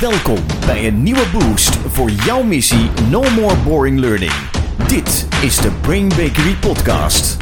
Welkom 0.00 0.38
bij 0.66 0.86
een 0.86 1.02
nieuwe 1.02 1.24
boost 1.32 1.76
voor 1.76 2.10
jouw 2.10 2.42
missie 2.42 2.90
No 3.10 3.22
More 3.36 3.56
Boring 3.56 3.98
Learning. 3.98 4.32
Dit 4.88 5.28
is 5.42 5.56
de 5.56 5.70
Brain 5.80 6.08
Bakery 6.08 6.54
Podcast. 6.60 7.36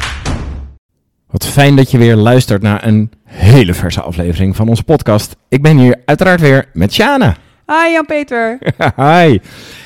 Wat 1.27 1.45
fijn 1.45 1.75
dat 1.75 1.91
je 1.91 1.97
weer 1.97 2.15
luistert 2.15 2.61
naar 2.61 2.87
een 2.87 3.11
hele 3.23 3.73
verse 3.73 4.01
aflevering 4.01 4.55
van 4.55 4.67
onze 4.67 4.83
podcast. 4.83 5.35
Ik 5.49 5.61
ben 5.61 5.77
hier 5.77 6.01
uiteraard 6.05 6.41
weer 6.41 6.69
met 6.73 6.93
Sjana. 6.93 7.35
Hi 7.65 7.91
Jan-Peter. 7.91 8.57
Hi. 8.95 9.39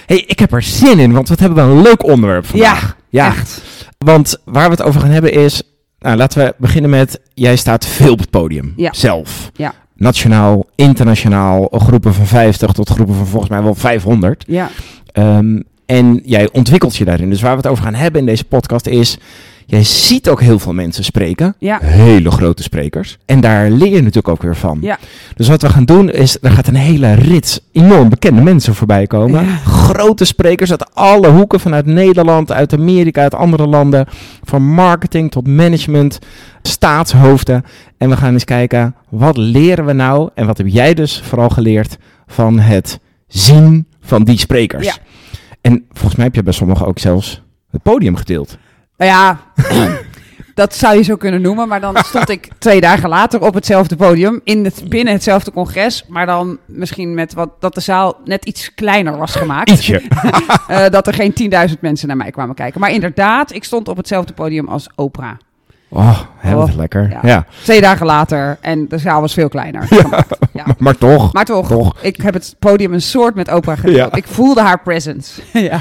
Hey, 0.06 0.24
ik 0.28 0.40
heb 0.40 0.54
er 0.54 0.62
zin 0.62 1.00
in, 1.00 1.14
want 1.14 1.30
wat 1.30 1.40
hebben 1.40 1.68
we 1.68 1.76
een 1.76 1.82
leuk 1.82 2.04
onderwerp 2.04 2.46
vandaag. 2.46 2.98
Ja, 3.10 3.28
echt. 3.28 3.62
Want 3.98 4.38
waar 4.46 4.66
we 4.66 4.72
het 4.72 4.84
over 4.84 5.02
gaan 5.02 5.10
hebben 5.10 5.34
is... 5.34 5.64
Nou, 6.00 6.18
laten 6.18 6.46
we 6.46 6.54
beginnen 6.58 6.90
met... 6.90 7.22
Jij 7.34 7.56
staat 7.56 7.86
veel 7.86 8.12
op 8.12 8.20
het 8.20 8.30
podium. 8.30 8.74
Ja. 8.76 8.94
Zelf. 8.94 9.52
Ja. 9.54 9.74
Nationaal, 10.02 10.66
internationaal, 10.76 11.68
groepen 11.72 12.14
van 12.14 12.26
50 12.26 12.72
tot 12.72 12.90
groepen 12.90 13.16
van 13.16 13.28
volgens 13.28 13.52
mij 13.52 13.64
wel 13.64 13.76
500. 13.76 14.44
Ja, 14.48 14.70
Ehm, 15.12 15.60
en 15.86 16.22
jij 16.26 16.50
ontwikkelt 16.52 16.96
je 16.96 17.06
daarin. 17.06 17.30
Dus 17.30 17.42
waar 17.42 17.52
we 17.52 17.58
het 17.58 17.68
over 17.68 17.84
gaan 17.84 17.94
hebben 17.94 18.20
in 18.20 18.26
deze 18.26 18.44
podcast 18.44 18.88
is... 18.88 19.18
Jij 19.72 19.84
ziet 19.84 20.30
ook 20.30 20.42
heel 20.42 20.60
veel 20.60 20.74
mensen 20.74 21.04
spreken. 21.04 21.56
ja, 21.60 21.80
Hele 21.82 22.32
grote 22.32 22.64
sprekers. 22.64 23.18
En 23.26 23.40
daar 23.42 23.70
leer 23.70 23.88
je 23.90 23.96
natuurlijk 23.96 24.28
ook 24.28 24.42
weer 24.42 24.56
van. 24.56 24.78
ja. 24.82 24.98
Dus 25.36 25.48
wat 25.48 25.62
we 25.62 25.70
gaan 25.70 25.86
doen 25.86 26.10
is, 26.10 26.38
er 26.42 26.52
gaat 26.52 26.68
een 26.68 26.76
hele 26.76 27.14
rits 27.14 27.60
enorm 27.72 28.10
bekende 28.10 28.42
mensen 28.42 28.76
voorbij 28.76 29.08
komen. 29.08 29.46
Ja. 29.46 29.56
Grote 29.56 30.26
sprekers 30.26 30.72
uit 30.72 30.94
alle 30.96 31.30
hoeken, 31.30 31.60
vanuit 31.60 31.86
Nederland, 31.86 32.52
uit 32.52 32.74
Amerika, 32.74 33.22
uit 33.22 33.36
andere 33.36 33.68
landen. 33.68 34.06
Van 34.44 34.64
marketing 34.64 35.32
tot 35.32 35.48
management, 35.48 36.20
staatshoofden. 36.62 37.64
En 37.98 38.10
we 38.10 38.18
gaan 38.18 38.34
eens 38.34 38.44
kijken, 38.46 38.96
wat 39.10 39.38
leren 39.38 39.86
we 39.86 39.94
nou? 39.94 40.30
En 40.36 40.46
wat 40.46 40.58
heb 40.58 40.68
jij 40.68 40.94
dus 40.94 41.22
vooral 41.24 41.50
geleerd 41.50 41.98
van 42.28 42.60
het 42.60 43.00
zien 43.28 43.88
van 44.02 44.24
die 44.24 44.38
sprekers? 44.38 44.86
Ja. 44.86 44.94
En 45.62 45.86
volgens 45.92 46.16
mij 46.16 46.26
heb 46.26 46.36
je 46.36 46.44
bij 46.44 46.54
sommigen 46.54 46.86
ook 46.86 47.00
zelfs 47.00 47.42
het 47.72 47.82
podium 47.84 48.16
gedeeld. 48.16 48.58
Nou 49.02 49.14
ja, 49.14 49.40
dat 50.62 50.76
zou 50.76 50.96
je 50.96 51.04
zo 51.04 51.16
kunnen 51.16 51.42
noemen. 51.42 51.68
Maar 51.68 51.82
dan 51.82 51.98
stond 51.98 52.30
ik 52.30 52.48
twee 52.58 52.82
dagen 52.82 53.10
later 53.10 53.42
op 53.42 53.54
hetzelfde 53.54 53.96
podium. 53.96 54.42
In 54.44 54.66
het, 54.66 54.84
binnen 54.90 55.14
hetzelfde 55.14 55.52
congres. 55.52 56.06
Maar 56.08 56.26
dan 56.26 56.58
misschien 56.66 57.14
met 57.14 57.34
wat 57.34 57.50
dat 57.60 57.74
de 57.74 57.82
zaal 57.82 58.20
net 58.26 58.46
iets 58.46 58.74
kleiner 58.74 59.18
was 59.18 59.36
gemaakt. 59.36 59.70
Ietsje. 59.70 60.02
Eh, 60.68 60.90
dat 60.90 61.08
er 61.08 61.14
geen 61.14 61.34
10.000 61.70 61.80
mensen 61.80 62.08
naar 62.08 62.18
mij 62.18 62.32
kwamen 62.32 62.56
kijken. 62.56 62.80
Maar 62.80 62.92
inderdaad, 62.92 63.54
ik 63.54 63.64
stond 63.64 63.88
op 63.88 63.98
hetzelfde 63.98 64.34
podium 64.34 64.68
als 64.68 64.90
Oprah. 64.96 65.34
Oh, 65.94 66.20
wat 66.44 66.70
Oh, 66.70 66.76
lekker. 66.76 67.10
ja. 67.10 67.20
Ja. 67.24 67.46
Twee 67.64 67.82
dagen 67.82 68.06
later. 68.06 68.58
En 68.62 68.88
de 68.88 68.98
zaal 68.98 69.22
was 69.22 69.34
veel 69.34 69.50
kleiner. 69.50 69.88
Ja. 70.54 70.66
Maar, 70.78 70.98
toch. 70.98 71.34
Maar 71.34 71.46
toch, 71.46 71.68
Toch. 71.68 71.96
ik 72.02 72.22
heb 72.22 72.34
het 72.34 72.56
podium 72.60 72.94
een 72.94 73.02
soort 73.02 73.36
met 73.36 73.54
Oprah 73.54 73.78
gedeeld. 73.78 74.16
Ik 74.18 74.28
voelde 74.28 74.62
haar 74.62 74.82
presence. 74.82 75.42
ja. 75.70 75.80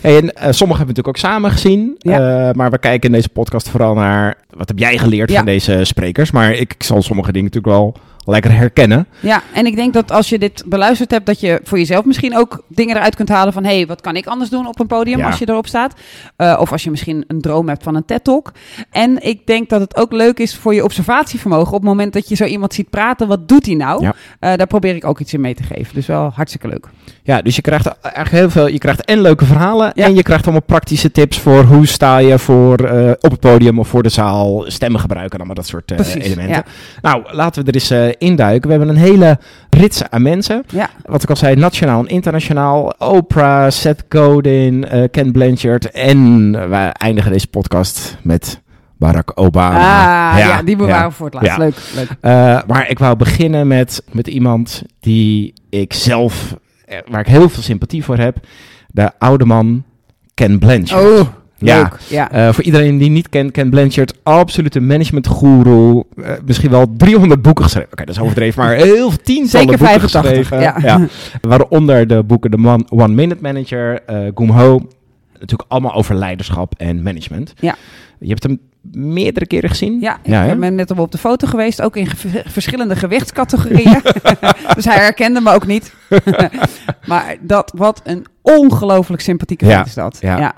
Hey, 0.00 0.16
en, 0.16 0.32
eh, 0.34 0.52
sommigen 0.52 0.56
hebben 0.56 0.76
we 0.76 0.76
natuurlijk 0.76 1.08
ook 1.08 1.16
samen 1.16 1.50
gezien. 1.50 1.96
Eh, 1.98 2.50
maar 2.52 2.70
we 2.70 2.78
kijken 2.78 3.08
in 3.08 3.14
deze 3.14 3.28
podcast 3.28 3.68
vooral 3.68 3.94
naar 3.94 4.34
wat 4.50 4.68
heb 4.68 4.78
jij 4.78 4.98
geleerd 4.98 5.32
van 5.32 5.44
deze 5.44 5.80
sprekers. 5.84 6.30
Maar 6.30 6.52
ik, 6.52 6.74
ik 6.74 6.82
zal 6.82 7.02
sommige 7.02 7.32
dingen 7.32 7.50
natuurlijk 7.52 7.74
wel 7.74 7.94
lekker 8.26 8.52
herkennen. 8.52 9.06
Ja, 9.20 9.42
en 9.52 9.66
ik 9.66 9.76
denk 9.76 9.92
dat 9.92 10.12
als 10.12 10.28
je 10.28 10.38
dit 10.38 10.62
beluisterd 10.66 11.10
hebt, 11.10 11.26
dat 11.26 11.40
je 11.40 11.60
voor 11.64 11.78
jezelf 11.78 12.04
misschien 12.04 12.36
ook 12.36 12.62
dingen 12.68 12.96
eruit 12.96 13.14
kunt 13.16 13.28
halen 13.28 13.52
van 13.52 13.64
hé, 13.64 13.76
hey, 13.76 13.86
wat 13.86 14.00
kan 14.00 14.16
ik 14.16 14.26
anders 14.26 14.50
doen 14.50 14.66
op 14.66 14.80
een 14.80 14.86
podium 14.86 15.18
Ja. 15.18 15.26
als 15.26 15.38
je 15.38 15.48
erop 15.48 15.66
staat? 15.66 15.94
Eh, 16.36 16.56
of 16.60 16.72
als 16.72 16.84
je 16.84 16.90
misschien 16.90 17.24
een 17.26 17.40
droom 17.40 17.68
hebt 17.68 17.82
van 17.82 17.94
een 17.94 18.04
TED-talk. 18.04 18.52
En 18.90 19.22
ik 19.22 19.46
denk 19.46 19.68
dat 19.68 19.80
het 19.80 19.96
ook 19.96 20.12
leuk 20.12 20.38
is 20.38 20.56
voor 20.56 20.74
je 20.74 20.84
observatievermogen 20.84 21.66
op 21.66 21.80
het 21.80 21.82
moment 21.82 22.12
dat 22.12 22.28
je 22.28 22.34
zo 22.34 22.44
iemand 22.44 22.74
ziet 22.74 22.90
praten, 22.90 23.28
wat 23.28 23.48
doet 23.48 23.66
hij 23.66 23.74
nou? 23.74 24.02
Ja. 24.02 24.14
Eh, 24.40 24.56
daar 24.56 24.66
probeer 24.66 24.94
ik 24.94 25.04
ook 25.04 25.20
iets 25.20 25.32
in 25.32 25.40
mee 25.40 25.54
te 25.54 25.62
geven. 25.62 25.94
Dus 25.94 26.06
wel 26.06 26.30
hartstikke 26.34 26.68
leuk. 26.68 26.86
Ja, 27.22 27.42
dus 27.42 27.56
je 27.56 27.62
krijgt 27.62 27.86
eigenlijk 27.86 28.34
heel 28.36 28.50
veel. 28.50 28.66
Je 28.66 28.78
krijgt 28.78 29.04
en 29.04 29.20
leuke 29.20 29.44
verhalen. 29.44 29.90
Ja. 29.94 30.04
En 30.04 30.14
je 30.14 30.22
krijgt 30.22 30.44
allemaal 30.44 30.62
praktische 30.62 31.10
tips 31.10 31.38
voor 31.38 31.62
hoe 31.64 31.86
sta 31.86 32.18
je 32.18 32.38
voor 32.38 32.76
eh, 32.78 33.10
op 33.20 33.30
het 33.30 33.40
podium 33.40 33.78
of 33.78 33.88
voor 33.88 34.02
de 34.02 34.08
zaal. 34.08 34.64
Stemmen 34.66 35.00
gebruiken, 35.00 35.36
allemaal 35.36 35.54
dat 35.54 35.66
soort 35.66 35.84
Precies, 35.84 36.24
elementen. 36.24 36.64
Nou, 37.02 37.22
laten 37.32 37.64
we 37.64 37.68
er 37.70 37.74
eens 37.74 38.15
induiken. 38.18 38.70
We 38.70 38.76
hebben 38.76 38.88
een 38.96 39.02
hele 39.02 39.38
rits 39.70 40.10
aan 40.10 40.22
mensen. 40.22 40.62
Ja, 40.68 40.90
Wat 41.04 41.22
ik 41.22 41.30
al 41.30 41.36
zei, 41.36 41.56
nationaal 41.56 42.00
en 42.00 42.06
internationaal. 42.08 42.94
Oprah, 42.98 43.70
Seth 43.70 44.04
Godin, 44.08 44.88
eh, 44.88 45.02
Ken 45.10 45.32
Blanchard. 45.32 45.90
En 45.90 46.50
we 46.70 46.76
eindigen 46.76 47.32
deze 47.32 47.46
podcast 47.46 48.16
met 48.22 48.62
Barack 48.98 49.32
Obama. 49.34 50.30
ah, 50.32 50.38
ja, 50.38 50.62
die 50.62 50.76
bewaren 50.76 51.02
ja. 51.02 51.10
voor 51.10 51.26
het 51.26 51.34
laatst. 51.34 51.50
Ja. 51.50 51.58
Leuk, 51.58 51.74
leuk. 51.94 52.08
Eh, 52.20 52.60
maar 52.66 52.90
ik 52.90 52.98
wou 52.98 53.16
beginnen 53.16 53.66
met, 53.66 54.02
met 54.12 54.26
iemand 54.26 54.82
die 55.00 55.52
ik 55.70 55.92
zelf, 55.92 56.56
eh, 56.84 56.98
waar 57.10 57.20
ik 57.20 57.26
heel 57.26 57.48
veel 57.48 57.62
sympathie 57.62 58.04
voor 58.04 58.16
heb. 58.16 58.36
De 58.88 59.10
oude 59.18 59.44
man 59.44 59.84
Ken 60.34 60.58
Blanchard. 60.58 61.20
Oh. 61.20 61.26
Leuk. 61.58 61.96
Ja. 62.08 62.30
Eh, 62.30 62.52
voor 62.52 62.64
iedereen 62.64 62.98
die 62.98 63.10
niet 63.10 63.28
kent, 63.28 63.50
Ken 63.50 63.70
Blanchard, 63.70 64.14
absolute 64.22 64.80
managementgoeroe. 64.80 66.04
Eh, 66.22 66.30
misschien 66.44 66.70
wel 66.70 66.92
300 66.96 67.42
boeken 67.42 67.64
geschreven. 67.64 67.92
Oké, 67.92 68.04
dat 68.04 68.14
is 68.14 68.20
overdreven, 68.20 68.62
maar 68.64 68.74
heel 68.74 69.10
veel 69.10 69.18
tientallen 69.22 69.48
Zeker 69.48 69.66
boeken 69.78 69.86
85, 70.10 70.48
geschreven. 70.48 70.82
ja. 70.82 71.00
Waaronder 71.40 72.06
de 72.06 72.22
boeken 72.22 72.50
The 72.50 72.56
Man- 72.56 72.86
One 72.90 73.14
Minute 73.14 73.42
Manager, 73.42 74.02
eh 74.06 74.18
Goom 74.34 74.50
Ho. 74.50 74.80
Natuurlijk 75.32 75.70
allemaal 75.70 75.94
over 75.94 76.14
leiderschap 76.14 76.72
en 76.76 77.02
management. 77.02 77.52
Ja. 77.60 77.74
Je 78.18 78.28
hebt 78.28 78.42
hem 78.42 78.58
meerdere 78.92 79.46
keren 79.46 79.68
gezien. 79.70 80.00
Ja, 80.00 80.14
ik 80.22 80.30
Ja, 80.30 80.54
ben 80.56 80.74
net 80.74 80.98
op 80.98 81.12
de 81.12 81.18
foto 81.18 81.46
geweest, 81.46 81.82
ook 81.82 81.96
in 81.96 82.06
ge- 82.06 82.42
verschillende 82.46 82.96
gewichtscategorieën. 82.96 84.00
dus 84.76 84.84
hij 84.84 84.96
herkende 84.98 85.40
me 85.40 85.52
ook 85.52 85.66
niet. 85.66 85.94
maar 87.06 87.36
dat, 87.40 87.72
wat 87.76 88.00
een 88.04 88.26
ongelooflijk 88.42 89.22
sympathieke 89.22 89.64
Ja, 89.66 89.74
vent 89.74 89.86
is 89.86 89.94
dat. 89.94 90.18
ja. 90.20 90.54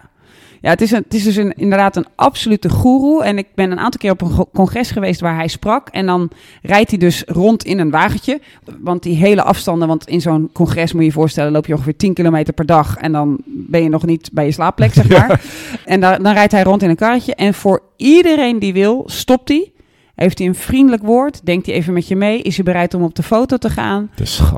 Ja, 0.60 0.70
het, 0.70 0.80
is 0.80 0.90
een, 0.90 1.02
het 1.04 1.14
is 1.14 1.24
dus 1.24 1.36
een, 1.36 1.52
inderdaad 1.56 1.96
een 1.96 2.06
absolute 2.14 2.68
goeroe. 2.70 3.24
En 3.24 3.38
ik 3.38 3.46
ben 3.54 3.70
een 3.70 3.78
aantal 3.78 4.00
keer 4.00 4.10
op 4.10 4.20
een 4.20 4.46
congres 4.54 4.90
geweest 4.90 5.20
waar 5.20 5.34
hij 5.34 5.48
sprak. 5.48 5.88
En 5.88 6.06
dan 6.06 6.30
rijdt 6.62 6.90
hij 6.90 6.98
dus 6.98 7.22
rond 7.26 7.64
in 7.64 7.78
een 7.78 7.90
wagentje. 7.90 8.40
Want 8.80 9.02
die 9.02 9.16
hele 9.16 9.42
afstanden, 9.42 9.88
want 9.88 10.06
in 10.08 10.20
zo'n 10.20 10.50
congres 10.52 10.92
moet 10.92 11.00
je 11.00 11.06
je 11.06 11.12
voorstellen, 11.12 11.52
loop 11.52 11.66
je 11.66 11.72
ongeveer 11.74 11.96
10 11.96 12.14
kilometer 12.14 12.54
per 12.54 12.66
dag. 12.66 12.96
En 12.96 13.12
dan 13.12 13.38
ben 13.44 13.82
je 13.82 13.88
nog 13.88 14.06
niet 14.06 14.30
bij 14.32 14.44
je 14.44 14.52
slaapplek, 14.52 14.92
zeg 14.94 15.08
maar. 15.18 15.40
En 15.84 16.00
daar, 16.00 16.22
dan 16.22 16.32
rijdt 16.32 16.52
hij 16.52 16.62
rond 16.62 16.82
in 16.82 16.90
een 16.90 16.96
karretje. 16.96 17.34
En 17.34 17.54
voor 17.54 17.82
iedereen 17.96 18.58
die 18.58 18.72
wil, 18.72 19.02
stopt 19.06 19.48
hij. 19.48 19.72
Heeft 20.14 20.38
hij 20.38 20.46
een 20.46 20.54
vriendelijk 20.54 21.02
woord? 21.02 21.40
Denkt 21.46 21.66
hij 21.66 21.74
even 21.74 21.92
met 21.92 22.08
je 22.08 22.16
mee? 22.16 22.42
Is 22.42 22.54
hij 22.56 22.64
bereid 22.64 22.94
om 22.94 23.02
op 23.02 23.14
de 23.14 23.22
foto 23.22 23.56
te 23.56 23.70
gaan? 23.70 24.10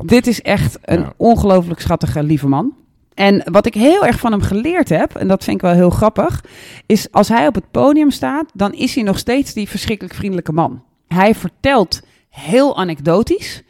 Dit 0.06 0.27
is 0.27 0.43
echt 0.43 0.78
een 0.82 0.99
Ja. 1.00 1.12
ongelooflijk 1.17 1.81
schattige 1.81 2.22
lieve 2.22 2.49
man. 2.49 2.72
En 3.20 3.42
wat 3.53 3.66
ik 3.66 3.75
heel 3.75 4.06
erg 4.06 4.19
van 4.19 4.32
hem 4.32 4.42
geleerd 4.42 4.88
heb, 4.88 5.14
en 5.16 5.28
dat 5.28 5.44
vind 5.44 5.56
ik 5.56 5.62
wel 5.62 5.72
heel 5.72 5.91
grappig, 5.91 6.44
is 6.86 7.12
als 7.12 7.28
hij 7.28 7.47
op 7.47 7.54
het 7.54 7.70
podium 7.70 8.10
staat, 8.10 8.50
dan 8.54 8.72
is 8.72 8.94
hij 8.94 9.04
nog 9.04 9.19
steeds 9.19 9.53
die 9.53 9.69
verschrikkelijk 9.69 10.14
vriendelijke 10.14 10.53
man. 10.53 10.82
Hij 11.08 11.34
vertelt 11.34 12.00
heel 12.28 12.76
anekdotisch. 12.76 13.62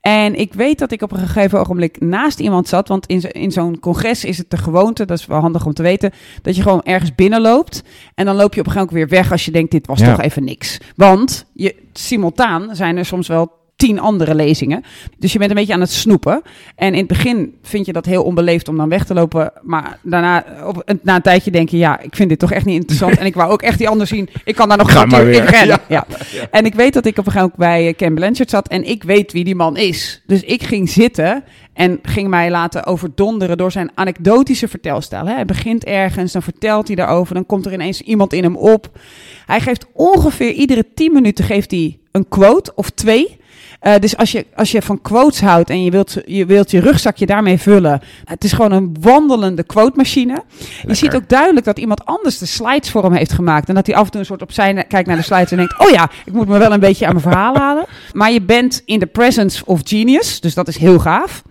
En 0.00 0.34
ik 0.34 0.54
weet 0.54 0.78
dat 0.78 0.92
ik 0.92 1.02
op 1.02 1.12
een 1.12 1.18
gegeven 1.18 1.60
ogenblik 1.60 2.00
naast 2.00 2.40
iemand 2.40 2.68
zat. 2.68 2.88
Want 2.88 3.06
in, 3.06 3.20
zo- 3.20 3.28
in 3.28 3.52
zo'n 3.52 3.78
congres 3.80 4.24
is 4.24 4.38
het 4.38 4.50
de 4.50 4.56
gewoonte, 4.56 5.04
dat 5.04 5.18
is 5.18 5.26
wel 5.26 5.40
handig 5.40 5.66
om 5.66 5.74
te 5.74 5.82
weten, 5.82 6.12
dat 6.42 6.56
je 6.56 6.62
gewoon 6.62 6.82
ergens 6.82 7.14
binnenloopt. 7.14 7.82
En 8.14 8.24
dan 8.24 8.36
loop 8.36 8.54
je 8.54 8.60
op 8.60 8.66
een 8.66 8.72
gegeven 8.72 8.94
moment 8.94 9.10
weer 9.10 9.20
weg 9.20 9.32
als 9.32 9.44
je 9.44 9.50
denkt, 9.50 9.70
dit 9.70 9.86
was 9.86 10.00
Ja. 10.00 10.10
toch 10.14 10.20
even 10.24 10.44
niks. 10.44 10.78
Want 10.96 11.46
je, 11.52 11.74
simultaan 11.92 12.76
zijn 12.76 12.96
er 12.96 13.04
soms 13.04 13.28
wel 13.28 13.52
tien 13.76 14.00
andere 14.00 14.34
lezingen. 14.34 14.84
Dus 15.18 15.32
je 15.32 15.38
bent 15.38 15.50
een 15.50 15.56
beetje 15.56 15.72
aan 15.72 15.80
het 15.80 15.92
snoepen. 15.92 16.42
En 16.76 16.92
in 16.92 16.98
het 16.98 17.06
begin 17.06 17.54
vind 17.62 17.86
je 17.86 17.92
dat 17.92 18.06
heel 18.06 18.22
onbeleefd 18.22 18.68
om 18.68 18.76
dan 18.76 18.88
weg 18.88 19.04
te 19.04 19.14
lopen. 19.14 19.52
Maar 19.62 19.98
daarna, 20.02 20.44
op, 20.66 20.94
na 21.02 21.14
een 21.14 21.22
tijdje 21.22 21.50
denk 21.50 21.68
je, 21.68 21.76
ja, 21.76 22.00
ik 22.00 22.16
vind 22.16 22.28
dit 22.28 22.38
toch 22.38 22.52
echt 22.52 22.64
niet 22.64 22.80
interessant. 22.80 23.16
en 23.20 23.26
ik 23.26 23.34
wou 23.34 23.52
ook 23.52 23.62
echt 23.62 23.78
die 23.78 23.88
ander 23.88 24.06
zien. 24.06 24.28
Ik 24.44 24.54
kan 24.54 24.68
daar 24.68 24.78
nog 24.78 25.06
keer 25.08 25.28
in 25.28 25.44
rennen. 25.44 25.80
Ja. 25.88 26.06
En 26.50 26.64
ik 26.64 26.74
weet 26.74 26.94
dat 26.94 27.06
ik 27.06 27.18
op 27.18 27.26
een 27.26 27.32
gegeven 27.32 27.52
moment 27.56 27.70
bij 27.70 27.88
eh, 27.88 27.96
Ken 27.96 28.14
Blanchard 28.14 28.50
zat. 28.50 28.68
En 28.68 28.88
ik 28.88 29.02
weet 29.02 29.32
wie 29.32 29.44
die 29.44 29.54
man 29.54 29.76
is. 29.76 30.22
Dus 30.26 30.42
ik 30.42 30.62
ging 30.62 30.88
zitten 30.88 31.44
en 31.72 31.98
ging 32.02 32.28
mij 32.28 32.50
laten 32.50 32.86
overdonderen 32.86 33.56
door 33.56 33.72
zijn 33.72 33.90
anekdotische 33.94 34.68
vertelstijl. 34.68 35.26
hè. 35.26 35.34
Hij 35.34 35.44
begint 35.44 35.84
ergens, 35.84 36.32
dan 36.32 36.42
vertelt 36.42 36.86
hij 36.86 36.96
daarover. 36.96 37.34
Dan 37.34 37.46
komt 37.46 37.66
er 37.66 37.72
ineens 37.72 38.00
iemand 38.00 38.32
in 38.32 38.42
hem 38.42 38.56
op. 38.56 38.98
Hij 39.46 39.60
geeft 39.60 39.86
ongeveer 39.92 40.52
iedere 40.52 40.84
tien 40.94 41.12
minuten 41.12 41.44
geeft 41.44 41.70
hij 41.70 41.98
een 42.12 42.28
quote 42.28 42.72
of 42.74 42.90
twee. 42.90 43.36
Eh, 43.80 43.94
dus 44.00 44.16
als 44.16 44.32
je, 44.32 44.46
als 44.54 44.70
je 44.70 44.82
van 44.82 45.00
quotes 45.02 45.40
houdt 45.40 45.70
en 45.70 45.84
je 45.84 45.90
wilt, 45.90 46.16
je 46.26 46.46
wilt 46.46 46.70
je 46.70 46.80
rugzakje 46.80 47.26
daarmee 47.26 47.58
vullen. 47.58 48.00
Het 48.24 48.44
is 48.44 48.52
gewoon 48.52 48.72
een 48.72 48.96
wandelende 49.00 49.62
quote-machine. 49.62 50.42
Je 50.86 50.94
ziet 50.94 51.14
ook 51.14 51.28
duidelijk 51.28 51.66
dat 51.66 51.78
iemand 51.78 52.04
anders 52.04 52.38
de 52.38 52.46
slides 52.46 52.90
voor 52.90 53.02
hem 53.02 53.12
heeft 53.12 53.32
gemaakt. 53.32 53.68
En 53.68 53.74
dat 53.74 53.86
hij 53.86 53.96
af 53.96 54.04
en 54.04 54.10
toe 54.10 54.20
een 54.20 54.26
soort 54.26 54.42
opzij 54.42 54.84
kijkt 54.88 55.08
naar 55.08 55.16
de 55.16 55.22
slides 55.22 55.50
en 55.50 55.56
denkt: 55.56 55.78
Oh 55.78 55.90
ja, 55.90 56.10
ik 56.24 56.32
moet 56.32 56.48
me 56.48 56.58
wel 56.58 56.72
een 56.72 56.80
beetje 56.80 57.06
aan 57.06 57.14
mijn 57.14 57.24
verhaal 57.24 57.56
halen. 57.66 57.84
Maar 58.12 58.32
je 58.32 58.42
bent 58.42 58.82
in 58.84 58.98
the 58.98 59.06
presence 59.06 59.64
of 59.66 59.80
genius. 59.84 60.40
Dus 60.40 60.54
dat 60.54 60.68
is 60.68 60.76
heel 60.76 60.98
gaaf. 60.98 61.42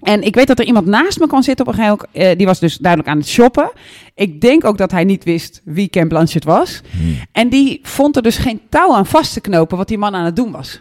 En 0.00 0.22
ik 0.22 0.34
weet 0.34 0.46
dat 0.46 0.58
er 0.58 0.64
iemand 0.64 0.86
naast 0.86 1.18
me 1.20 1.26
kon 1.26 1.42
zitten 1.42 1.66
op 1.66 1.72
een 1.72 1.78
gegeven 1.78 1.98
moment. 2.12 2.30
eh, 2.30 2.36
die 2.38 2.46
was 2.46 2.58
dus 2.58 2.76
duidelijk 2.76 3.12
aan 3.12 3.18
het 3.18 3.28
shoppen. 3.28 3.70
Ik 4.14 4.40
denk 4.40 4.64
ook 4.64 4.78
dat 4.78 4.90
hij 4.90 5.04
niet 5.04 5.24
wist 5.24 5.60
wie 5.64 5.88
Ken 5.88 6.08
Blanchett 6.08 6.44
was. 6.44 6.80
En 7.32 7.48
die 7.48 7.80
vond 7.82 8.16
er 8.16 8.22
dus 8.22 8.36
geen 8.36 8.60
touw 8.68 8.92
aan 8.94 9.06
vast 9.06 9.32
te 9.32 9.40
knopen 9.40 9.76
wat 9.76 9.88
die 9.88 9.98
man 9.98 10.14
aan 10.14 10.24
het 10.24 10.36
doen 10.36 10.50
was. 10.50 10.80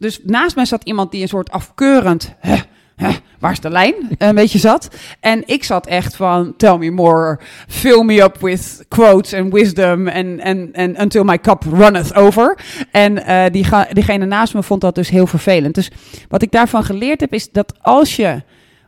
Dus 0.00 0.20
naast 0.24 0.54
mij 0.56 0.64
zat 0.64 0.84
iemand 0.84 1.10
die 1.10 1.22
een 1.22 1.28
soort 1.28 1.50
afkeurend... 1.50 2.34
"Huh, 2.40 2.60
"Huh, 2.96 3.14
waar 3.38 3.52
is 3.52 3.60
de 3.60 3.70
lijn? 3.70 3.94
Een 4.18 4.34
beetje 4.34 4.58
zat. 4.58 4.88
En 5.20 5.42
ik 5.46 5.64
zat 5.64 5.86
echt 5.86 6.16
van, 6.16 6.54
tell 6.56 6.76
me 6.76 6.90
more, 6.90 7.38
fill 7.68 8.02
me 8.04 8.22
up 8.22 8.36
with 8.40 8.84
quotes 8.88 9.34
and 9.34 9.52
wisdom 9.52 10.08
and, 10.08 10.40
and, 10.42 10.76
and 10.76 10.98
until 10.98 11.24
my 11.24 11.38
cup 11.38 11.64
runneth 11.72 12.14
over. 12.14 12.58
En 12.90 13.24
eh, 13.24 13.44
die 13.52 13.66
diegene 13.92 14.24
naast 14.26 14.54
me 14.54 14.62
vond 14.62 14.80
dat 14.80 14.94
dus 14.94 15.08
heel 15.08 15.26
vervelend. 15.26 15.74
Dus 15.74 15.90
wat 16.28 16.42
ik 16.42 16.50
daarvan 16.50 16.84
geleerd 16.84 17.20
heb, 17.20 17.32
is 17.32 17.50
dat 17.50 17.74
als 17.80 18.16
je 18.16 18.42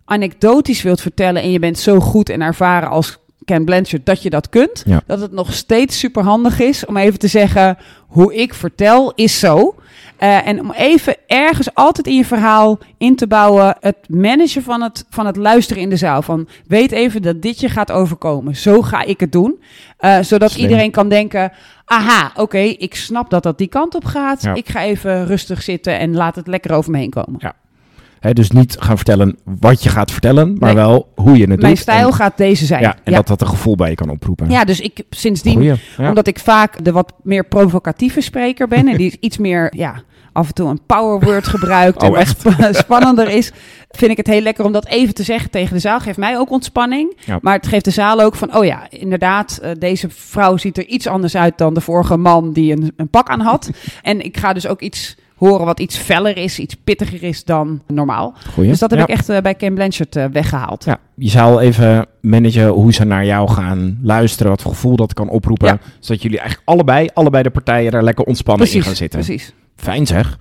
anekdotisch 0.04 0.82
wilt 0.82 1.00
vertellen 1.00 1.42
en 1.42 1.50
je 1.50 1.58
bent 1.58 1.78
zo 1.78 2.00
goed 2.00 2.28
en 2.28 2.40
ervaren 2.40 2.88
als 2.88 3.18
Ken 3.44 3.64
Blanchard 3.64 4.06
dat 4.06 4.22
je 4.22 4.30
dat 4.30 4.48
kunt, 4.48 4.82
Ja. 4.86 5.02
dat 5.06 5.20
het 5.20 5.32
nog 5.32 5.52
steeds 5.52 5.98
super 5.98 6.22
handig 6.22 6.60
is 6.60 6.86
om 6.86 6.96
even 6.96 7.18
te 7.18 7.28
zeggen 7.28 7.78
hoe 8.06 8.34
ik 8.34 8.54
vertel 8.54 9.12
is 9.14 9.38
zo. 9.38 9.74
Eh, 10.22 10.46
en 10.46 10.60
om 10.60 10.70
even 10.72 11.16
ergens 11.26 11.74
altijd 11.74 12.06
in 12.06 12.16
je 12.16 12.24
verhaal 12.24 12.78
in 12.98 13.16
te 13.16 13.26
bouwen 13.26 13.76
het 13.80 13.96
managen 14.08 14.62
van 14.62 14.82
het, 14.82 15.04
van 15.10 15.26
het 15.26 15.36
luisteren 15.36 15.82
in 15.82 15.88
de 15.88 15.96
zaal. 15.96 16.22
Van 16.22 16.48
weet 16.66 16.92
even 16.92 17.22
dat 17.22 17.42
dit 17.42 17.60
je 17.60 17.68
gaat 17.68 17.90
overkomen. 17.90 18.56
Zo 18.56 18.82
ga 18.82 19.02
ik 19.04 19.20
het 19.20 19.32
doen. 19.32 19.62
Eh, 19.96 20.18
zodat 20.20 20.50
Slim. 20.50 20.62
iedereen 20.62 20.90
kan 20.90 21.08
denken, 21.08 21.52
aha, 21.84 22.32
oké, 22.34 22.58
ik 22.58 22.94
snap 22.94 23.30
dat 23.30 23.42
dat 23.42 23.58
die 23.58 23.66
kant 23.66 23.94
op 23.94 24.04
gaat. 24.04 24.42
Ja. 24.42 24.54
Ik 24.54 24.68
ga 24.68 24.82
even 24.82 25.26
rustig 25.26 25.62
zitten 25.62 25.98
en 25.98 26.14
laat 26.14 26.34
het 26.36 26.46
lekker 26.46 26.72
over 26.72 26.90
me 26.90 26.98
heen 26.98 27.10
komen. 27.10 27.34
Ja. 27.38 28.32
Dus 28.32 28.50
niet 28.50 28.76
gaan 28.78 28.96
vertellen 28.96 29.38
wat 29.44 29.82
je 29.82 29.88
gaat 29.88 30.10
vertellen, 30.10 30.56
maar 30.58 30.74
Nee. 30.74 30.84
wel 30.84 31.12
hoe 31.14 31.34
je 31.34 31.40
het 31.40 31.50
doet. 31.50 31.60
Mijn 31.60 31.76
stijl 31.76 32.06
En, 32.06 32.14
gaat 32.14 32.36
deze 32.36 32.66
zijn. 32.66 32.82
ja, 32.82 32.94
en 33.04 33.12
ja. 33.12 33.16
dat 33.16 33.26
dat 33.26 33.40
een 33.40 33.46
gevoel 33.46 33.76
bij 33.76 33.88
je 33.88 33.94
kan 33.94 34.10
oproepen. 34.10 34.50
ja, 34.50 34.64
dus 34.64 34.80
ik 34.80 35.02
sindsdien 35.10 35.52
Goeie. 35.54 35.74
Ja. 35.96 36.08
Omdat 36.08 36.26
ik 36.26 36.38
vaak 36.38 36.84
de 36.84 36.92
wat 36.92 37.12
meer 37.22 37.44
provocatieve 37.44 38.20
spreker 38.20 38.68
ben. 38.68 38.88
en 38.88 38.96
die 38.96 39.16
iets 39.20 39.38
meer, 39.38 39.72
ja, 39.76 40.02
af 40.32 40.46
en 40.48 40.54
toe 40.54 40.68
een 40.68 40.80
powerword 40.86 41.46
gebruikt. 41.46 42.00
en 42.02 42.08
Oh, 42.08 42.12
wat 42.12 42.20
echt? 42.20 42.40
sp- 42.40 42.74
spannender 42.84 43.28
is. 43.28 43.52
Vind 43.90 44.10
ik 44.10 44.16
het 44.16 44.26
heel 44.26 44.40
lekker 44.40 44.64
om 44.64 44.72
dat 44.72 44.86
even 44.86 45.14
te 45.14 45.22
zeggen 45.22 45.50
tegen 45.50 45.74
de 45.74 45.80
zaal. 45.80 46.00
Geeft 46.00 46.18
mij 46.18 46.38
ook 46.38 46.50
ontspanning. 46.50 47.16
Ja. 47.24 47.38
Maar 47.42 47.54
het 47.54 47.66
geeft 47.66 47.84
de 47.84 47.90
zaal 47.90 48.20
ook 48.20 48.34
van, 48.34 48.56
oh 48.56 48.64
ja, 48.64 48.86
inderdaad, 48.90 49.58
eh, 49.62 49.70
deze 49.78 50.08
vrouw 50.10 50.56
ziet 50.56 50.76
er 50.78 50.86
iets 50.86 51.06
anders 51.06 51.36
uit 51.36 51.58
dan 51.58 51.74
de 51.74 51.80
vorige 51.80 52.16
man 52.16 52.52
die 52.52 52.72
een, 52.72 52.92
een 52.96 53.08
pak 53.08 53.28
aan 53.28 53.40
had. 53.40 53.70
en 54.02 54.20
ik 54.24 54.36
ga 54.36 54.52
dus 54.52 54.66
ook 54.66 54.80
iets 54.80 55.16
horen 55.36 55.66
wat 55.66 55.80
iets 55.80 55.96
feller 55.96 56.36
is, 56.36 56.58
iets 56.58 56.74
pittiger 56.84 57.22
is 57.22 57.44
dan 57.44 57.82
normaal. 57.86 58.34
Goeie. 58.52 58.70
Dus 58.70 58.78
dat 58.78 58.90
heb 58.90 58.98
Ja. 58.98 59.04
ik 59.06 59.10
echt 59.10 59.28
eh, 59.28 59.38
bij 59.40 59.54
Ken 59.54 59.74
Blanchard 59.74 60.16
eh, 60.16 60.24
weggehaald. 60.32 60.84
Ja, 60.84 60.98
je 61.14 61.28
zou 61.28 61.60
even 61.60 62.06
managen 62.20 62.68
hoe 62.68 62.92
ze 62.92 63.04
naar 63.04 63.24
jou 63.24 63.50
gaan 63.50 63.98
luisteren, 64.02 64.50
wat 64.52 64.62
voor 64.62 64.72
gevoel 64.72 64.96
dat 64.96 65.14
kan 65.14 65.28
oproepen. 65.28 65.66
Ja. 65.68 65.78
Zodat 66.00 66.22
jullie 66.22 66.38
eigenlijk 66.38 66.68
allebei, 66.68 67.08
allebei 67.14 67.42
de 67.42 67.50
partijen 67.50 67.90
daar 67.92 68.02
lekker 68.02 68.24
ontspannen 68.24 68.72
in 68.72 68.82
gaan 68.82 68.94
zitten. 68.94 69.20
precies. 69.20 69.52
Fijn 69.82 70.06
zeg. 70.06 70.36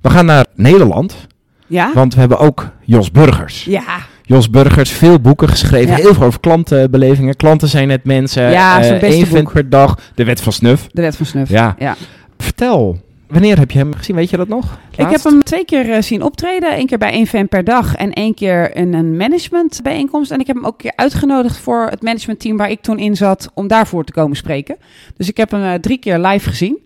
We 0.00 0.10
gaan 0.10 0.26
naar 0.26 0.46
Nederland, 0.54 1.26
Ja? 1.66 1.90
want 1.94 2.14
we 2.14 2.20
hebben 2.20 2.38
ook 2.38 2.68
Jos 2.82 3.10
Burgers. 3.10 3.64
Ja, 3.64 3.82
Jos 4.22 4.50
Burgers, 4.50 4.90
veel 4.90 5.20
boeken 5.20 5.48
geschreven, 5.48 5.96
Ja. 5.96 6.02
heel 6.02 6.14
veel 6.14 6.26
over 6.26 6.40
klantenbelevingen. 6.40 7.36
Klanten 7.36 7.68
zijn 7.68 7.88
net 7.88 8.04
mensen. 8.04 8.50
Ja, 8.50 8.82
één 9.00 9.26
vent 9.26 9.44
boek. 9.44 9.52
per 9.52 9.68
dag. 9.70 9.98
De 10.14 10.24
wet 10.24 10.40
van 10.40 10.52
snuf. 10.52 10.86
de 10.92 11.02
wet 11.02 11.16
van 11.16 11.26
snuf. 11.26 11.48
Ja. 11.48 11.74
ja. 11.78 11.96
Vertel, 12.38 12.98
wanneer 13.28 13.58
heb 13.58 13.70
je 13.70 13.78
hem 13.78 13.94
gezien? 13.94 14.16
Weet 14.16 14.30
je 14.30 14.36
dat 14.36 14.48
nog? 14.48 14.78
Ik 14.96 15.08
heb 15.10 15.24
hem 15.24 15.42
twee 15.42 15.64
keer 15.64 15.90
eh, 15.90 16.02
zien 16.02 16.22
optreden. 16.22 16.78
Eén 16.78 16.86
keer 16.86 16.98
bij 16.98 17.10
één 17.12 17.26
fan 17.26 17.48
per 17.48 17.64
dag 17.64 17.94
en 17.94 18.12
één 18.12 18.34
keer 18.34 18.76
in 18.76 18.94
een 18.94 19.16
managementbijeenkomst. 19.16 20.30
En 20.30 20.40
ik 20.40 20.46
heb 20.46 20.56
hem 20.56 20.64
ook 20.64 20.72
een 20.72 20.78
keer 20.78 20.92
uitgenodigd 20.96 21.56
voor 21.56 21.86
het 21.90 22.02
managementteam 22.02 22.56
waar 22.56 22.70
ik 22.70 22.80
toen 22.80 22.98
in 22.98 23.16
zat 23.16 23.50
om 23.54 23.68
daarvoor 23.68 24.04
te 24.04 24.12
komen 24.12 24.36
spreken. 24.36 24.76
Dus 25.16 25.28
ik 25.28 25.36
heb 25.36 25.50
hem 25.50 25.62
eh, 25.64 25.74
drie 25.74 25.98
keer 25.98 26.18
live 26.18 26.48
gezien. 26.48 26.78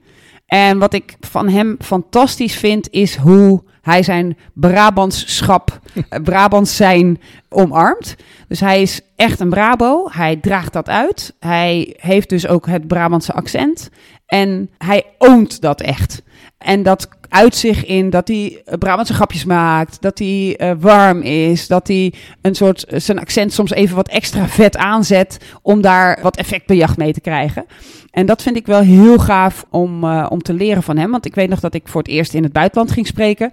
En 0.48 0.78
wat 0.78 0.92
ik 0.92 1.16
van 1.20 1.48
hem 1.48 1.76
fantastisch 1.80 2.56
vind 2.56 2.90
is 2.90 3.16
hoe 3.16 3.62
hij 3.82 4.02
zijn 4.02 4.36
Brabantschap, 4.52 5.80
eh, 6.08 6.22
Brabants 6.22 6.76
zijn 6.76 7.20
omarmt. 7.48 8.16
Dus 8.48 8.60
hij 8.60 8.82
is 8.82 9.00
echt 9.16 9.40
een 9.40 9.48
Brabo. 9.48 10.08
Hij 10.10 10.36
draagt 10.36 10.72
dat 10.72 10.88
uit. 10.88 11.34
Hij 11.38 11.96
heeft 12.00 12.28
dus 12.28 12.46
ook 12.46 12.66
het 12.66 12.86
Brabantse 12.86 13.32
accent. 13.32 13.90
En 14.26 14.70
hij 14.78 15.04
oont 15.18 15.60
dat 15.60 15.80
echt. 15.80 16.22
En 16.58 16.82
dat 16.82 17.08
uit 17.28 17.56
zich 17.56 17.84
in 17.84 18.10
dat 18.10 18.28
hij 18.28 18.62
eh, 18.64 18.78
Brabantse 18.78 19.14
grapjes 19.14 19.44
maakt, 19.44 20.00
dat 20.00 20.19
hij 20.19 20.56
eh, 20.56 20.72
warm 20.78 21.20
is, 21.22 21.66
dat 21.66 21.87
hij 21.88 22.12
een 22.43 22.55
soort 22.55 22.84
eh, 22.84 23.00
zijn 23.00 23.19
accent 23.19 23.52
soms 23.52 23.70
even 23.70 23.96
wat 23.96 24.08
extra 24.08 24.49
vet 24.49 24.76
aanzet 24.76 25.38
om 25.62 25.81
daar 25.81 26.19
wat 26.22 26.37
effectbejacht 26.37 26.96
mee 26.96 27.12
te 27.12 27.20
krijgen. 27.20 27.66
En 28.10 28.26
dat 28.26 28.43
vind 28.43 28.56
ik 28.56 28.66
wel 28.66 28.81
heel 28.81 29.19
gaaf 29.19 29.64
om, 29.70 30.05
om 30.05 30.43
te 30.43 30.52
leren 30.52 30.82
van 30.82 30.96
hem. 30.96 31.10
Want 31.10 31.26
ik 31.26 31.34
weet 31.34 31.49
nog 31.49 31.60
dat 31.60 31.75
ik 31.75 31.88
voor 31.88 32.00
het 32.00 32.10
eerst 32.10 32.34
in 32.34 32.43
het 32.43 32.52
buitenland 32.52 32.93
ging 32.93 33.06
spreken. 33.06 33.52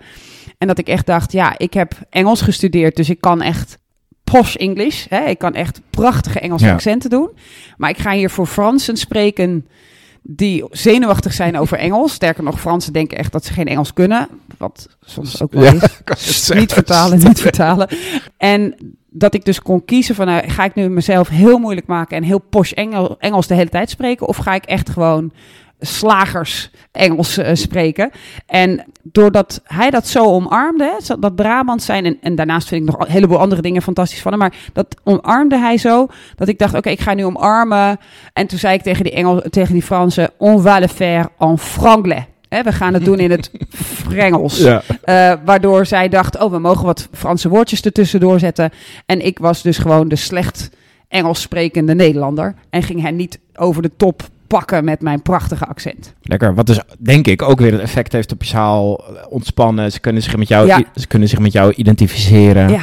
En 0.58 0.68
dat 0.68 0.78
ik 0.78 0.88
echt 0.88 1.06
dacht, 1.06 1.32
ja, 1.32 1.58
ik 1.58 1.74
heb 1.74 1.92
Engels 2.10 2.42
gestudeerd, 2.42 2.96
dus 2.96 3.10
ik 3.10 3.22
kan 3.22 3.42
echt 3.42 3.78
posh 4.24 4.56
English. 4.56 5.06
Hè? 5.10 5.26
Ik 5.26 5.38
kan 5.38 5.54
echt 5.54 5.82
prachtige 5.90 6.40
Engelse 6.40 6.66
Ja. 6.66 6.74
accenten 6.74 7.10
doen. 7.10 7.30
Maar 7.78 7.90
ik 7.90 7.98
ga 7.98 8.12
hier 8.12 8.30
voor 8.30 8.46
Fransen 8.48 8.98
spreken 8.98 9.68
die 10.28 10.66
zenuwachtig 10.70 11.34
zijn 11.34 11.58
over 11.58 11.78
Engels. 11.78 12.14
Sterker 12.14 12.44
nog, 12.44 12.60
Fransen 12.60 12.94
denken 12.94 13.18
echt 13.18 13.32
dat 13.32 13.46
ze 13.46 13.54
geen 13.54 13.66
Engels 13.66 13.94
kunnen. 13.94 14.28
Wat 14.58 14.88
soms 15.02 15.42
ook 15.42 15.54
wel 15.54 15.64
Ja, 15.64 15.72
is. 16.16 16.50
Niet 16.54 16.74
vertalen, 16.74 17.20
niet 17.24 17.42
vertalen. 17.42 17.88
En 18.38 18.76
dat 19.10 19.34
ik 19.34 19.46
dus 19.46 19.62
kon 19.62 19.86
kiezen 19.86 20.16
van, 20.16 20.26
nou, 20.26 20.50
ga 20.50 20.64
ik 20.64 20.76
nu 20.76 20.90
mezelf 20.90 21.28
heel 21.28 21.58
moeilijk 21.58 21.88
maken 21.88 22.18
en 22.18 22.24
heel 22.24 22.40
posh 22.50 22.72
Engel, 22.72 23.16
Engels 23.20 23.48
de 23.48 23.56
hele 23.56 23.70
tijd 23.70 23.90
spreken? 23.90 24.28
Of 24.28 24.38
ga 24.38 24.54
ik 24.54 24.66
echt 24.66 24.90
gewoon 24.90 25.32
slagers 25.80 26.70
Engels 26.92 27.38
eh, 27.38 27.56
spreken? 27.56 28.12
En 28.46 28.84
doordat 29.02 29.62
hij 29.64 29.90
dat 29.90 30.08
zo 30.08 30.24
omarmde, 30.24 30.84
hè, 30.84 31.16
dat 31.20 31.36
Brabant 31.36 31.84
zijn, 31.84 32.06
en, 32.06 32.18
en 32.22 32.36
daarnaast 32.36 32.68
vind 32.68 32.82
ik 32.82 32.92
nog 32.92 33.00
een 33.00 33.12
heleboel 33.12 33.40
andere 33.40 33.62
dingen 33.62 33.82
fantastisch 33.82 34.22
van 34.22 34.32
hem, 34.32 34.40
maar 34.40 34.56
dat 34.74 34.96
omarmde 35.04 35.58
hij 35.58 35.78
zo, 35.78 36.08
dat 36.36 36.48
ik 36.48 36.60
dacht, 36.60 36.74
oké, 36.74 36.90
ik 36.90 37.02
ga 37.02 37.14
nu 37.14 37.26
omarmen. 37.26 38.00
En 38.34 38.48
toen 38.48 38.60
zei 38.60 38.74
ik 38.74 38.82
tegen 38.82 39.04
die, 39.04 39.14
Engel, 39.14 39.42
tegen 39.50 39.74
die 39.74 39.82
Fransen, 39.82 40.30
on 40.38 40.62
va 40.62 40.80
le 40.80 40.88
faire 40.88 41.30
en 41.40 41.58
franglais. 41.60 42.24
Hè, 42.50 42.64
we 42.64 42.72
gaan 42.72 42.94
het 42.94 43.06
doen 43.06 43.20
in 43.20 43.32
het 43.32 43.52
Frengels. 44.08 44.58
Ja. 44.58 44.82
Eh, 45.04 45.34
waardoor 45.46 45.86
zij 45.86 46.10
dacht, 46.10 46.40
oh, 46.40 46.52
we 46.52 46.60
mogen 46.60 46.86
wat 46.86 47.08
Franse 47.12 47.50
woordjes 47.50 47.82
ertussen 47.82 48.20
doorzetten. 48.20 48.72
En 49.06 49.26
ik 49.26 49.40
was 49.40 49.62
dus 49.62 49.78
gewoon 49.78 50.08
de 50.08 50.16
slecht 50.16 50.70
Engels 51.08 51.42
sprekende 51.42 51.96
Nederlander. 51.96 52.56
En 52.70 52.84
ging 52.84 53.02
hij 53.02 53.12
niet 53.12 53.40
over 53.56 53.82
de 53.82 53.92
top 53.98 54.24
pakken 54.48 54.84
met 54.84 55.02
mijn 55.02 55.22
prachtige 55.22 55.66
accent. 55.66 56.14
Lekker. 56.22 56.54
Wat 56.56 56.66
dus 56.66 56.80
denk 57.00 57.28
ik 57.28 57.42
ook 57.42 57.60
weer 57.60 57.72
het 57.72 57.82
effect 57.82 58.12
heeft 58.12 58.32
op 58.32 58.44
je 58.44 58.50
zaal. 58.50 59.04
eh, 59.16 59.24
Ontspannen. 59.30 59.92
Ze 59.92 60.00
kunnen 60.00 60.22
zich 60.22 60.38
met 60.38 60.48
jou, 60.48 60.68
Ja. 60.68 60.84
ze 60.96 61.08
kunnen 61.08 61.28
zich 61.30 61.40
met 61.40 61.52
jou 61.52 61.74
identificeren. 61.74 62.70
Ja. 62.70 62.82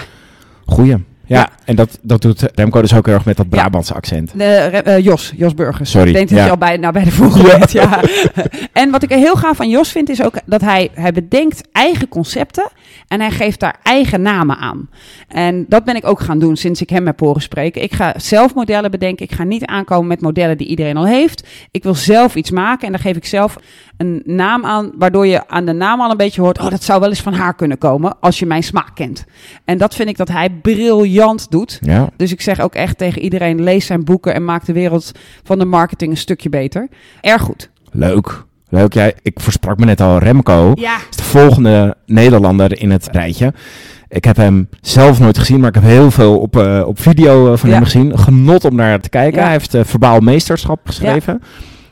Goeie. 0.67 0.97
Ja, 1.27 1.39
Ja. 1.39 1.51
en 1.65 1.77
dat, 1.77 1.99
dat 2.03 2.23
doet 2.23 2.51
Remco 2.55 2.81
dus 2.81 2.95
ook 2.95 3.07
heel 3.07 3.15
erg 3.15 3.25
met 3.25 3.37
dat 3.37 3.49
Brabantse 3.49 3.95
accent. 3.95 4.33
De, 4.39 4.45
eh, 4.45 5.05
Jos, 5.05 5.33
Jos 5.37 5.55
Burgers. 5.55 5.91
Sorry, 5.91 6.09
Ik 6.09 6.15
denk 6.15 6.29
dat 6.29 6.39
ja. 6.39 6.45
je 6.45 6.51
al 6.51 6.57
bij, 6.57 6.77
nou, 6.77 6.93
bij 6.93 7.05
de 7.05 7.11
volgende 7.11 7.59
bent, 7.59 7.73
ja. 7.73 8.01
en 8.73 8.91
wat 8.91 9.03
ik 9.03 9.11
er 9.11 9.19
heel 9.19 9.37
gaaf 9.37 9.61
aan 9.61 9.69
Jos 9.69 9.91
vind, 9.93 10.09
is 10.09 10.23
ook 10.23 10.35
dat 10.47 10.61
hij, 10.61 10.91
hij 10.95 11.13
bedenkt 11.13 11.63
eigen 11.73 12.09
concepten 12.09 12.71
en 13.09 13.21
hij 13.21 13.31
geeft 13.31 13.61
daar 13.61 13.77
eigen 13.83 14.23
namen 14.23 14.57
aan. 14.57 14.89
En 15.29 15.65
dat 15.69 15.85
ben 15.85 15.97
ik 15.97 16.07
ook 16.07 16.21
gaan 16.21 16.39
doen 16.39 16.57
sinds 16.57 16.81
ik 16.81 16.91
hem 16.91 17.07
heb 17.07 17.21
horen 17.21 17.43
spreken. 17.43 17.83
Ik 17.83 17.93
ga 17.93 18.15
zelf 18.17 18.55
modellen 18.55 18.91
bedenken. 18.91 19.25
Ik 19.25 19.33
ga 19.33 19.45
niet 19.45 19.65
aankomen 19.65 20.07
met 20.07 20.21
modellen 20.21 20.59
die 20.59 20.67
iedereen 20.67 20.97
al 20.97 21.07
heeft. 21.07 21.47
Ik 21.71 21.83
wil 21.83 21.95
zelf 21.95 22.35
iets 22.35 22.51
maken 22.51 22.87
en 22.87 22.93
daar 22.93 23.01
geef 23.01 23.17
ik 23.17 23.27
zelf 23.27 23.57
een 24.03 24.23
naam 24.25 24.65
aan, 24.65 24.93
waardoor 24.99 25.27
je 25.27 25.49
aan 25.49 25.65
de 25.65 25.73
naam 25.73 26.01
al 26.01 26.11
een 26.11 26.17
beetje 26.17 26.41
hoort, 26.41 26.59
oh, 26.61 26.71
dat 26.71 26.83
zou 26.83 27.01
wel 27.01 27.09
eens 27.09 27.21
van 27.21 27.33
haar 27.35 27.55
kunnen 27.55 27.79
komen, 27.79 28.17
als 28.21 28.39
je 28.39 28.47
mijn 28.47 28.63
smaak 28.63 28.91
kent. 28.95 29.25
En 29.65 29.79
dat 29.79 29.95
vind 29.95 30.09
ik 30.09 30.17
dat 30.17 30.29
hij 30.29 30.51
briljant 30.63 31.51
doet. 31.51 31.79
Ja. 31.81 32.09
Dus 32.17 32.33
ik 32.33 32.41
zeg 32.41 32.61
ook 32.61 32.75
echt 32.75 32.99
tegen 32.99 33.23
iedereen: 33.23 33.63
lees 33.63 33.87
zijn 33.87 34.05
boeken 34.05 34.35
en 34.35 34.45
maak 34.45 34.65
de 34.65 34.73
wereld 34.73 35.13
van 35.43 35.59
de 35.59 35.65
marketing 35.65 36.11
een 36.11 36.17
stukje 36.17 36.49
beter. 36.49 36.89
Erg 37.21 37.43
goed. 37.43 37.71
Leuk. 37.91 38.45
Leuk. 38.69 38.93
Ja, 38.95 39.11
ik 39.23 39.41
versprak 39.41 39.79
me 39.79 39.85
net 39.85 40.01
al. 40.01 40.19
Remco 40.19 40.73
Ja. 40.75 40.97
is 41.11 41.17
de 41.17 41.23
volgende 41.23 41.97
Nederlander 42.07 42.81
in 42.81 42.91
het 42.91 43.09
rijtje. 43.13 43.53
Ik 44.09 44.25
heb 44.25 44.37
hem 44.37 44.69
zelf 44.81 45.21
nooit 45.21 45.39
gezien, 45.39 45.61
maar 45.61 45.69
ik 45.69 45.75
heb 45.75 45.85
heel 45.85 46.11
veel 46.11 46.39
op, 46.39 46.57
eh, 46.57 46.83
op 46.87 47.01
video 47.01 47.53
eh, 47.53 47.59
van 47.59 47.69
Ja. 47.69 47.75
hem 47.75 47.85
gezien. 47.85 48.19
Genot 48.19 48.65
om 48.65 48.75
naar 48.75 49.01
te 49.01 49.09
kijken. 49.09 49.43
Hij 49.43 49.51
heeft 49.51 49.75
eh, 49.75 49.85
verbaal 49.85 50.21
meesterschap 50.21 50.81
geschreven. 50.85 51.43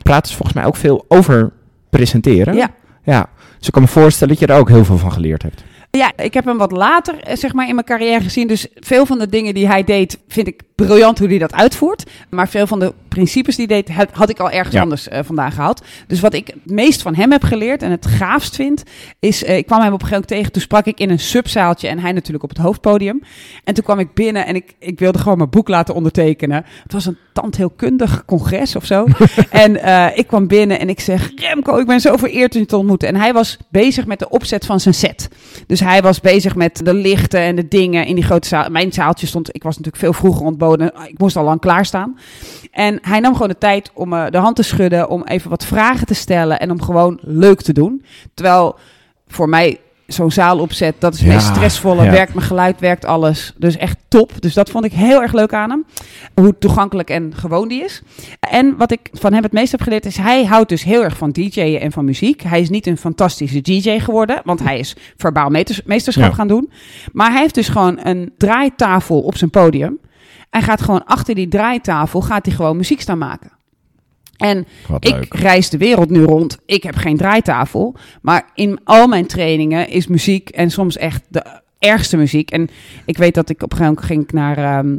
Praat 0.03 0.23
dus 0.23 0.35
volgens 0.35 0.57
mij 0.57 0.67
ook 0.67 0.77
veel 0.77 1.05
over 1.09 1.53
presenteren. 1.91 2.55
Ja. 2.55 2.71
ja. 3.05 3.29
Dus 3.59 3.67
ik 3.67 3.73
kan 3.73 3.83
me 3.83 3.89
voorstellen 3.89 4.35
dat 4.35 4.49
je 4.49 4.53
er 4.53 4.61
ook 4.61 4.69
heel 4.69 4.85
veel 4.85 4.99
van 4.99 5.13
geleerd 5.13 5.43
hebt. 5.43 5.65
Ja, 5.91 6.13
ik 6.17 6.35
heb 6.35 6.45
hem 6.45 6.59
wat 6.59 6.73
later 6.73 7.19
eh, 7.19 7.37
zeg 7.37 7.53
maar 7.53 7.69
in 7.69 7.75
mijn 7.75 7.87
carrière 7.87 8.23
gezien. 8.23 8.47
Dus 8.47 8.67
veel 8.75 9.07
van 9.07 9.19
de 9.19 9.29
dingen 9.29 9.55
die 9.55 9.67
hij 9.67 9.85
deed 9.85 10.19
vind 10.29 10.47
ik 10.47 10.63
briljant 10.87 11.19
hoe 11.19 11.29
hij 11.29 11.39
dat 11.39 11.53
uitvoert. 11.55 12.11
Maar 12.31 12.49
veel 12.49 12.67
van 12.67 12.79
de 12.79 12.95
principes 13.09 13.57
die 13.57 13.67
deed, 13.67 13.91
had- 14.13 14.31
ik 14.31 14.39
al 14.39 14.51
ergens 14.51 14.75
Ja. 14.75 14.83
anders 14.83 15.09
eh, 15.09 15.21
vandaan 15.25 15.53
gehaald. 15.53 15.83
Dus 16.07 16.21
wat 16.21 16.35
ik 16.35 16.47
het 16.47 16.71
meest 16.73 17.03
van 17.03 17.15
hem 17.15 17.33
heb 17.33 17.43
geleerd 17.43 17.83
en 17.83 17.91
het 17.91 18.07
gaafst 18.07 18.55
vind, 18.57 18.83
is... 19.19 19.45
eh, 19.45 19.57
ik 19.57 19.67
kwam 19.67 19.79
hem 19.81 19.93
op 19.93 20.01
een 20.03 20.07
gegeven 20.07 20.21
moment 20.23 20.29
tegen, 20.29 20.53
toen 20.53 20.63
sprak 20.63 20.87
ik 20.87 20.99
in 20.99 21.11
een 21.11 21.19
subzaaltje 21.19 21.89
en 21.89 21.99
hij 21.99 22.13
natuurlijk 22.13 22.43
op 22.45 22.49
het 22.49 22.59
hoofdpodium. 22.59 23.23
En 23.65 23.75
toen 23.75 23.85
kwam 23.85 23.99
ik 23.99 24.15
binnen 24.15 24.47
en 24.47 24.55
ik, 24.55 24.75
ik 24.79 24.99
wilde 24.99 25.19
gewoon 25.19 25.39
mijn 25.39 25.51
boek 25.51 25.69
laten 25.69 25.95
ondertekenen. 25.95 26.65
Het 26.83 26.93
was 26.93 27.07
een 27.07 27.17
tandheelkundig 27.33 28.25
congres 28.25 28.77
of 28.77 28.85
zo. 28.85 29.07
en 29.51 29.83
eh, 29.83 30.19
ik 30.19 30.27
kwam 30.27 30.47
binnen 30.47 30.79
en 30.79 30.89
ik 30.89 31.01
zeg, 31.01 31.31
Remco, 31.37 31.79
ik 31.79 31.87
ben 31.87 32.01
zo 32.01 32.17
vereerd 32.17 32.55
om 32.55 32.61
je 32.61 32.67
te 32.67 32.77
ontmoeten. 32.77 33.09
En 33.09 33.17
hij 33.17 33.33
was 33.33 33.57
bezig 33.71 34.07
met 34.07 34.19
de 34.19 34.29
opzet 34.29 34.67
van 34.67 34.81
zijn 34.81 34.95
set. 34.95 35.29
Dus 35.67 35.81
hij 35.81 36.03
was 36.03 36.21
bezig 36.21 36.55
met 36.55 36.81
de 36.85 36.95
lichten 36.95 37.41
en 37.41 37.57
de 37.57 37.69
dingen 37.69 38.07
in 38.07 38.15
die 38.15 38.25
grote 38.25 38.49
zaal. 38.49 38.71
Mijn 38.71 38.93
zaaltje 38.93 39.27
stond, 39.27 39.49
ik 39.55 39.63
was 39.63 39.77
natuurlijk 39.77 40.03
veel 40.05 40.13
vroeger 40.13 40.47
ontboden. 40.47 40.70
Ik 40.79 41.19
moest 41.19 41.37
al 41.37 41.45
lang 41.45 41.61
klaarstaan. 41.61 42.19
En 42.71 42.99
hij 43.03 43.21
nam 43.21 43.33
gewoon 43.33 43.49
de 43.49 43.59
tijd 43.59 43.91
om 43.95 44.09
me 44.09 44.31
de 44.31 44.39
hand 44.39 44.57
te 44.57 44.63
schudden, 44.63 45.09
om 45.09 45.25
even 45.25 45.51
wat 45.51 45.65
vragen 45.65 46.07
te 46.07 46.15
stellen 46.15 46.61
en 46.61 46.71
om 46.71 46.83
gewoon 46.83 47.19
leuk 47.23 47.61
te 47.63 47.73
doen. 47.73 48.05
Terwijl 48.35 48.77
voor 49.29 49.49
mij 49.49 49.79
zo'n 50.07 50.31
zaal 50.31 50.59
opzet, 50.59 50.95
dat 50.99 51.15
is 51.15 51.21
Ja, 51.21 51.27
meest 51.27 51.47
stressvolle. 51.47 52.05
ja. 52.05 52.11
Werkt 52.11 52.35
mijn 52.35 52.47
geluid, 52.47 52.81
werkt 52.81 53.05
alles. 53.05 53.55
Dus 53.57 53.77
echt 53.77 53.97
top. 54.09 54.33
Dus 54.41 54.55
dat 54.55 54.71
vond 54.71 54.85
ik 54.85 54.93
heel 54.93 55.23
erg 55.23 55.33
leuk 55.33 55.53
aan 55.55 55.71
hem. 55.71 55.85
Hoe 56.35 56.59
toegankelijk 56.59 57.11
en 57.11 57.33
gewoon 57.37 57.69
die 57.69 57.85
is. 57.85 58.03
En 58.41 58.77
wat 58.77 58.91
ik 58.93 59.09
van 59.13 59.33
hem 59.33 59.43
het 59.43 59.53
meest 59.53 59.71
heb 59.71 59.81
geleerd 59.83 60.07
is, 60.07 60.17
hij 60.17 60.45
houdt 60.45 60.69
dus 60.69 60.83
heel 60.85 61.03
erg 61.05 61.17
van 61.17 61.31
DJ'en 61.31 61.81
en 61.81 61.93
van 61.93 62.05
muziek. 62.05 62.43
Hij 62.43 62.61
is 62.61 62.69
niet 62.71 62.87
een 62.87 62.97
fantastische 62.97 63.61
DJ 63.61 63.99
geworden, 63.99 64.41
want 64.45 64.61
hij 64.63 64.79
is 64.79 64.97
verbaal 65.17 65.51
meesterschap 65.85 66.29
Ja. 66.31 66.35
gaan 66.35 66.49
doen. 66.49 66.71
Maar 67.13 67.31
hij 67.31 67.41
heeft 67.41 67.55
dus 67.55 67.69
gewoon 67.69 67.99
een 68.03 68.33
draaitafel 68.39 69.21
op 69.21 69.37
zijn 69.37 69.51
podium. 69.51 69.99
Hij 70.51 70.63
gaat 70.63 70.83
gewoon 70.83 71.05
achter 71.05 71.35
die 71.35 71.49
draaitafel, 71.49 72.21
gaat 72.21 72.47
hij 72.47 72.55
gewoon 72.55 72.77
muziek 72.77 73.01
staan 73.01 73.19
maken. 73.19 73.53
En 74.37 74.67
ik 74.99 75.35
reis 75.35 75.71
de 75.71 75.79
wereld 75.79 76.11
nu 76.11 76.23
rond. 76.23 76.59
Ik 76.67 76.83
heb 76.83 76.95
geen 76.95 77.17
draaitafel. 77.17 77.97
Maar 78.23 78.51
in 78.55 78.81
al 78.85 79.07
mijn 79.07 79.27
trainingen 79.27 79.89
is 79.89 80.07
muziek 80.07 80.49
en 80.49 80.71
soms 80.71 80.97
echt 80.97 81.23
de 81.29 81.61
ergste 81.79 82.17
muziek. 82.17 82.51
En 82.51 82.69
ik 83.05 83.19
weet 83.19 83.35
dat 83.35 83.49
ik 83.49 83.63
op 83.63 83.73
een 83.73 83.79
gegeven 83.79 83.95
moment 83.95 84.07
ging 84.07 84.33
naar 84.33 84.59
ehm 84.59 84.97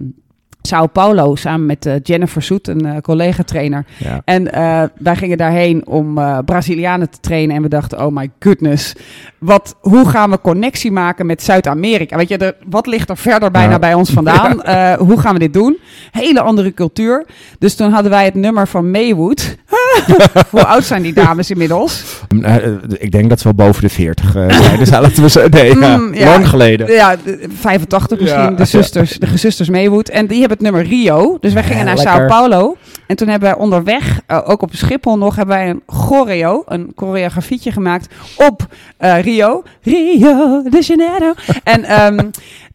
Sao 0.61 0.87
Paulo 0.87 1.35
samen 1.35 1.65
met 1.65 1.85
eh, 1.85 1.93
Jennifer 2.03 2.41
Soet, 2.41 2.67
een 2.67 2.85
eh, 2.85 2.97
collega-trainer. 3.01 3.85
Ja. 3.97 4.21
En 4.25 4.53
eh, 4.53 4.83
wij 4.97 5.15
gingen 5.15 5.37
daarheen 5.37 5.87
om 5.87 6.19
Brazilianen 6.45 7.09
te 7.09 7.19
trainen. 7.19 7.55
En 7.55 7.61
we 7.61 7.67
dachten, 7.69 8.05
oh 8.05 8.15
my 8.15 8.31
goodness. 8.39 8.93
Wat, 9.39 9.75
hoe 9.79 10.09
gaan 10.09 10.29
we 10.29 10.41
connectie 10.41 10.91
maken 10.91 11.25
met 11.25 11.43
Zuid-Amerika? 11.43 12.17
Weet 12.17 12.29
je, 12.29 12.37
er, 12.37 12.55
wat 12.69 12.87
ligt 12.87 13.09
er 13.09 13.17
verder 13.17 13.51
bijna 13.51 13.71
Ja. 13.71 13.79
bij 13.79 13.93
ons 13.93 14.09
vandaan? 14.19 14.51
Hoe 14.97 15.19
gaan 15.19 15.33
we 15.33 15.39
dit 15.39 15.53
doen? 15.53 15.77
Hele 16.11 16.41
andere 16.41 16.73
cultuur. 16.73 17.25
Dus 17.59 17.75
toen 17.75 17.91
hadden 17.91 18.11
wij 18.11 18.25
het 18.25 18.35
nummer 18.35 18.67
van 18.67 18.91
Maywood. 18.91 19.55
hoe 20.49 20.65
oud 20.65 20.83
zijn 20.83 21.01
die 21.01 21.13
dames 21.13 21.49
inmiddels? 21.51 22.03
Eh, 22.41 22.55
eh, 22.55 22.73
ik 22.97 23.11
denk 23.11 23.29
dat 23.29 23.39
ze 23.39 23.43
wel 23.53 23.65
boven 23.67 23.81
de 23.81 23.89
40 23.89 24.35
eh, 24.35 24.49
zijn. 24.61 24.77
Dus 24.79 24.89
laten 24.89 25.23
we 25.23 25.29
zo. 25.29 25.47
Nee, 25.49 25.79
ja, 25.79 25.97
Mm, 25.97 26.13
ja. 26.13 26.25
lang 26.25 26.47
geleden. 26.47 26.91
Ja, 26.91 27.15
de- 27.23 27.47
85 27.59 28.19
misschien. 28.19 28.41
Ja. 28.41 28.49
De 28.51 28.65
zusters, 28.65 29.11
de 29.17 29.27
gezusters 29.27 29.69
Maywood. 29.69 30.09
En 30.09 30.27
die 30.27 30.39
hebben 30.39 30.57
het 30.57 30.65
nummer 30.67 30.83
Rio. 30.89 31.37
Dus 31.39 31.53
wij 31.53 31.63
gingen 31.63 31.77
Ja, 31.77 31.83
naar 31.83 31.95
lekker. 31.95 32.13
Sao 32.15 32.27
Paulo. 32.27 32.77
En 33.07 33.15
toen 33.15 33.27
hebben 33.27 33.49
wij 33.49 33.57
onderweg, 33.57 34.19
ook 34.45 34.61
op 34.61 34.69
Schiphol 34.75 35.17
nog, 35.17 35.35
hebben 35.35 35.55
wij 35.55 35.69
een 35.69 35.81
choreo, 35.87 36.63
een 36.67 36.91
choreografietje 36.95 37.71
gemaakt 37.71 38.13
op 38.37 38.67
eh, 38.97 39.21
Rio. 39.21 39.63
Rio 39.83 40.61
de 40.69 40.81
Janeiro. 40.81 41.33
en 41.63 41.83
ehm, 41.83 42.19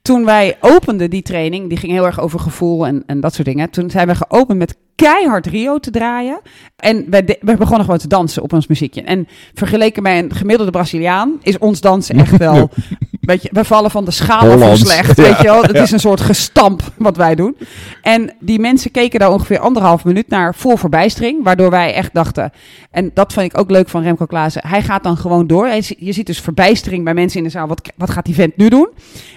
toen 0.07 0.25
wij 0.25 0.57
openden 0.61 1.11
die 1.11 1.23
training, 1.23 1.69
die 1.69 1.79
ging 1.79 1.93
heel 1.93 2.07
erg 2.07 2.21
over 2.21 2.39
gevoel 2.41 2.87
en, 2.87 3.03
en 3.07 3.21
dat 3.21 3.35
soort 3.35 3.47
dingen. 3.47 3.71
Toen 3.71 3.91
zijn 3.91 4.07
we 4.09 4.15
geopend 4.15 4.59
met 4.59 4.77
keihard 4.95 5.47
Rio 5.47 5.79
te 5.79 5.91
draaien. 5.91 6.41
En 6.77 7.11
de- 7.11 7.39
we 7.41 7.57
begonnen 7.57 7.85
gewoon 7.85 7.99
te 8.01 8.09
dansen 8.09 8.43
op 8.43 8.53
ons 8.53 8.67
muziekje. 8.67 9.03
En 9.03 9.29
vergeleken 9.55 10.03
bij 10.03 10.19
een 10.19 10.35
gemiddelde 10.35 10.73
Braziliaan 10.73 11.39
is 11.43 11.59
ons 11.59 11.81
dansen 11.81 12.19
echt 12.19 12.37
wel... 12.37 12.71
Weet 13.27 13.43
je, 13.43 13.49
we 13.53 13.65
vallen 13.65 13.91
van 13.91 14.05
de 14.05 14.11
schaal 14.11 14.41
voor 14.41 14.51
Hollands. 14.51 14.81
slecht, 14.81 15.17
Ja, 15.17 15.23
weet 15.23 15.37
je 15.37 15.43
wel. 15.43 15.63
Het 15.63 15.77
ja. 15.77 15.83
is 15.83 15.91
een 15.91 16.01
soort 16.01 16.21
gestamp 16.21 16.83
wat 16.97 17.17
wij 17.17 17.35
doen. 17.35 17.57
En 18.03 18.35
die 18.41 18.59
mensen 18.59 18.91
keken 18.91 19.21
daar 19.21 19.33
ongeveer 19.33 19.59
anderhalf 19.59 20.05
minuut 20.05 20.29
naar 20.29 20.55
vol 20.55 20.77
verbijstering. 20.77 21.45
Waardoor 21.45 21.71
wij 21.71 21.95
echt 21.95 22.15
dachten... 22.15 22.53
En 22.91 23.11
dat 23.15 23.33
vond 23.33 23.47
ik 23.47 23.59
ook 23.59 23.71
leuk 23.71 23.89
van 23.89 24.03
Remco 24.03 24.27
Klaassen. 24.27 24.67
Hij 24.67 24.83
gaat 24.83 25.03
dan 25.03 25.17
gewoon 25.17 25.47
door. 25.47 25.69
Je 25.99 26.13
ziet 26.13 26.27
dus 26.27 26.41
verbijstering 26.41 27.05
bij 27.05 27.15
mensen 27.15 27.39
in 27.39 27.45
de 27.45 27.51
zaal. 27.51 27.67
Wat, 27.67 27.91
wat 27.97 28.11
gaat 28.11 28.25
die 28.25 28.35
vent 28.35 28.57
nu 28.57 28.69
doen? 28.69 28.89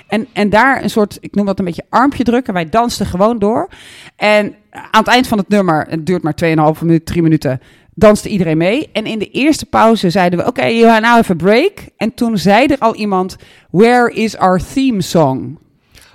En, 0.07 0.27
en 0.33 0.49
daar 0.49 0.83
een 0.83 0.89
soort, 0.89 1.17
ik 1.21 1.35
noem 1.35 1.45
dat 1.45 1.59
een 1.59 1.65
beetje 1.65 1.85
armpje 1.89 2.23
drukken. 2.23 2.53
Wij 2.53 2.69
dansten 2.69 3.05
gewoon 3.05 3.39
door. 3.39 3.69
En 4.15 4.55
aan 4.71 4.99
het 4.99 5.07
eind 5.07 5.27
van 5.27 5.37
het 5.37 5.49
nummer, 5.49 5.85
het 5.89 6.05
duurt 6.05 6.23
maar 6.23 6.35
2,5 6.75 6.81
minuut, 6.81 7.05
3 7.05 7.21
minuten, 7.21 7.61
danste 7.99 8.29
iedereen 8.29 8.57
mee. 8.57 8.89
En 8.93 9.05
in 9.05 9.19
de 9.19 9.29
eerste 9.31 9.65
pauze 9.65 10.09
zeiden 10.09 10.39
we, 10.39 10.45
oké, 10.45 10.65
you 10.65 10.99
now 11.01 11.03
have 11.03 11.31
a 11.31 11.35
break. 11.35 11.71
En 11.97 12.13
toen 12.13 12.37
zei 12.37 12.65
er 12.65 12.79
al 12.79 12.95
iemand, 12.95 13.35
where 13.69 14.13
is 14.13 14.37
our 14.37 14.61
theme 14.73 15.01
song? 15.01 15.57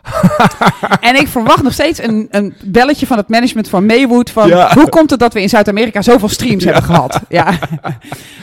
en 1.01 1.17
ik 1.17 1.29
verwacht 1.29 1.63
nog 1.63 1.73
steeds 1.73 2.03
een, 2.03 2.27
een 2.31 2.55
belletje 2.65 3.07
van 3.07 3.17
het 3.17 3.29
management 3.29 3.69
van 3.69 3.87
Maywood 3.87 4.31
van 4.31 4.49
Ja. 4.49 4.75
hoe 4.75 4.89
komt 4.89 5.11
het 5.11 5.21
dat 5.21 5.33
we 5.33 5.41
in 5.43 5.49
Zuid-Amerika 5.49 6.03
zoveel 6.03 6.29
streams 6.29 6.65
hebben 6.65 6.83
gehad? 6.83 7.21
Ja. 7.29 7.53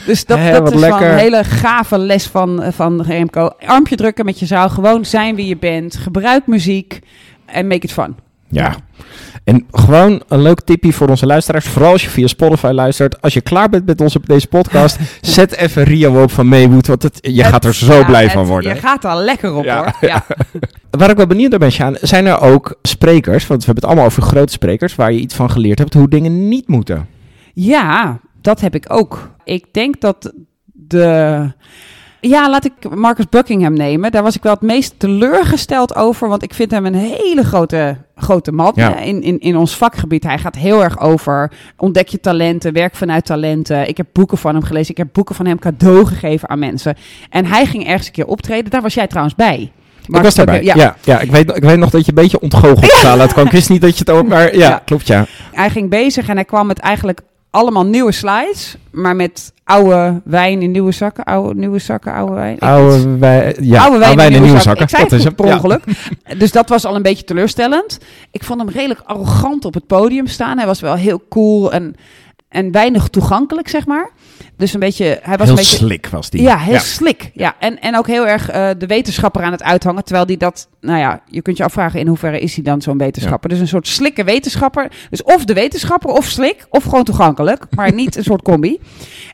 Dus 0.05 0.25
dat, 0.25 0.39
dat 0.51 0.74
is 0.74 0.79
lekker. 0.79 1.12
een 1.12 1.17
hele 1.17 1.43
gave 1.43 1.98
les 1.98 2.27
van, 2.27 2.63
van 2.74 3.01
Remco. 3.01 3.50
Armpje 3.65 3.95
drukken 3.95 4.25
met 4.25 4.39
je 4.39 4.45
zaal, 4.45 4.69
gewoon 4.69 5.05
zijn 5.05 5.36
wie 5.36 5.48
je 5.48 5.57
bent, 5.57 5.98
gebruik 5.98 6.48
muziek 6.48 7.00
en 7.45 7.67
make 7.67 7.86
it 7.86 7.91
fun. 7.91 8.15
Ja. 8.51 8.75
En 9.43 9.65
gewoon 9.72 10.24
een 10.27 10.41
leuk 10.41 10.62
tipje 10.62 10.93
voor 10.93 11.08
onze 11.10 11.25
luisteraars. 11.25 11.65
Vooral 11.65 11.91
als 11.91 12.03
je 12.03 12.10
via 12.10 12.27
Spotify 12.27 12.72
luistert. 12.74 13.22
Als 13.22 13.34
je 13.34 13.41
klaar 13.41 13.70
bent 13.70 13.86
met 13.86 14.01
onze, 14.01 14.20
deze 14.24 14.48
podcast, 14.48 14.98
zet 15.22 15.55
even 15.55 15.84
Rio 15.84 16.22
op 16.24 16.31
van 16.31 16.48
Maywood. 16.48 16.88
Want 16.88 17.03
het, 17.03 17.20
je 17.22 17.43
gaat 17.43 17.65
er 17.65 17.74
zo 17.74 17.93
Ja, 17.98 18.05
blij 18.05 18.24
het- 18.24 18.31
van 18.31 18.46
worden. 18.46 18.74
Je 18.74 18.79
gaat 18.79 19.03
er 19.03 19.15
lekker 19.15 19.53
op 19.53 19.63
Ja. 19.63 19.77
hoor. 19.77 19.93
Ja. 20.10 20.25
Waar 20.89 21.10
ik 21.10 21.17
wel 21.17 21.27
benieuwd 21.27 21.50
naar 21.50 21.60
ben, 21.60 21.72
Sjaan, 21.72 21.96
zijn 22.01 22.25
er 22.25 22.39
ook 22.41 22.75
sprekers, 22.81 23.48
want 23.48 23.60
we 23.60 23.65
hebben 23.65 23.84
het 23.84 23.86
allemaal 23.86 24.05
over 24.05 24.22
grote 24.24 24.51
sprekers, 24.53 24.96
waar 24.96 25.12
je 25.12 25.20
iets 25.20 25.36
van 25.36 25.51
geleerd 25.51 25.79
hebt 25.79 25.93
hoe 25.93 26.08
dingen 26.10 26.48
niet 26.48 26.67
moeten. 26.67 27.08
Ja, 27.53 28.20
dat 28.41 28.62
heb 28.62 28.75
ik 28.75 28.86
ook. 28.88 29.29
Ik 29.43 29.65
denk 29.74 30.01
dat 30.01 30.34
de. 30.74 31.51
Ja, 32.22 32.50
laat 32.50 32.66
ik 32.66 32.96
Marcus 32.96 33.30
Buckingham 33.30 33.74
nemen. 33.74 34.12
Daar 34.12 34.24
was 34.24 34.36
ik 34.36 34.44
wel 34.44 34.54
het 34.54 34.62
meest 34.62 34.94
teleurgesteld 34.98 35.96
over. 35.96 36.28
Want 36.30 36.44
ik 36.44 36.54
vind 36.54 36.72
hem 36.72 36.86
een 36.86 36.94
hele 36.96 37.44
grote, 37.44 37.98
grote 38.16 38.51
man 38.51 38.72
Ja. 38.75 38.96
eh, 38.96 39.08
in, 39.08 39.22
in, 39.24 39.40
in 39.40 39.58
ons 39.58 39.75
vakgebied. 39.78 40.24
Hij 40.24 40.38
gaat 40.38 40.56
heel 40.56 40.84
erg 40.84 41.00
over 41.00 41.51
ontdek 41.78 42.08
je 42.08 42.20
talenten, 42.20 42.74
werk 42.74 42.96
vanuit 42.96 43.25
talenten. 43.25 43.88
Ik 43.88 43.98
heb 43.98 44.08
boeken 44.13 44.38
van 44.38 44.54
hem 44.54 44.63
gelezen. 44.63 44.92
Ik 44.92 44.98
heb 44.98 45.08
boeken 45.12 45.36
van 45.36 45.46
hem 45.46 45.60
cadeau 45.60 46.06
gegeven 46.06 46.50
aan 46.50 46.60
mensen. 46.60 46.96
En 47.30 47.46
hij 47.46 47.66
ging 47.66 47.88
ergens 47.88 48.08
een 48.08 48.13
keer 48.13 48.28
optreden. 48.28 48.72
Daar 48.72 48.82
was 48.82 48.94
jij 48.94 49.08
trouwens 49.08 49.36
bij. 49.36 49.72
ik 50.08 50.22
was 50.22 50.36
daarbij. 50.36 50.63
Ja, 50.63 50.96
ja, 51.04 51.20
ik, 51.20 51.32
weet, 51.32 51.56
ik 51.56 51.63
weet 51.63 51.78
nog 51.78 51.90
dat 51.90 52.01
je 52.06 52.10
een 52.10 52.16
beetje 52.22 52.40
ontgoocheld 52.40 52.82
de 52.92 52.98
zaal. 53.01 53.22
Ik 53.46 53.51
wist 53.51 53.70
niet 53.70 53.82
dat 53.82 53.98
je 53.98 54.00
het 54.06 54.10
ook, 54.10 54.28
maar 54.28 54.56
ja, 54.58 54.68
Ja. 54.70 54.82
klopt 54.86 55.08
ja. 55.08 55.25
Hij 55.51 55.70
ging 55.70 55.90
bezig 55.90 56.28
en 56.28 56.36
hij 56.36 56.46
kwam 56.46 56.68
met 56.68 56.80
eigenlijk 56.80 57.22
allemaal 57.51 57.86
nieuwe 57.86 58.12
slides. 58.12 58.75
Maar 58.91 59.15
met 59.15 59.53
oude 59.63 60.22
wijn 60.24 60.62
in 60.62 60.72
nieuwe 60.72 60.91
zakken. 60.91 61.24
Oude, 61.24 61.60
nieuwe 61.60 61.79
zakken, 61.79 62.13
oude 62.13 62.34
wijn. 62.34 62.60
Oude, 62.60 63.17
wij, 63.17 63.55
ja, 63.62 63.84
oude 63.84 63.98
wijn, 63.98 64.20
in 64.20 64.34
in 64.34 64.41
nieuwe 64.41 64.60
zakken. 64.60 64.88
dat 64.88 65.12
is 65.12 65.24
per 65.36 65.46
Ja. 65.46 65.55
ongeluk. 65.55 65.84
Dus 66.38 66.51
dat 66.51 66.70
was 66.70 66.86
al 66.86 66.96
een 66.96 67.01
beetje 67.01 67.24
teleurstellend. 67.24 67.98
Ik 68.31 68.43
vond 68.43 68.60
hem 68.60 68.70
redelijk 68.70 69.01
arrogant 69.03 69.65
op 69.65 69.74
het 69.74 69.88
podium 69.88 70.27
staan. 70.27 70.58
Hij 70.58 70.67
was 70.67 70.79
wel 70.79 70.96
heel 70.96 71.22
cool 71.29 71.72
en, 71.72 71.96
en 72.51 72.72
weinig 72.72 73.08
toegankelijk, 73.08 73.67
zeg 73.67 73.86
maar. 73.86 74.10
Dus 74.58 74.74
een 74.74 74.79
beetje... 74.79 75.20
Hij 75.22 75.38
was 75.38 75.48
Heel 75.48 75.58
een 75.58 75.63
beetje, 75.63 75.77
slik 75.77 76.08
was 76.08 76.29
die. 76.29 76.41
Ja, 76.41 76.58
heel 76.58 76.79
slik. 76.79 77.31
Ja. 77.34 77.55
En, 77.60 77.81
en 77.81 77.98
ook 77.98 78.08
heel 78.08 78.27
erg 78.27 78.50
eh, 78.50 78.70
de 78.77 78.86
wetenschapper 78.86 79.43
aan 79.43 79.51
het 79.51 79.63
uithangen. 79.63 80.03
Terwijl 80.03 80.25
die 80.25 80.38
dat, 80.38 80.70
nou 80.81 81.00
ja, 81.00 81.22
je 81.25 81.41
kunt 81.41 81.58
je 81.58 81.63
afvragen 81.63 82.00
in 82.00 82.08
hoeverre 82.08 82.39
is 82.39 82.55
hij 82.55 82.63
dan 82.63 82.81
zo'n 82.81 82.98
wetenschapper. 82.98 83.50
Dus 83.50 83.60
een 83.60 83.67
soort 83.67 83.88
slikke 83.88 84.24
wetenschapper. 84.24 84.91
Dus 85.10 85.24
of 85.24 85.46
de 85.46 85.53
wetenschapper 85.53 86.10
of 86.10 86.25
slik, 86.25 86.65
of 86.70 86.84
gewoon 86.84 87.03
toegankelijk. 87.03 87.65
Maar 87.75 87.93
niet 88.03 88.15
een 88.15 88.24
soort 88.24 88.41
combi. 88.41 88.79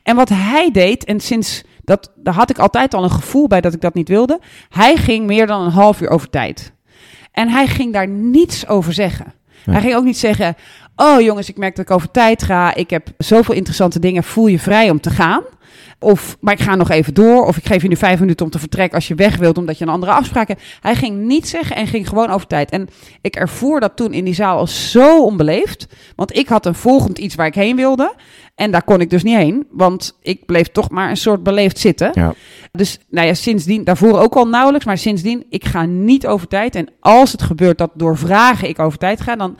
En 0.02 0.16
wat 0.16 0.28
hij 0.28 0.70
deed, 0.70 1.04
en 1.04 1.20
sinds 1.20 1.62
dat, 1.84 2.12
daar 2.16 2.34
had 2.34 2.50
ik 2.50 2.58
altijd 2.58 2.94
al 2.94 3.04
een 3.04 3.10
gevoel 3.10 3.46
bij 3.46 3.60
dat 3.60 3.74
ik 3.74 3.80
dat 3.80 3.94
niet 3.94 4.08
wilde. 4.08 4.40
Hij 4.68 4.96
ging 4.96 5.26
meer 5.26 5.46
dan 5.46 5.62
een 5.62 5.70
half 5.70 6.00
uur 6.00 6.08
over 6.08 6.30
tijd. 6.30 6.72
En 7.32 7.48
hij 7.48 7.66
ging 7.66 7.92
daar 7.92 8.08
niets 8.08 8.66
over 8.66 8.92
zeggen. 8.92 9.36
Hij 9.70 9.80
ging 9.80 9.94
ook 9.94 10.04
niet 10.04 10.18
zeggen: 10.18 10.56
Oh 11.00 11.20
jongens, 11.20 11.48
ik 11.48 11.56
merk 11.56 11.76
dat 11.76 11.84
ik 11.84 11.90
over 11.90 12.10
tijd 12.10 12.42
ga. 12.42 12.74
Ik 12.74 12.90
heb 12.90 13.08
zoveel 13.18 13.54
interessante 13.54 13.98
dingen. 13.98 14.24
Voel 14.24 14.46
je 14.46 14.58
vrij 14.58 14.90
om 14.90 15.00
te 15.00 15.10
gaan. 15.10 15.42
Of, 15.98 16.36
maar 16.40 16.54
ik 16.54 16.60
ga 16.60 16.74
nog 16.74 16.90
even 16.90 17.14
door. 17.14 17.46
Of 17.46 17.56
ik 17.56 17.66
geef 17.66 17.82
je 17.82 17.88
nu 17.88 17.96
vijf 17.96 18.20
minuten 18.20 18.44
om 18.44 18.50
te 18.52 18.58
vertrekken 18.58 18.94
als 18.94 19.08
je 19.08 19.14
weg 19.14 19.36
wilt, 19.36 19.58
omdat 19.58 19.78
je 19.78 19.84
een 19.84 19.90
andere 19.90 20.12
afspraak 20.12 20.48
hebt. 20.48 20.62
Hij 20.80 20.94
ging 20.94 21.26
niet 21.26 21.48
zeggen 21.48 21.76
en 21.76 21.86
ging 21.86 22.08
gewoon 22.08 22.30
over 22.30 22.46
tijd. 22.46 22.70
En 22.70 22.88
ik 23.20 23.36
ervoer 23.36 23.80
dat 23.80 23.96
toen 23.96 24.12
in 24.12 24.24
die 24.24 24.34
zaal 24.34 24.58
als 24.58 24.90
zo 24.90 25.22
onbeleefd. 25.22 25.86
Want 26.16 26.36
ik 26.36 26.48
had 26.48 26.66
een 26.66 26.74
volgend 26.74 27.18
iets 27.18 27.34
waar 27.34 27.46
ik 27.46 27.54
heen 27.54 27.76
wilde. 27.76 28.14
En 28.54 28.70
daar 28.70 28.84
kon 28.84 29.00
ik 29.00 29.10
dus 29.10 29.22
niet 29.22 29.36
heen, 29.36 29.66
want 29.70 30.18
ik 30.22 30.46
bleef 30.46 30.66
toch 30.66 30.90
maar 30.90 31.10
een 31.10 31.16
soort 31.16 31.42
beleefd 31.42 31.78
zitten. 31.78 32.10
Ja. 32.12 32.34
Dus 32.72 32.98
nou 33.10 33.26
ja, 33.26 33.34
sindsdien, 33.34 33.84
daarvoor 33.84 34.18
ook 34.18 34.34
al 34.34 34.48
nauwelijks, 34.48 34.86
maar 34.86 34.98
sindsdien, 34.98 35.46
ik 35.48 35.64
ga 35.64 35.84
niet 35.84 36.26
over 36.26 36.48
tijd. 36.48 36.74
En 36.74 36.88
als 37.00 37.32
het 37.32 37.42
gebeurt 37.42 37.78
dat 37.78 37.90
door 37.94 38.16
vragen 38.16 38.68
ik 38.68 38.78
over 38.78 38.98
tijd 38.98 39.20
ga, 39.20 39.36
dan 39.36 39.58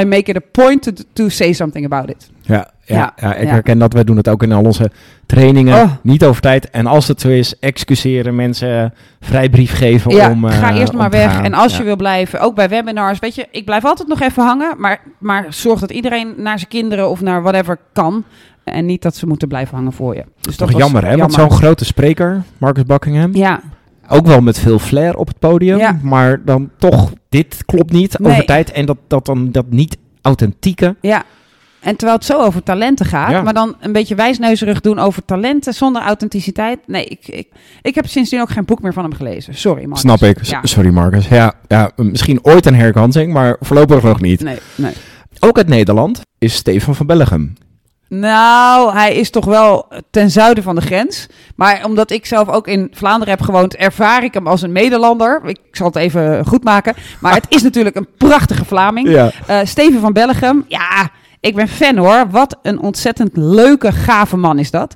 I 0.00 0.04
make 0.04 0.30
it 0.30 0.36
a 0.36 0.40
point 0.52 0.82
to, 0.82 0.92
to 1.12 1.28
say 1.28 1.52
something 1.52 1.84
about 1.92 2.10
it. 2.10 2.30
Ja, 2.42 2.54
ja, 2.84 2.96
ja, 2.96 3.14
Ja, 3.28 3.34
ik 3.34 3.44
ja. 3.46 3.50
herken 3.52 3.78
dat. 3.78 3.92
Wij 3.92 4.04
doen 4.04 4.16
het 4.16 4.28
ook 4.28 4.42
in 4.42 4.52
al 4.52 4.64
onze 4.64 4.90
trainingen. 5.26 5.82
Oh. 5.82 5.90
Niet 6.02 6.24
over 6.24 6.40
tijd. 6.42 6.70
En 6.70 6.86
als 6.86 7.08
het 7.08 7.20
zo 7.20 7.28
is, 7.28 7.58
excuseren, 7.58 8.34
mensen 8.34 8.94
vrijbrief 9.20 9.72
geven 9.74 10.14
Ja, 10.14 10.30
om 10.30 10.44
eh, 10.44 10.58
ga 10.58 10.74
eerst 10.74 10.92
om 10.92 10.98
maar 10.98 11.10
weg. 11.10 11.32
gaan. 11.32 11.44
En 11.44 11.54
als 11.54 11.76
je 11.76 11.82
wil 11.82 11.96
blijven, 11.96 12.40
ook 12.40 12.54
bij 12.54 12.68
webinars, 12.68 13.18
weet 13.18 13.34
je, 13.34 13.46
ik 13.50 13.64
blijf 13.64 13.84
altijd 13.84 14.08
nog 14.08 14.20
even 14.20 14.42
hangen, 14.44 14.74
maar, 14.78 15.00
maar 15.18 15.46
zorg 15.48 15.80
dat 15.80 15.90
iedereen 15.90 16.34
naar 16.36 16.58
zijn 16.58 16.70
kinderen 16.70 17.08
of 17.10 17.20
naar 17.20 17.42
whatever 17.42 17.78
kan. 17.92 18.24
En 18.64 18.86
niet 18.86 19.02
dat 19.02 19.16
ze 19.16 19.26
moeten 19.26 19.48
blijven 19.48 19.76
hangen 19.76 19.92
voor 19.92 20.14
je. 20.14 20.24
Dus 20.40 20.56
Toch 20.56 20.68
dat 20.68 20.70
was 20.70 20.80
jammer, 20.80 21.10
hè? 21.10 21.16
Want 21.16 21.32
zo'n 21.32 21.50
grote 21.50 21.84
spreker, 21.84 22.42
Marcus 22.58 22.84
Buckingham, 22.84 23.34
Ja, 23.34 23.60
ook 24.08 24.26
wel 24.26 24.40
met 24.40 24.58
veel 24.58 24.78
flair 24.78 25.16
op 25.16 25.26
het 25.28 25.38
podium, 25.38 25.78
Ja. 25.78 25.98
maar 26.02 26.44
dan 26.44 26.70
toch, 26.78 27.12
dit 27.28 27.62
klopt 27.66 27.92
niet 27.92 28.18
Nee. 28.18 28.32
over 28.32 28.44
tijd. 28.44 28.72
En 28.72 28.86
dat, 28.86 28.96
dat 29.06 29.26
dan 29.26 29.52
dat 29.52 29.70
niet 29.70 29.96
authentieke. 30.22 30.96
ja. 31.00 31.22
En 31.80 31.96
terwijl 31.96 32.18
het 32.18 32.26
zo 32.26 32.38
over 32.40 32.62
talenten 32.62 33.06
gaat, 33.06 33.30
Ja. 33.30 33.42
maar 33.42 33.54
dan 33.54 33.76
een 33.80 33.92
beetje 33.92 34.14
wijsneuzerig 34.14 34.80
doen 34.80 34.98
over 34.98 35.24
talenten 35.24 35.74
zonder 35.74 36.02
authenticiteit. 36.02 36.78
Nee, 36.86 37.04
ik, 37.04 37.28
ik, 37.28 37.48
ik 37.82 37.94
heb 37.94 38.06
sindsdien 38.06 38.40
ook 38.40 38.50
geen 38.50 38.64
boek 38.64 38.82
meer 38.82 38.92
van 38.92 39.02
hem 39.02 39.14
gelezen. 39.14 39.54
Sorry, 39.54 39.82
Marcus. 39.82 40.00
Snap 40.00 40.22
ik. 40.22 40.44
Ja. 40.44 40.60
Sorry, 40.62 40.90
Marcus. 40.90 41.28
Ja, 41.28 41.52
ja, 41.68 41.90
misschien 41.96 42.44
ooit 42.44 42.66
een 42.66 42.74
herkansing, 42.74 43.32
maar 43.32 43.56
voorlopig 43.60 44.02
nog 44.02 44.20
niet. 44.20 44.40
Nee, 44.42 44.58
nee. 44.74 44.92
Ook 45.40 45.56
uit 45.56 45.68
Nederland 45.68 46.20
is 46.38 46.54
Stefan 46.54 46.94
van 46.94 47.06
Bellegem. 47.06 47.52
Nou, 48.20 48.92
hij 48.92 49.14
is 49.14 49.30
toch 49.30 49.44
wel 49.44 49.88
ten 50.10 50.30
zuiden 50.30 50.64
van 50.64 50.74
de 50.74 50.80
grens. 50.80 51.26
Maar 51.56 51.84
omdat 51.84 52.10
ik 52.10 52.26
zelf 52.26 52.48
ook 52.48 52.68
in 52.68 52.88
Vlaanderen 52.92 53.34
heb 53.34 53.42
gewoond, 53.42 53.76
ervaar 53.76 54.24
ik 54.24 54.34
hem 54.34 54.46
als 54.46 54.62
een 54.62 54.72
Nederlander. 54.72 55.40
Ik 55.44 55.58
zal 55.70 55.86
het 55.86 55.96
even 55.96 56.46
goed 56.46 56.64
maken. 56.64 56.94
Maar 57.20 57.34
het 57.34 57.46
is 57.48 57.62
natuurlijk 57.62 57.96
een 57.96 58.08
prachtige 58.16 58.64
Vlaming. 58.64 59.08
Ja. 59.08 59.30
Eh, 59.46 59.58
Steven 59.64 60.00
van 60.00 60.12
Bellegem, 60.12 60.64
ja, 60.68 61.10
ik 61.40 61.54
ben 61.54 61.68
fan 61.68 61.96
hoor. 61.96 62.26
Wat 62.30 62.58
een 62.62 62.80
ontzettend 62.80 63.36
leuke, 63.36 63.92
gave 63.92 64.36
man 64.36 64.58
is 64.58 64.70
dat. 64.70 64.94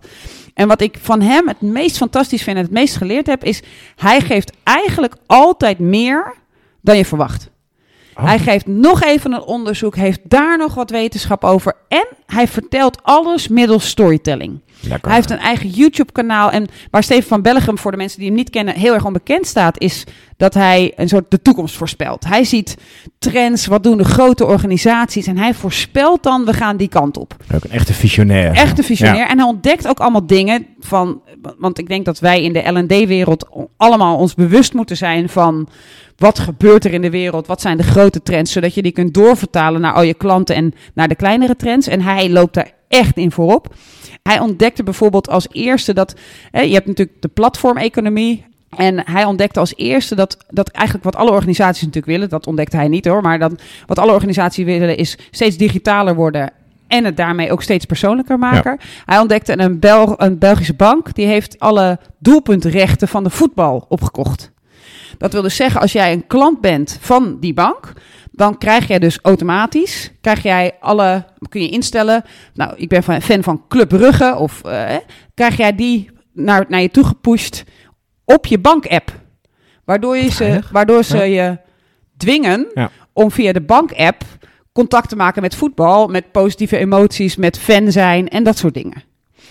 En 0.54 0.68
wat 0.68 0.80
ik 0.80 0.96
van 1.00 1.20
hem 1.20 1.48
het 1.48 1.60
meest 1.60 1.96
fantastisch 1.96 2.42
vind 2.42 2.56
en 2.56 2.62
het 2.62 2.72
meest 2.72 2.96
geleerd 2.96 3.26
heb, 3.26 3.44
is 3.44 3.62
hij 3.96 4.20
geeft 4.20 4.52
eigenlijk 4.62 5.14
altijd 5.26 5.78
meer 5.78 6.34
dan 6.80 6.96
je 6.96 7.04
verwacht. 7.04 7.50
Oh. 8.18 8.24
Hij 8.24 8.38
geeft 8.38 8.66
nog 8.66 9.02
even 9.02 9.32
een 9.32 9.42
onderzoek, 9.42 9.96
heeft 9.96 10.20
daar 10.22 10.58
nog 10.58 10.74
wat 10.74 10.90
wetenschap 10.90 11.44
over. 11.44 11.72
En 11.88 12.06
hij 12.26 12.48
vertelt 12.48 13.02
alles 13.02 13.48
middels 13.48 13.88
storytelling. 13.88 14.60
Lekker. 14.80 15.08
Hij 15.08 15.14
heeft 15.14 15.30
een 15.30 15.38
eigen 15.38 15.68
YouTube-kanaal. 15.68 16.50
En 16.50 16.66
waar 16.90 17.02
Steven 17.02 17.28
van 17.28 17.42
Bellegem, 17.42 17.78
voor 17.78 17.90
de 17.90 17.96
mensen 17.96 18.18
die 18.18 18.28
hem 18.28 18.36
niet 18.36 18.50
kennen, 18.50 18.74
heel 18.74 18.94
erg 18.94 19.04
onbekend 19.04 19.46
staat, 19.46 19.80
is 19.80 20.04
dat 20.36 20.54
hij 20.54 20.92
een 20.96 21.08
soort 21.08 21.30
de 21.30 21.42
toekomst 21.42 21.76
voorspelt. 21.76 22.24
Hij 22.24 22.44
ziet 22.44 22.76
trends, 23.18 23.66
wat 23.66 23.82
doen 23.82 23.96
de 23.96 24.04
grote 24.04 24.46
organisaties. 24.46 25.26
En 25.26 25.38
hij 25.38 25.54
voorspelt 25.54 26.22
dan, 26.22 26.44
we 26.44 26.52
gaan 26.52 26.76
die 26.76 26.88
kant 26.88 27.16
op. 27.16 27.36
Ook 27.54 27.64
een 27.64 27.70
echte 27.70 27.94
visionair. 27.94 28.52
Echt 28.52 28.78
een 28.78 28.84
visionair. 28.84 29.18
Ja. 29.18 29.30
En 29.30 29.38
hij 29.38 29.46
ontdekt 29.46 29.88
ook 29.88 30.00
allemaal 30.00 30.26
dingen 30.26 30.66
van. 30.80 31.22
Want 31.58 31.78
ik 31.78 31.88
denk 31.88 32.04
dat 32.04 32.18
wij 32.18 32.42
in 32.42 32.52
de 32.52 32.70
LD-wereld 32.70 33.48
allemaal 33.76 34.16
ons 34.16 34.34
bewust 34.34 34.74
moeten 34.74 34.96
zijn 34.96 35.28
van. 35.28 35.68
Wat 36.16 36.38
gebeurt 36.38 36.84
er 36.84 36.92
in 36.92 37.02
de 37.02 37.10
wereld? 37.10 37.46
Wat 37.46 37.60
zijn 37.60 37.76
de 37.76 37.82
grote 37.82 38.22
trends? 38.22 38.52
Zodat 38.52 38.74
je 38.74 38.82
die 38.82 38.92
kunt 38.92 39.14
doorvertalen 39.14 39.80
naar 39.80 39.92
al 39.92 40.02
je 40.02 40.14
klanten 40.14 40.54
en 40.54 40.74
naar 40.94 41.08
de 41.08 41.14
kleinere 41.14 41.56
trends. 41.56 41.86
En 41.86 42.00
hij 42.00 42.30
loopt 42.30 42.54
daar 42.54 42.70
echt 42.88 43.16
in 43.16 43.32
voorop. 43.32 43.74
Hij 44.22 44.38
ontdekte 44.38 44.82
bijvoorbeeld 44.82 45.28
als 45.28 45.46
eerste 45.50 45.92
dat. 45.94 46.14
Hè, 46.50 46.60
je 46.60 46.74
hebt 46.74 46.86
natuurlijk 46.86 47.22
de 47.22 47.28
platformeconomie. 47.28 48.46
En 48.76 49.02
hij 49.04 49.24
ontdekte 49.24 49.60
als 49.60 49.76
eerste 49.76 50.14
dat, 50.14 50.36
dat 50.48 50.68
eigenlijk 50.68 51.04
wat 51.04 51.16
alle 51.16 51.30
organisaties 51.30 51.82
natuurlijk 51.82 52.12
willen, 52.12 52.28
dat 52.28 52.46
ontdekte 52.46 52.76
hij 52.76 52.88
niet 52.88 53.04
hoor, 53.04 53.22
maar 53.22 53.38
dat 53.38 53.62
wat 53.86 53.98
alle 53.98 54.12
organisaties 54.12 54.64
willen 54.64 54.96
is 54.96 55.18
steeds 55.30 55.56
digitaler 55.56 56.14
worden 56.14 56.52
en 56.86 57.04
het 57.04 57.16
daarmee 57.16 57.52
ook 57.52 57.62
steeds 57.62 57.84
persoonlijker 57.84 58.38
maken. 58.38 58.78
Hij 59.04 59.18
ontdekte 59.18 59.58
een, 59.58 59.78
Bel 59.78 60.14
een 60.22 60.38
Belgische 60.38 60.74
bank, 60.74 61.14
die 61.14 61.26
heeft 61.26 61.58
alle 61.58 61.98
doelpuntrechten 62.18 63.08
van 63.08 63.24
de 63.24 63.30
voetbal 63.30 63.86
opgekocht. 63.88 64.50
Dat 65.18 65.32
wil 65.32 65.42
dus 65.42 65.56
zeggen, 65.56 65.80
als 65.80 65.92
jij 65.92 66.12
een 66.12 66.26
klant 66.26 66.60
bent 66.60 66.98
van 67.00 67.36
die 67.40 67.54
bank, 67.54 67.92
dan 68.38 68.58
krijg 68.58 68.86
jij 68.88 68.98
dus 68.98 69.18
automatisch, 69.22 70.12
krijg 70.20 70.42
jij 70.42 70.72
alle, 70.80 71.24
kun 71.48 71.60
je 71.62 71.68
instellen, 71.68 72.24
nou, 72.54 72.72
ik 72.76 72.88
ben 72.88 73.02
fan 73.22 73.42
van 73.42 73.64
Club 73.68 73.88
Brugge, 73.88 74.34
of 74.36 74.64
eh, 74.64 74.96
krijg 75.34 75.56
jij 75.56 75.74
die 75.74 76.10
naar, 76.32 76.64
naar 76.68 76.80
je 76.80 76.90
toe 76.90 77.04
gepusht 77.04 77.64
op 78.24 78.46
je 78.46 78.58
bank-app. 78.58 79.12
Waardoor, 79.84 80.16
je 80.16 80.30
ze, 80.30 80.60
waardoor 80.72 81.04
ze 81.04 81.16
je 81.24 81.58
dwingen 82.16 82.66
Ja. 82.74 82.90
om 83.12 83.30
via 83.30 83.52
de 83.52 83.60
bank-app 83.60 84.22
contact 84.72 85.08
te 85.08 85.16
maken 85.16 85.42
met 85.42 85.54
voetbal, 85.54 86.08
met 86.08 86.32
positieve 86.32 86.76
emoties, 86.76 87.36
met 87.36 87.58
fan 87.58 87.92
zijn 87.92 88.28
en 88.28 88.44
dat 88.44 88.58
soort 88.58 88.74
dingen. 88.74 89.02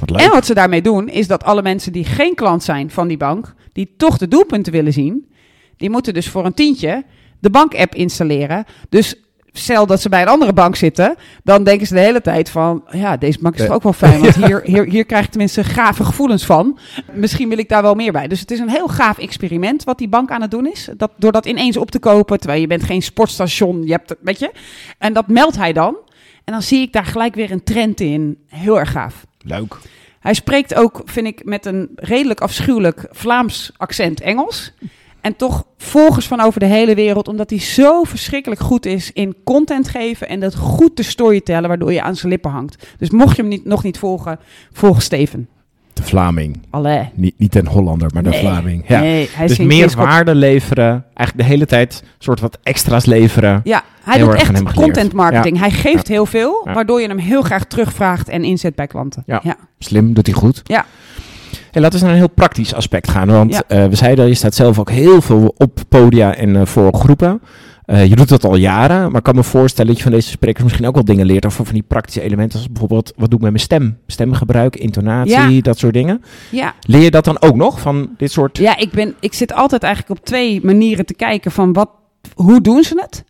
Wat. 0.06 0.22
En 0.22 0.30
wat 0.32 0.46
ze 0.46 0.54
daarmee 0.54 0.82
doen, 0.82 1.10
is 1.10 1.28
dat 1.28 1.44
alle 1.44 1.62
mensen 1.62 1.92
die 1.92 2.06
geen 2.06 2.36
klant 2.36 2.64
zijn 2.64 2.92
van 2.92 3.08
die 3.08 3.18
bank, 3.18 3.54
die 3.74 3.94
toch 3.98 4.18
de 4.18 4.28
doelpunten 4.28 4.72
willen 4.72 4.94
zien, 4.94 5.32
die 5.78 5.90
moeten 5.90 6.14
dus 6.14 6.30
voor 6.30 6.46
een 6.46 6.54
tientje 6.54 7.04
de 7.40 7.50
bank-app 7.50 7.96
installeren. 7.96 8.66
Dus 8.90 9.16
stel 9.60 9.86
dat 9.86 10.02
ze 10.02 10.10
bij 10.10 10.22
een 10.22 10.28
andere 10.28 10.54
bank 10.54 10.76
zitten, 10.76 11.16
dan 11.44 11.64
denken 11.64 11.88
ze 11.88 11.94
de 11.94 12.00
hele 12.00 12.22
tijd 12.22 12.50
van, 12.50 12.84
ja, 12.92 13.18
deze 13.18 13.40
bank 13.42 13.56
is 13.56 13.66
toch 13.66 13.76
ook 13.76 13.84
wel 13.84 13.94
fijn, 13.94 14.22
want 14.22 14.36
hier, 14.46 14.62
hier, 14.64 14.86
hier 14.86 15.06
krijg 15.06 15.26
ik 15.26 15.30
tenminste 15.30 15.64
gave 15.64 16.04
gevoelens 16.04 16.46
van. 16.46 16.80
Misschien 17.12 17.50
wil 17.50 17.58
ik 17.58 17.70
daar 17.70 17.82
wel 17.82 17.96
meer 17.96 18.12
bij. 18.12 18.28
Dus 18.28 18.40
het 18.40 18.52
is 18.52 18.60
een 18.60 18.70
heel 18.70 18.88
gaaf 18.88 19.18
experiment 19.18 19.84
wat 19.84 19.98
die 19.98 20.10
bank 20.10 20.32
aan 20.32 20.42
het 20.42 20.52
doen 20.52 20.68
is. 20.68 20.90
Dat, 20.98 21.12
door 21.18 21.32
dat 21.32 21.46
ineens 21.46 21.78
op 21.78 21.92
te 21.92 22.00
kopen, 22.00 22.40
terwijl 22.40 22.62
je 22.62 22.68
bent 22.68 22.84
geen 22.84 23.02
sportstation, 23.02 23.84
je 23.84 23.92
hebt, 23.92 24.16
weet 24.22 24.40
je. 24.40 24.52
En 24.98 25.14
dat 25.14 25.28
meldt 25.28 25.58
hij 25.58 25.74
dan. 25.74 25.98
En 26.44 26.54
dan 26.54 26.62
zie 26.62 26.82
ik 26.82 26.94
daar 26.94 27.06
gelijk 27.06 27.36
weer 27.36 27.52
een 27.52 27.64
trend 27.64 28.00
in. 28.00 28.38
Heel 28.48 28.80
erg 28.80 28.92
gaaf. 28.92 29.26
Leuk. 29.38 29.78
Hij 30.20 30.34
spreekt 30.34 30.76
ook, 30.76 31.02
vind 31.06 31.28
ik, 31.28 31.46
met 31.46 31.66
een 31.66 31.90
redelijk 31.96 32.42
afschuwelijk 32.42 33.08
Vlaams 33.12 33.72
accent 33.78 34.22
Engels. 34.22 34.74
En 35.28 35.36
toch 35.36 35.64
volgers 35.78 36.28
van 36.28 36.42
over 36.42 36.60
de 36.60 36.66
hele 36.66 36.96
wereld, 36.96 37.28
omdat 37.28 37.50
hij 37.50 37.60
zo 37.60 38.04
verschrikkelijk 38.04 38.62
goed 38.62 38.86
is 38.86 39.12
in 39.14 39.36
content 39.44 39.88
geven 39.90 40.28
en 40.30 40.40
dat 40.40 40.56
goed 40.56 40.96
te 40.96 41.04
storytellen, 41.04 41.68
waardoor 41.68 41.94
je 41.94 42.02
aan 42.02 42.16
zijn 42.16 42.32
lippen 42.32 42.52
hangt. 42.52 42.88
Dus 42.98 43.10
mocht 43.10 43.36
je 43.36 43.42
hem 43.42 43.52
niet, 43.52 43.66
nog 43.66 43.84
niet 43.84 43.98
volgen, 43.98 44.40
volg 44.72 45.02
Steven. 45.02 45.48
De 45.94 46.04
Vlaming. 46.04 46.62
Allee. 46.70 47.10
Niet, 47.14 47.34
niet 47.38 47.56
een 47.56 47.68
Hollander, 47.68 48.10
maar 48.14 48.24
de 48.24 48.30
Nee. 48.30 48.40
Vlaming. 48.40 48.84
Ja. 48.88 49.00
Nee, 49.00 49.30
hij 49.32 49.46
is 49.46 49.58
dus 49.58 49.66
meer 49.66 49.92
waarde 49.96 50.36
leveren. 50.36 51.06
Eigenlijk 51.14 51.48
de 51.48 51.54
hele 51.54 51.66
tijd 51.66 52.04
soort 52.18 52.40
wat 52.40 52.58
extra's 52.64 53.06
leveren. 53.06 53.62
Ja, 53.64 53.84
hij 54.04 54.18
Heel 54.18 54.26
doet 54.26 54.36
echt 54.36 54.74
content 54.74 55.14
marketing. 55.14 55.60
Hij 55.60 55.72
geeft 55.72 56.08
heel 56.08 56.26
veel, 56.26 56.62
Ja. 56.66 56.74
waardoor 56.74 57.02
je 57.02 57.08
hem 57.08 57.18
heel 57.18 57.42
graag 57.42 57.66
terugvraagt 57.66 58.30
en 58.30 58.44
inzet 58.44 58.76
bij 58.76 58.88
klanten. 58.88 59.24
Ja. 59.26 59.40
ja. 59.44 59.56
Slim, 59.80 60.14
doet 60.14 60.26
hij 60.26 60.36
goed. 60.36 60.62
Ja. 60.64 60.86
Hey, 61.78 61.86
laten 61.86 62.00
we 62.02 62.06
naar 62.06 62.16
een 62.16 62.22
heel 62.22 62.34
praktisch 62.36 62.74
aspect 62.74 63.10
gaan. 63.10 63.28
Want 63.28 63.54
Ja. 63.54 63.64
eh, 63.68 63.86
we 63.86 63.96
zeiden, 63.96 64.28
je 64.28 64.34
staat 64.34 64.56
zelf 64.56 64.80
ook 64.80 64.90
heel 64.90 65.22
veel 65.22 65.54
op 65.58 65.80
podia 65.90 66.36
en 66.36 66.56
eh, 66.56 66.66
voor 66.66 66.94
groepen. 66.94 67.42
Eh, 67.86 68.06
je 68.06 68.16
doet 68.16 68.30
dat 68.30 68.44
al 68.46 68.56
jaren, 68.56 69.08
maar 69.08 69.18
ik 69.18 69.24
kan 69.24 69.36
me 69.36 69.44
voorstellen 69.44 69.88
dat 69.88 69.98
je 69.98 70.04
van 70.04 70.12
deze 70.12 70.30
sprekers 70.30 70.64
misschien 70.64 70.88
ook 70.88 70.94
wel 70.94 71.04
dingen 71.06 71.26
leert 71.26 71.46
over 71.46 71.66
van 71.66 71.74
die 71.74 71.84
praktische 71.88 72.22
elementen. 72.22 72.58
Als 72.60 72.68
bijvoorbeeld, 72.68 73.14
wat 73.16 73.30
doe 73.30 73.38
ik 73.40 73.44
met 73.44 73.52
mijn 73.54 73.64
stem? 73.64 73.98
Stemgebruik, 74.08 74.76
intonatie, 74.76 75.52
Ja. 75.56 75.62
dat 75.62 75.78
soort 75.78 75.94
dingen. 75.94 76.22
ja. 76.52 76.74
Leer 76.82 77.02
je 77.02 77.12
dat 77.12 77.26
dan 77.26 77.42
ook 77.42 77.56
nog 77.56 77.80
van 77.80 78.10
dit 78.18 78.32
soort... 78.32 78.58
Ja, 78.58 78.78
ik, 78.78 78.92
ben, 78.92 79.16
ik 79.20 79.34
zit 79.34 79.54
altijd 79.54 79.84
eigenlijk 79.84 80.20
op 80.20 80.26
twee 80.26 80.60
manieren 80.64 81.06
te 81.06 81.14
kijken 81.14 81.52
van 81.52 81.74
wat, 81.74 81.90
hoe 82.36 82.62
doen 82.62 82.84
ze 82.84 83.00
het? 83.02 83.24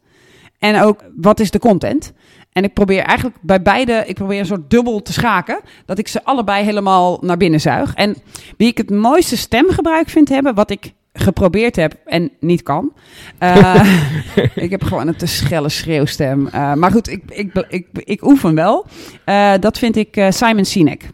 En 0.60 0.82
ook 0.82 1.04
wat 1.18 1.40
is 1.40 1.52
de 1.52 1.60
content? 1.60 2.14
En 2.58 2.64
ik 2.64 2.74
probeer 2.74 3.04
eigenlijk 3.04 3.38
bij 3.42 3.62
beide, 3.62 4.04
ik 4.06 4.16
probeer 4.16 4.40
een 4.40 4.46
soort 4.46 4.70
dubbel 4.70 5.02
te 5.02 5.14
schaken, 5.14 5.60
dat 5.86 5.98
ik 5.98 6.08
ze 6.08 6.24
allebei 6.24 6.64
helemaal 6.64 7.18
naar 7.22 7.38
binnen 7.38 7.62
zuig. 7.62 7.94
En 7.94 8.16
wie 8.58 8.68
ik 8.68 8.78
het 8.78 8.90
mooiste 8.90 9.38
stemgebruik 9.38 10.10
vind 10.10 10.30
hebben, 10.30 10.56
wat 10.56 10.70
ik 10.72 10.94
geprobeerd 11.14 11.76
heb 11.76 11.94
en 12.06 12.32
niet 12.40 12.64
kan. 12.64 12.94
eh, 13.38 14.00
ik 14.56 14.72
heb 14.72 14.84
gewoon 14.84 15.08
een 15.08 15.16
te 15.16 15.26
schelle 15.26 15.70
schreeuwstem. 15.70 16.48
Eh, 16.48 16.74
maar 16.74 16.92
goed, 16.92 17.10
ik, 17.10 17.24
ik, 17.28 17.66
ik, 17.70 17.88
ik, 17.94 18.26
oefen 18.26 18.56
wel. 18.56 18.86
Eh, 19.26 19.54
dat 19.60 19.78
vind 19.78 19.96
ik 19.96 20.26
Simon 20.30 20.66
Sinek. 20.66 21.10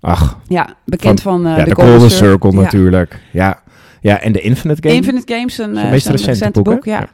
Ach, 0.00 0.38
Ja, 0.48 0.76
bekend 0.84 1.22
van, 1.22 1.46
eh, 1.46 1.56
ja, 1.56 1.64
de 1.64 1.74
de 1.74 1.82
Golden 1.82 2.10
Circle. 2.10 2.28
Circle 2.28 2.50
Ja. 2.50 2.60
natuurlijk. 2.60 3.20
Ja. 3.32 3.62
ja, 4.00 4.20
en 4.20 4.32
de 4.32 4.40
Infinite 4.40 4.82
Game. 4.82 4.94
Infinite 4.94 5.34
Games, 5.34 5.58
een, 5.58 5.72
meest 5.72 6.06
zijn 6.06 6.16
recente 6.16 6.62
boek, 6.62 6.84
hè? 6.84 6.90
ja. 6.90 7.08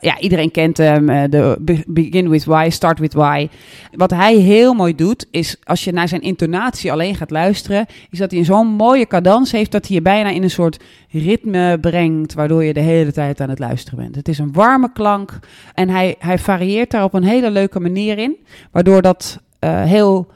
Ja. 0.00 0.18
Iedereen 0.20 0.50
kent 0.50 0.76
hem. 0.76 1.08
eh, 1.08 1.22
De 1.30 1.56
Be- 1.60 1.84
Begin 1.86 2.28
with 2.28 2.44
Why, 2.44 2.68
Start 2.70 2.98
with 2.98 3.12
Why. 3.12 3.48
Wat 3.92 4.10
hij 4.10 4.34
heel 4.36 4.74
mooi 4.74 4.94
doet, 4.94 5.26
is 5.30 5.56
als 5.64 5.84
je 5.84 5.92
naar 5.92 6.08
zijn 6.08 6.20
intonatie 6.22 6.92
alleen 6.92 7.14
gaat 7.14 7.30
luisteren, 7.30 7.86
is 8.10 8.18
dat 8.18 8.30
hij 8.30 8.44
zo'n 8.44 8.66
mooie 8.66 9.06
cadans 9.06 9.52
heeft 9.52 9.72
dat 9.72 9.86
hij 9.86 9.96
je 9.96 10.02
bijna 10.02 10.28
in 10.30 10.42
een 10.42 10.50
soort 10.50 10.82
ritme 11.10 11.78
brengt, 11.80 12.34
waardoor 12.34 12.64
je 12.64 12.72
de 12.72 12.80
hele 12.80 13.12
tijd 13.12 13.40
aan 13.40 13.48
het 13.48 13.58
luisteren 13.58 13.98
bent. 13.98 14.14
Het 14.14 14.28
is 14.28 14.38
een 14.38 14.52
warme 14.52 14.92
klank 14.92 15.38
en 15.74 15.88
hij, 15.88 16.14
hij 16.18 16.38
varieert 16.38 16.90
daar 16.90 17.04
op 17.04 17.14
een 17.14 17.24
hele 17.24 17.50
leuke 17.50 17.80
manier 17.80 18.18
in, 18.18 18.36
waardoor 18.72 19.02
dat 19.02 19.38
eh, 19.58 19.82
heel 19.84 20.26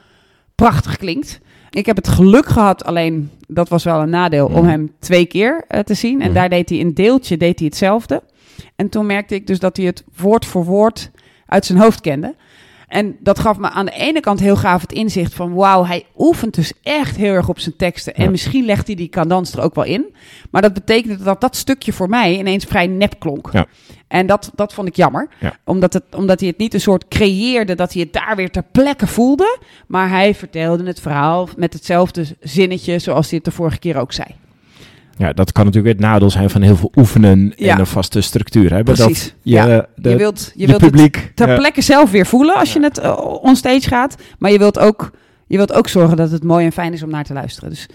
prachtig 0.55 0.97
klinkt. 0.97 1.39
Ik 1.69 1.85
heb 1.85 1.95
het 1.95 2.07
geluk 2.07 2.45
gehad, 2.45 2.83
alleen 2.85 3.29
dat 3.47 3.69
was 3.69 3.83
wel 3.83 4.01
een 4.01 4.09
nadeel, 4.09 4.45
om 4.45 4.51
Mhm. 4.61 4.65
hem 4.69 4.91
twee 4.99 5.25
keer 5.25 5.63
eh, 5.67 5.79
te 5.79 5.93
zien. 5.93 6.19
En 6.21 6.25
Mhm. 6.25 6.35
daar 6.35 6.49
deed 6.49 6.69
hij 6.69 6.79
een 6.79 6.93
deeltje, 6.93 7.37
deed 7.37 7.59
hij 7.59 7.67
hetzelfde. 7.67 8.21
En 8.75 8.89
toen 8.89 9.05
merkte 9.05 9.35
ik 9.35 9.47
dus 9.47 9.59
dat 9.59 9.77
hij 9.77 9.85
het 9.85 10.03
woord 10.15 10.45
voor 10.45 10.65
woord 10.65 11.11
uit 11.45 11.65
zijn 11.65 11.79
hoofd 11.79 12.01
kende. 12.01 12.35
En 12.87 13.17
dat 13.19 13.39
gaf 13.39 13.57
me 13.57 13.69
aan 13.69 13.85
de 13.85 13.91
ene 13.91 14.19
kant 14.19 14.39
heel 14.39 14.55
gaaf 14.55 14.81
het 14.81 14.91
inzicht 14.93 15.33
van... 15.33 15.53
wauw, 15.53 15.85
hij 15.85 16.05
oefent 16.17 16.53
dus 16.53 16.73
echt 16.83 17.15
heel 17.15 17.33
erg 17.33 17.49
op 17.49 17.59
zijn 17.59 17.75
teksten. 17.75 18.15
En 18.15 18.23
Ja. 18.23 18.29
misschien 18.29 18.65
legt 18.65 18.87
hij 18.87 18.95
die 18.95 19.09
cadans 19.09 19.53
er 19.53 19.61
ook 19.61 19.75
wel 19.75 19.83
in. 19.83 20.15
Maar 20.51 20.61
dat 20.61 20.73
betekende 20.73 21.23
dat 21.23 21.41
dat 21.41 21.55
stukje 21.55 21.93
voor 21.93 22.09
mij 22.09 22.37
ineens 22.37 22.65
vrij 22.65 22.87
nep 22.87 23.19
klonk. 23.19 23.49
Ja. 23.51 23.65
En 24.07 24.27
dat, 24.27 24.51
dat 24.55 24.73
vond 24.73 24.87
ik 24.87 24.95
jammer. 24.95 25.27
Ja. 25.39 25.57
Omdat, 25.63 25.93
het, 25.93 26.03
omdat 26.15 26.39
hij 26.39 26.49
het 26.49 26.57
niet 26.57 26.73
een 26.73 26.81
soort 26.81 27.07
creëerde 27.07 27.75
dat 27.75 27.93
hij 27.93 28.01
het 28.01 28.13
daar 28.13 28.35
weer 28.35 28.51
ter 28.51 28.63
plekke 28.71 29.07
voelde. 29.07 29.57
Maar 29.87 30.09
hij 30.09 30.35
vertelde 30.35 30.85
het 30.85 30.99
verhaal 30.99 31.49
met 31.57 31.73
hetzelfde 31.73 32.25
zinnetje 32.39 32.99
zoals 32.99 33.27
hij 33.29 33.35
het 33.35 33.45
de 33.45 33.51
vorige 33.51 33.79
keer 33.79 33.97
ook 33.97 34.13
zei. 34.13 34.27
Ja, 35.17 35.33
dat 35.33 35.51
kan 35.51 35.65
natuurlijk 35.65 35.97
het 35.97 36.05
nadeel 36.07 36.29
zijn 36.29 36.49
van 36.49 36.61
heel 36.61 36.75
veel 36.75 36.91
oefenen 36.95 37.53
Ja. 37.55 37.73
en 37.73 37.79
een 37.79 37.85
vaste 37.85 38.21
structuur 38.21 38.73
hebben. 38.73 38.93
Precies. 38.95 39.23
Dat 39.23 39.33
je, 39.41 39.49
Ja. 39.51 39.65
de, 39.95 40.09
je 40.09 40.15
wilt, 40.15 40.51
je 40.55 40.61
je 40.61 40.67
wilt 40.67 40.81
het 40.81 40.89
publiek... 40.91 41.31
ter 41.35 41.47
ja. 41.49 41.55
plekke 41.55 41.81
zelf 41.81 42.11
weer 42.11 42.25
voelen 42.25 42.55
als 42.55 42.73
je 42.73 42.79
het 42.83 42.99
uh, 42.99 43.17
onstage 43.41 43.87
gaat. 43.87 44.15
Maar 44.39 44.51
je 44.51 44.57
wilt, 44.57 44.79
ook, 44.79 45.11
je 45.47 45.57
wilt 45.57 45.73
ook 45.73 45.87
zorgen 45.87 46.17
dat 46.17 46.31
het 46.31 46.43
mooi 46.43 46.65
en 46.65 46.71
fijn 46.71 46.93
is 46.93 47.03
om 47.03 47.09
naar 47.09 47.23
te 47.23 47.33
luisteren. 47.33 47.69
Dus 47.69 47.87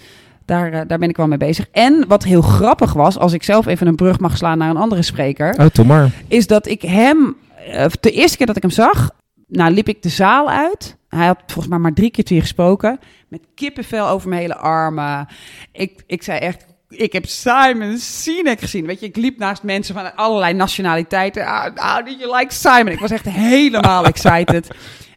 daar, 0.45 0.73
eh, 0.73 0.81
daar 0.87 0.99
ben 0.99 1.09
ik 1.09 1.17
wel 1.17 1.27
mee 1.29 1.39
bezig. 1.39 1.67
En 1.73 2.05
wat 2.09 2.25
heel 2.25 2.43
grappig 2.43 2.93
was, 2.93 3.19
als 3.19 3.33
ik 3.33 3.43
zelf 3.43 3.67
even 3.67 3.87
een 3.87 3.97
brug 3.97 4.19
mag 4.21 4.37
slaan 4.37 4.59
naar 4.59 4.71
een 4.71 4.77
andere 4.77 5.03
spreker, 5.03 5.55
Oh, 5.61 5.67
doe 5.73 5.85
maar. 5.85 6.11
is 6.29 6.47
dat 6.47 6.67
ik 6.69 6.83
hem, 6.83 7.37
eh, 7.73 7.87
de 8.01 8.11
eerste 8.11 8.37
keer 8.37 8.47
dat 8.47 8.57
ik 8.57 8.63
hem 8.63 8.71
zag, 8.71 9.11
nou 9.49 9.73
liep 9.73 9.89
ik 9.89 10.03
de 10.03 10.09
zaal 10.09 10.51
uit. 10.51 10.97
Hij 11.09 11.27
had 11.27 11.39
volgens 11.47 11.69
mij 11.69 11.79
maar 11.79 11.93
drie 11.93 12.11
keer 12.11 12.41
gesproken. 12.41 12.99
Met 13.29 13.41
kippenvel 13.55 14.09
over 14.09 14.29
mijn 14.29 14.41
hele 14.41 14.57
armen. 14.57 15.27
Ik, 15.73 16.03
ik 16.07 16.23
zei 16.23 16.39
echt, 16.39 16.65
ik 16.91 17.13
heb 17.13 17.27
Simon 17.27 17.99
Sinek 17.99 18.61
gezien. 18.61 18.87
Weet 18.87 19.01
je, 19.01 19.07
ik 19.07 19.17
liep 19.17 19.39
naast 19.39 19.63
mensen 19.63 19.95
van 19.95 20.17
allerlei 20.17 20.55
nationaliteiten. 20.55 21.47
Ah, 21.47 21.65
How 21.75 22.07
did 22.07 22.19
you 22.21 22.37
like 22.37 22.55
Simon? 22.55 22.89
Ik 22.89 22.99
was 23.01 23.11
echt 23.11 23.25
helemaal 23.25 24.05
excited. 24.13 24.71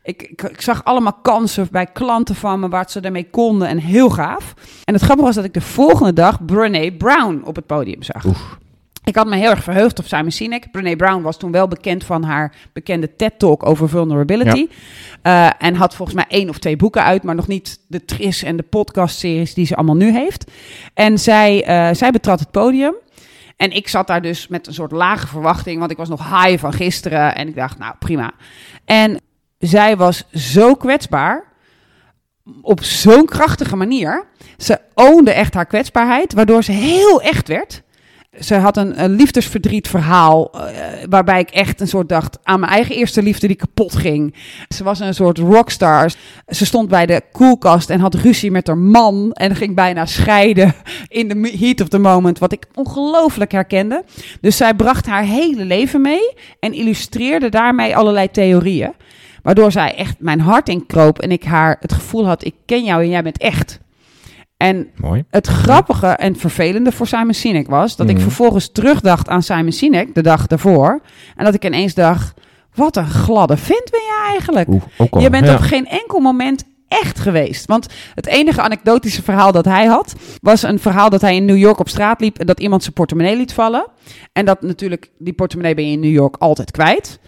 Ik, 0.03 0.21
ik, 0.21 0.41
ik 0.41 0.61
zag 0.61 0.83
allemaal 0.83 1.19
kansen 1.21 1.67
bij 1.71 1.85
klanten 1.85 2.35
van 2.35 2.59
me 2.59 2.69
waar 2.69 2.85
ze 2.89 2.99
ermee 2.99 3.29
konden 3.29 3.67
en 3.67 3.77
heel 3.77 4.09
gaaf. 4.09 4.53
En 4.83 4.93
het 4.93 5.03
grappige 5.03 5.27
was 5.27 5.35
dat 5.35 5.45
ik 5.45 5.53
de 5.53 5.61
volgende 5.61 6.13
dag 6.13 6.45
Brené 6.45 6.91
Brown 6.91 7.41
op 7.45 7.55
het 7.55 7.65
podium 7.65 8.03
zag. 8.03 8.23
Ik 9.03 9.15
had 9.15 9.27
me 9.27 9.35
heel 9.35 9.49
erg 9.49 9.63
verheugd 9.63 9.99
op 9.99 10.05
Simon 10.05 10.31
Sinek. 10.31 10.71
Brené 10.71 10.95
Brown 10.95 11.21
was 11.21 11.37
toen 11.37 11.51
wel 11.51 11.67
bekend 11.67 12.03
van 12.03 12.23
haar 12.23 12.55
bekende 12.73 13.15
TED-talk 13.15 13.65
over 13.65 13.89
vulnerability. 13.89 14.67
Eh, 15.21 15.49
en 15.57 15.75
had 15.75 15.95
volgens 15.95 16.17
mij 16.17 16.25
één 16.27 16.49
of 16.49 16.57
twee 16.57 16.75
boeken 16.75 17.03
uit, 17.03 17.23
maar 17.23 17.35
nog 17.35 17.47
niet 17.47 17.79
de 17.87 18.05
Tris 18.05 18.43
en 18.43 18.55
de 18.55 18.63
podcastseries 18.63 19.53
die 19.53 19.65
ze 19.65 19.75
allemaal 19.75 19.95
nu 19.95 20.11
heeft. 20.11 20.51
En 20.93 21.19
zij, 21.19 21.63
eh, 21.63 21.95
zij 21.95 22.11
betrad 22.11 22.39
het 22.39 22.51
podium. 22.51 22.93
En 23.57 23.71
ik 23.71 23.87
zat 23.87 24.07
daar 24.07 24.21
dus 24.21 24.47
met 24.47 24.67
een 24.67 24.73
soort 24.73 24.91
lage 24.91 25.27
verwachting, 25.27 25.79
want 25.79 25.91
ik 25.91 25.97
was 25.97 26.09
nog 26.09 26.41
high 26.41 26.59
van 26.59 26.73
gisteren. 26.73 27.35
En 27.35 27.47
ik 27.47 27.55
dacht, 27.55 27.77
nou 27.77 27.95
prima. 27.99 28.31
En 28.85 29.21
zij 29.57 29.97
was 29.97 30.23
zo 30.31 30.75
kwetsbaar, 30.75 31.43
op 32.61 32.83
zo'n 32.83 33.25
krachtige 33.25 33.75
manier. 33.75 34.25
Ze 34.57 34.79
oonde 34.93 35.31
echt 35.31 35.53
haar 35.53 35.65
kwetsbaarheid, 35.65 36.33
waardoor 36.33 36.63
ze 36.63 36.71
heel 36.71 37.21
echt 37.21 37.47
werd. 37.47 37.83
Ze 38.39 38.55
had 38.55 38.77
een, 38.77 39.15
liefdesverdriet 39.15 39.87
verhaal, 39.87 40.51
eh, 40.51 40.61
waarbij 41.09 41.39
ik 41.39 41.49
echt 41.49 41.81
een 41.81 41.87
soort 41.87 42.09
dacht 42.09 42.37
aan 42.43 42.59
mijn 42.59 42.71
eigen 42.71 42.95
eerste 42.95 43.21
liefde 43.21 43.47
die 43.47 43.55
kapot 43.55 43.95
ging. 43.95 44.35
Ze 44.69 44.83
was 44.83 44.99
een 44.99 45.13
soort 45.13 45.37
rockstar. 45.37 46.11
Ze 46.47 46.65
stond 46.65 46.89
bij 46.89 47.05
de 47.05 47.21
koelkast 47.31 47.89
en 47.89 47.99
had 47.99 48.15
ruzie 48.15 48.51
met 48.51 48.67
haar 48.67 48.77
man 48.77 49.31
en 49.31 49.55
ging 49.55 49.75
bijna 49.75 50.05
scheiden 50.05 50.73
in 51.07 51.27
de 51.27 51.57
heat 51.59 51.81
of 51.81 51.87
the 51.87 51.99
moment, 51.99 52.39
wat 52.39 52.51
ik 52.51 52.65
ongelooflijk 52.73 53.51
herkende. 53.51 54.03
Dus 54.41 54.57
zij 54.57 54.73
bracht 54.73 55.05
haar 55.05 55.23
hele 55.23 55.65
leven 55.65 56.01
mee 56.01 56.33
en 56.59 56.73
illustreerde 56.73 57.49
daarmee 57.49 57.95
allerlei 57.95 58.31
theorieën. 58.31 58.93
Waardoor 59.43 59.71
zij 59.71 59.95
echt 59.95 60.15
mijn 60.19 60.39
hart 60.39 60.69
inkroop 60.69 61.19
en 61.19 61.31
ik 61.31 61.43
haar 61.43 61.77
het 61.79 61.93
gevoel 61.93 62.25
had, 62.25 62.45
ik 62.45 62.55
ken 62.65 62.83
jou 62.83 63.03
en 63.03 63.09
jij 63.09 63.23
bent 63.23 63.37
echt. 63.37 63.79
En 64.63 64.87
Mooi. 64.95 65.23
het 65.29 65.47
grappige 65.47 66.07
en 66.07 66.35
vervelende 66.35 66.91
voor 66.91 67.07
Simon 67.07 67.33
Sinek 67.33 67.67
was 67.69 67.95
dat 67.95 68.09
ik 68.09 68.15
Mhm. 68.15 68.23
vervolgens 68.23 68.71
terugdacht 68.71 69.29
aan 69.29 69.43
Simon 69.43 69.71
Sinek 69.71 70.15
de 70.15 70.21
dag 70.21 70.47
daarvoor. 70.47 71.01
En 71.35 71.45
dat 71.45 71.53
ik 71.53 71.65
ineens 71.65 71.93
dacht: 71.93 72.33
wat 72.75 72.95
een 72.95 73.07
gladde 73.07 73.57
vent 73.57 73.89
ben 73.91 73.99
je 73.99 74.23
eigenlijk. 74.29 74.67
Oeh, 74.67 74.81
ook 74.97 75.13
al. 75.13 75.21
Je 75.21 75.29
bent 75.29 75.45
ja. 75.45 75.53
op 75.53 75.59
geen 75.59 75.85
enkel 75.87 76.19
moment 76.19 76.63
echt 76.87 77.19
geweest. 77.19 77.65
Want 77.65 77.87
het 78.15 78.25
enige 78.25 78.61
anekdotische 78.61 79.23
verhaal 79.23 79.51
dat 79.51 79.65
hij 79.65 79.85
had, 79.85 80.15
was 80.41 80.63
een 80.63 80.79
verhaal 80.79 81.09
dat 81.09 81.21
hij 81.21 81.35
in 81.35 81.45
New 81.45 81.57
York 81.57 81.79
op 81.79 81.89
straat 81.89 82.21
liep 82.21 82.39
en 82.39 82.45
dat 82.45 82.59
iemand 82.59 82.81
zijn 82.81 82.93
portemonnee 82.93 83.37
liet 83.37 83.53
vallen. 83.53 83.87
En 84.33 84.45
dat 84.45 84.61
natuurlijk, 84.61 85.09
die 85.17 85.33
portemonnee 85.33 85.75
ben 85.75 85.85
je 85.85 85.91
in 85.91 85.99
New 85.99 86.11
York 86.11 86.35
altijd 86.35 86.71
kwijt. 86.71 87.19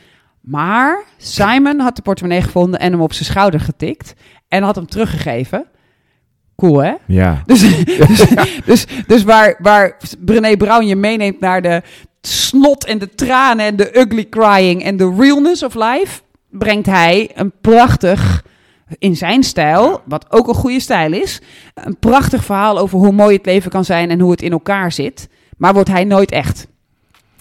Maar 0.42 1.04
Simon 1.18 1.80
had 1.80 1.96
de 1.96 2.02
portemonnee 2.02 2.42
gevonden 2.42 2.80
en 2.80 2.92
hem 2.92 3.02
op 3.02 3.14
zijn 3.14 3.26
schouder 3.26 3.60
getikt 3.60 4.14
en 4.48 4.64
had 4.64 4.76
hem 4.76 4.88
teruggegeven. 4.88 5.66
Cool, 6.56 6.78
hè? 6.84 6.94
Ja. 7.06 7.42
Dus, 7.46 7.86
dus, 7.86 8.26
dus, 8.66 8.86
dus 9.08 9.24
waar, 9.24 9.56
waar 9.60 9.98
Brené 10.20 10.58
Brown 10.58 10.86
je 10.86 10.96
meeneemt 10.96 11.40
naar 11.40 11.62
de 11.62 11.82
snot 12.22 12.86
en 12.86 12.98
de 12.98 13.10
tranen 13.16 13.66
en 13.66 13.76
de 13.76 14.00
ugly 14.00 14.30
crying 14.30 14.84
en 14.84 14.98
de 14.98 15.14
realness 15.18 15.64
of 15.64 15.74
life, 15.74 16.22
brengt 16.50 16.86
hij 16.86 17.32
een 17.36 17.52
prachtig, 17.62 18.44
in 19.00 19.16
zijn 19.16 19.44
stijl, 19.44 20.02
wat 20.06 20.26
ook 20.32 20.48
een 20.48 20.54
goede 20.54 20.80
stijl 20.80 21.14
is, 21.14 21.42
een 21.74 21.98
prachtig 22.00 22.44
verhaal 22.46 22.78
over 22.78 22.98
hoe 22.98 23.12
mooi 23.12 23.36
het 23.36 23.46
leven 23.46 23.72
kan 23.72 23.86
zijn 23.86 24.10
en 24.10 24.20
hoe 24.20 24.32
het 24.32 24.42
in 24.42 24.52
elkaar 24.52 24.92
zit. 24.92 25.30
Maar 25.58 25.74
wordt 25.74 25.90
hij 25.90 26.04
nooit 26.04 26.32
echt. 26.32 26.68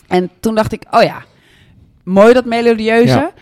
En 0.06 0.30
toen 0.40 0.54
dacht 0.54 0.72
ik, 0.72 0.82
oh 0.90 1.02
ja, 1.02 1.22
mooi 2.04 2.32
dat 2.32 2.44
melodieuze, 2.44 3.14
Ja. 3.14 3.32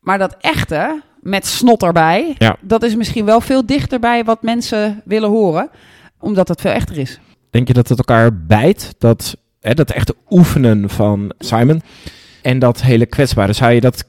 maar 0.00 0.18
dat 0.18 0.36
echte, 0.40 1.02
met 1.22 1.46
snot 1.46 1.82
erbij, 1.82 2.34
Ja. 2.38 2.56
dat 2.60 2.82
is 2.82 2.94
misschien 2.96 3.24
wel 3.24 3.40
veel 3.40 3.66
dichter 3.66 3.98
bij 4.00 4.24
wat 4.24 4.42
mensen 4.42 5.02
willen 5.04 5.28
horen, 5.28 5.70
omdat 6.20 6.48
het 6.48 6.60
veel 6.60 6.70
echter 6.70 6.98
is. 6.98 7.20
Denk 7.50 7.68
je 7.68 7.74
dat 7.74 7.88
het 7.88 7.98
elkaar 7.98 8.36
bijt? 8.46 8.94
Dat, 8.98 9.36
hè, 9.60 9.74
dat 9.74 9.90
echte 9.90 10.14
oefenen 10.30 10.88
van 10.90 11.32
Simon 11.38 11.82
en 12.42 12.58
dat 12.58 12.82
hele 12.82 13.06
kwetsbare. 13.06 13.52
Zou 13.52 13.72
je 13.72 13.80
dat... 13.80 14.04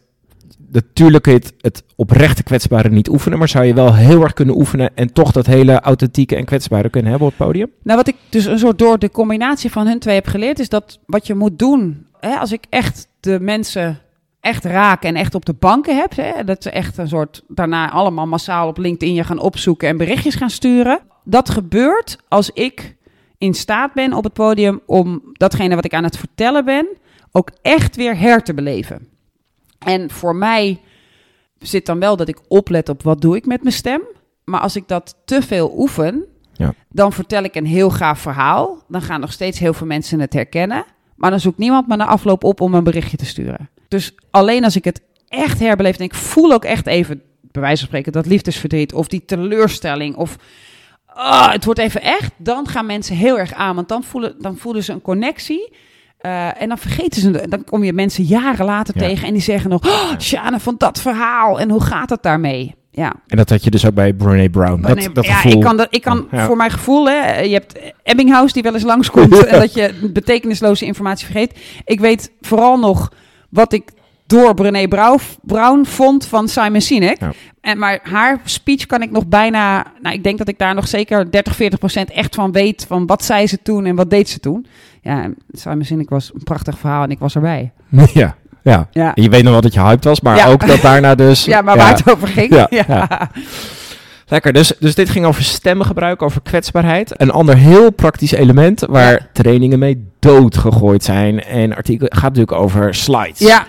Natuurlijk 0.72 1.24
kun 1.24 1.34
je 1.34 1.40
het, 1.40 1.54
het 1.62 1.84
oprechte 1.96 2.44
kwetsbare 2.44 2.90
niet 2.90 3.10
oefenen, 3.10 3.38
maar 3.38 3.48
zou 3.48 3.66
je 3.66 3.74
wel 3.74 3.96
heel 3.96 4.22
erg 4.24 4.34
kunnen 4.34 4.56
oefenen 4.56 4.92
en 4.96 5.14
toch 5.14 5.32
dat 5.32 5.46
hele 5.46 5.80
authentieke 5.80 6.36
en 6.36 6.46
kwetsbare 6.46 6.90
kunnen 6.90 7.10
hebben 7.12 7.28
op 7.30 7.38
het 7.38 7.48
podium? 7.48 7.72
Nou, 7.84 7.98
wat 7.98 8.08
ik 8.08 8.16
dus 8.30 8.46
een 8.46 8.60
soort 8.60 8.78
door 8.80 9.00
de 9.00 9.12
combinatie 9.12 9.72
van 9.72 9.88
hun 9.88 10.00
twee 10.00 10.16
heb 10.16 10.28
geleerd, 10.28 10.60
is 10.60 10.70
dat 10.70 11.00
wat 11.06 11.28
je 11.28 11.36
moet 11.36 11.60
doen, 11.60 12.06
hè, 12.20 12.36
als 12.36 12.52
ik 12.52 12.64
echt 12.70 13.08
de 13.20 13.38
mensen 13.42 14.00
echt 14.44 14.66
raak 14.66 15.04
en 15.04 15.16
echt 15.16 15.36
op 15.36 15.46
de 15.46 15.54
banken 15.54 15.98
heb, 15.98 16.16
hè, 16.16 16.44
dat 16.44 16.64
ze 16.64 16.70
echt 16.70 16.98
een 16.98 17.08
soort 17.08 17.44
daarna 17.48 17.92
allemaal 17.92 18.28
massaal 18.28 18.68
op 18.68 18.78
LinkedIn 18.78 19.14
je 19.14 19.24
gaan 19.24 19.40
opzoeken 19.40 19.88
en 19.88 19.98
berichtjes 19.98 20.36
gaan 20.36 20.50
sturen. 20.50 21.00
Dat 21.24 21.50
gebeurt 21.50 22.18
als 22.28 22.50
ik 22.50 22.96
in 23.38 23.54
staat 23.54 23.94
ben 23.94 24.14
op 24.14 24.24
het 24.24 24.34
podium 24.34 24.82
om 24.86 25.22
datgene 25.34 25.76
wat 25.76 25.86
ik 25.86 25.94
aan 25.94 26.04
het 26.04 26.18
vertellen 26.18 26.66
ben, 26.66 26.88
ook 27.32 27.50
echt 27.62 27.96
weer 27.96 28.18
her 28.18 28.44
te 28.44 28.54
beleven. 28.54 29.08
En 29.80 30.10
voor 30.10 30.36
mij 30.36 30.82
zit 31.60 31.86
dan 31.86 32.00
wel 32.00 32.16
dat 32.18 32.28
ik 32.28 32.40
oplet 32.48 32.90
op 32.90 33.04
wat 33.04 33.22
doe 33.22 33.36
ik 33.36 33.46
met 33.46 33.62
mijn 33.62 33.76
stem. 33.76 34.02
Maar 34.44 34.60
als 34.60 34.76
ik 34.76 34.88
dat 34.88 35.16
te 35.26 35.42
veel 35.42 35.74
oefen, 35.78 36.26
Ja. 36.54 36.74
dan 36.90 37.12
vertel 37.14 37.44
ik 37.44 37.56
een 37.56 37.66
heel 37.66 37.90
gaaf 37.92 38.20
verhaal. 38.20 38.84
Dan 38.88 39.02
gaan 39.02 39.20
nog 39.20 39.32
steeds 39.32 39.60
heel 39.60 39.74
veel 39.74 39.88
mensen 39.88 40.20
het 40.20 40.34
herkennen. 40.34 40.86
Maar 41.16 41.30
dan 41.30 41.40
zoekt 41.40 41.58
niemand 41.58 41.88
me 41.88 41.96
na 41.96 42.06
afloop 42.06 42.44
op 42.44 42.62
om 42.62 42.74
een 42.74 42.84
berichtje 42.84 43.18
te 43.18 43.26
sturen. 43.26 43.70
Dus 43.88 44.16
alleen 44.32 44.64
als 44.64 44.76
ik 44.76 44.84
het 44.84 45.02
echt 45.28 45.60
herbeleef 45.60 45.98
en 45.98 46.04
ik 46.04 46.14
voel 46.16 46.52
ook 46.52 46.66
echt 46.66 46.88
even, 46.88 47.22
bij 47.42 47.62
wijze 47.62 47.78
van 47.78 47.88
spreken, 47.88 48.12
dat 48.12 48.26
liefdesverdriet 48.26 48.94
of 48.94 49.08
die 49.08 49.26
teleurstelling 49.26 50.16
of 50.16 50.38
ah, 51.06 51.52
het 51.52 51.66
wordt 51.66 51.80
even 51.80 52.02
echt, 52.02 52.32
dan 52.38 52.68
gaan 52.68 52.86
mensen 52.86 53.16
heel 53.16 53.40
erg 53.40 53.54
aan. 53.54 53.76
Want 53.76 53.90
dan 53.90 54.04
voelen, 54.04 54.36
dan 54.40 54.58
voelen 54.58 54.84
ze 54.84 54.92
een 54.92 55.02
connectie. 55.02 55.74
Eh, 56.18 56.62
en 56.62 56.68
dan 56.68 56.78
vergeten 56.78 57.22
ze, 57.22 57.48
dan 57.50 57.64
kom 57.64 57.84
je 57.84 57.94
mensen 57.94 58.24
jaren 58.24 58.66
later 58.66 58.94
Ja. 58.98 59.08
tegen 59.08 59.28
en 59.28 59.34
die 59.34 59.42
zeggen 59.42 59.70
nog, 59.70 59.86
oh, 59.88 60.20
Sjane 60.20 60.60
van 60.60 60.76
dat 60.78 61.02
verhaal 61.02 61.60
en 61.60 61.70
hoe 61.70 61.82
gaat 61.84 62.10
het 62.10 62.24
daarmee? 62.24 62.76
Ja. 62.96 63.14
En 63.28 63.38
dat 63.38 63.50
had 63.50 63.64
je 63.64 63.70
dus 63.70 63.86
ook 63.86 63.94
bij 63.94 64.14
Brené 64.14 64.50
Brown. 64.50 64.82
Dat, 64.82 64.96
Nee, 64.96 65.12
dat 65.12 65.26
ja, 65.26 65.34
gevoel. 65.36 65.52
ik 65.52 65.62
kan, 65.66 65.78
dat, 65.78 65.88
ik 65.90 66.02
kan 66.02 66.28
Ja. 66.32 66.46
voor 66.46 66.58
mijn 66.58 66.72
gevoel, 66.72 67.10
hè, 67.10 67.40
je 67.40 67.54
hebt 67.54 67.80
Ebbinghaus 68.04 68.54
die 68.54 68.64
wel 68.64 68.74
eens 68.74 68.84
langskomt 68.84 69.46
en 69.46 69.60
dat 69.60 69.74
je 69.74 70.10
betekenisloze 70.14 70.86
informatie 70.86 71.26
vergeet. 71.26 71.60
Ik 71.86 72.00
weet 72.00 72.32
vooral 72.42 72.80
nog 72.80 73.12
wat 73.50 73.74
ik 73.74 73.90
door 74.28 74.54
Brené 74.54 74.88
Brown, 75.42 75.84
vond 75.86 76.26
van 76.26 76.48
Simon 76.48 76.82
Sinek. 76.82 77.20
Ja. 77.20 77.32
En, 77.62 77.78
maar 77.78 78.00
haar 78.04 78.40
speech 78.44 78.86
kan 78.86 79.02
ik 79.02 79.12
nog 79.12 79.28
bijna... 79.28 79.86
Nou, 80.02 80.16
ik 80.16 80.24
denk 80.24 80.38
dat 80.38 80.48
ik 80.48 80.58
daar 80.58 80.76
nog 80.76 80.88
zeker 80.88 81.32
30, 81.32 81.56
40 81.56 81.80
procent 81.80 82.12
echt 82.12 82.36
van 82.36 82.52
weet... 82.52 82.86
van 82.88 83.06
wat 83.06 83.24
zei 83.24 83.48
ze 83.48 83.62
toen 83.62 83.86
en 83.86 83.96
wat 83.96 84.10
deed 84.10 84.30
ze 84.30 84.40
toen. 84.40 84.66
Ja, 85.02 85.30
Simon 85.52 85.84
Sinek 85.84 86.10
was 86.10 86.32
een 86.34 86.44
prachtig 86.44 86.78
verhaal 86.78 87.04
en 87.04 87.12
ik 87.12 87.20
was 87.20 87.36
erbij. 87.36 87.72
Ja, 88.14 88.36
ja. 88.64 88.88
Ja, 88.92 89.14
En 89.16 89.24
je 89.24 89.30
weet 89.30 89.44
nog 89.44 89.52
wel 89.52 89.62
dat 89.62 89.74
je 89.74 89.82
hyped 89.82 90.04
was, 90.04 90.22
maar 90.22 90.36
Ja. 90.38 90.48
ook 90.48 90.68
dat 90.68 90.82
daarna 90.82 91.16
dus... 91.16 91.46
ja 91.54 91.62
maar 91.62 91.78
waar 91.78 91.90
het 91.90 92.12
over 92.12 92.28
ging. 92.28 92.54
Ja, 92.56 92.68
Ja, 92.70 92.84
ja. 92.88 93.30
Lekker, 94.28 94.54
dus, 94.54 94.74
dus 94.80 94.96
dit 94.96 95.10
ging 95.10 95.26
over 95.26 95.44
stemmengebruik, 95.44 96.22
over 96.22 96.42
kwetsbaarheid. 96.42 97.22
Een 97.22 97.32
ander 97.32 97.58
heel 97.58 97.92
praktisch 97.92 98.32
element 98.32 98.80
waar 98.90 99.12
Ja. 99.12 99.20
trainingen 99.34 99.80
mee 99.80 100.08
doodgegooid 100.20 101.04
zijn. 101.04 101.44
En 101.44 101.76
artikel 101.76 102.08
gaat 102.10 102.22
natuurlijk 102.36 102.52
over 102.62 102.96
slides. 102.96 103.40
ja, 103.40 103.66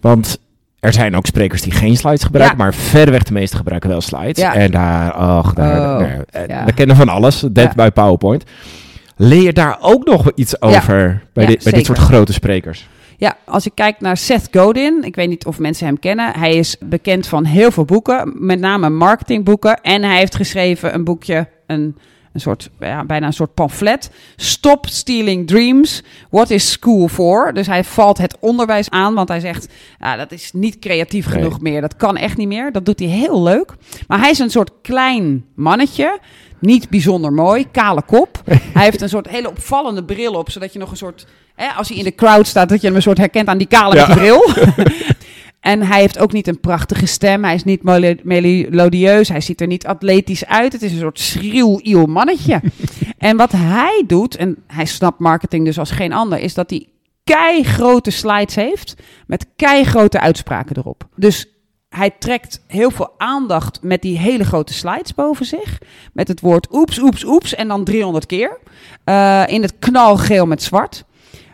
Want 0.00 0.38
er 0.80 0.92
zijn 0.92 1.16
ook 1.16 1.26
sprekers 1.26 1.62
die 1.62 1.72
geen 1.72 1.96
slides 1.96 2.22
gebruiken, 2.22 2.58
Ja. 2.58 2.64
maar 2.64 2.74
verreweg 2.74 3.22
de 3.22 3.32
meeste 3.32 3.56
gebruiken 3.56 3.90
wel 3.90 4.00
slides. 4.00 4.36
Ja. 4.38 4.54
En 4.54 4.70
daar, 4.70 5.12
ach, 5.12 5.52
daar, 5.54 5.80
Oh, 5.92 5.98
daar- 5.98 6.24
eh, 6.30 6.46
ja. 6.48 6.64
we 6.64 6.72
kennen 6.72 6.96
van 6.96 7.08
alles, 7.08 7.40
dead 7.40 7.66
Ja. 7.68 7.72
bij 7.74 7.90
PowerPoint. 7.90 8.44
Leer 9.16 9.42
je 9.42 9.52
daar 9.52 9.76
ook 9.80 10.04
nog 10.06 10.30
iets 10.34 10.60
over 10.60 11.22
bij, 11.32 11.44
Ja, 11.44 11.50
dit, 11.50 11.62
bij 11.64 11.72
dit 11.72 11.86
soort 11.86 11.98
grote 11.98 12.32
sprekers? 12.32 12.88
Ja, 13.20 13.36
als 13.44 13.66
ik 13.66 13.72
kijk 13.74 14.00
naar 14.00 14.16
Seth 14.16 14.48
Godin, 14.50 15.02
ik 15.02 15.14
weet 15.16 15.28
niet 15.28 15.46
of 15.46 15.58
mensen 15.58 15.86
hem 15.86 15.98
kennen. 15.98 16.32
Hij 16.38 16.54
is 16.54 16.76
bekend 16.80 17.26
van 17.26 17.44
heel 17.44 17.70
veel 17.70 17.84
boeken, 17.84 18.32
met 18.46 18.60
name 18.60 18.88
marketingboeken. 18.88 19.80
En 19.80 20.02
hij 20.02 20.16
heeft 20.18 20.34
geschreven 20.34 20.94
een 20.94 21.04
boekje, 21.04 21.48
een, 21.66 21.96
een 22.32 22.40
soort, 22.40 22.70
ja, 22.80 23.04
bijna 23.04 23.26
een 23.26 23.32
soort 23.32 23.54
pamflet. 23.54 24.10
Stop 24.36 24.86
stealing 24.86 25.46
dreams. 25.46 26.02
What 26.30 26.50
is 26.50 26.70
school 26.70 27.08
for? 27.08 27.52
Dus 27.52 27.66
hij 27.66 27.84
valt 27.84 28.18
het 28.18 28.36
onderwijs 28.40 28.90
aan, 28.90 29.14
want 29.14 29.28
hij 29.28 29.40
zegt, 29.40 29.72
ja, 29.98 30.16
dat 30.16 30.32
is 30.32 30.52
niet 30.52 30.78
creatief 30.78 31.26
Nee. 31.26 31.34
genoeg 31.34 31.60
meer. 31.60 31.80
Dat 31.80 31.96
kan 31.96 32.16
echt 32.16 32.36
niet 32.36 32.48
meer. 32.48 32.72
Dat 32.72 32.86
doet 32.86 32.98
hij 32.98 33.08
heel 33.08 33.42
leuk. 33.42 33.74
Maar 34.06 34.18
hij 34.20 34.30
is 34.30 34.38
een 34.38 34.50
soort 34.50 34.70
klein 34.82 35.44
mannetje. 35.54 36.18
Niet 36.60 36.88
bijzonder 36.88 37.32
mooi, 37.32 37.66
kale 37.70 38.02
kop. 38.02 38.37
Hij 38.48 38.84
heeft 38.84 39.00
een 39.00 39.08
soort 39.08 39.28
hele 39.28 39.50
opvallende 39.50 40.04
bril 40.04 40.32
op, 40.32 40.50
zodat 40.50 40.72
je 40.72 40.78
nog 40.78 40.90
een 40.90 40.96
soort... 40.96 41.26
Hè, 41.54 41.68
als 41.68 41.88
hij 41.88 41.96
in 41.96 42.04
de 42.04 42.14
crowd 42.14 42.46
staat, 42.46 42.68
dat 42.68 42.80
je 42.80 42.86
hem 42.86 42.96
een 42.96 43.02
soort 43.02 43.18
herkent 43.18 43.48
aan 43.48 43.58
die 43.58 43.66
kale 43.66 43.94
Ja. 43.94 44.06
met 44.06 44.16
die 44.16 44.16
bril. 44.16 44.52
en 45.60 45.82
hij 45.82 46.00
heeft 46.00 46.18
ook 46.18 46.32
niet 46.32 46.46
een 46.48 46.60
prachtige 46.60 47.06
stem. 47.06 47.44
Hij 47.44 47.54
is 47.54 47.64
niet 47.64 47.82
melo- 47.82 48.14
melodieus. 48.22 49.28
Hij 49.28 49.40
ziet 49.40 49.60
er 49.60 49.66
niet 49.66 49.86
atletisch 49.86 50.46
uit. 50.46 50.72
Het 50.72 50.82
is 50.82 50.92
een 50.92 50.98
soort 50.98 51.18
schriel, 51.20 51.80
iel 51.82 52.06
mannetje. 52.06 52.60
en 53.18 53.36
wat 53.36 53.52
hij 53.52 54.04
doet, 54.06 54.36
en 54.36 54.56
hij 54.66 54.84
snapt 54.84 55.18
marketing 55.18 55.64
dus 55.64 55.78
als 55.78 55.90
geen 55.90 56.12
ander, 56.12 56.38
is 56.38 56.54
dat 56.54 56.70
hij 56.70 56.86
kei 57.24 57.62
grote 57.62 58.10
slides 58.10 58.54
heeft 58.54 58.94
met 59.26 59.46
kei 59.56 59.84
grote 59.84 60.20
uitspraken 60.20 60.76
erop. 60.76 61.06
Dus 61.16 61.46
hij 61.88 62.10
trekt 62.10 62.62
heel 62.66 62.90
veel 62.90 63.14
aandacht 63.16 63.78
met 63.82 64.02
die 64.02 64.18
hele 64.18 64.44
grote 64.44 64.72
slides 64.72 65.14
boven 65.14 65.46
zich. 65.46 65.78
Met 66.12 66.28
het 66.28 66.40
woord 66.40 66.68
oeps, 66.74 66.98
oeps, 66.98 67.24
oeps 67.24 67.54
en 67.54 67.68
dan 67.68 67.84
300 67.84 68.26
keer. 68.26 68.58
Eh, 69.04 69.42
in 69.46 69.62
het 69.62 69.74
knalgeel 69.78 70.46
met 70.46 70.62
zwart. 70.62 71.04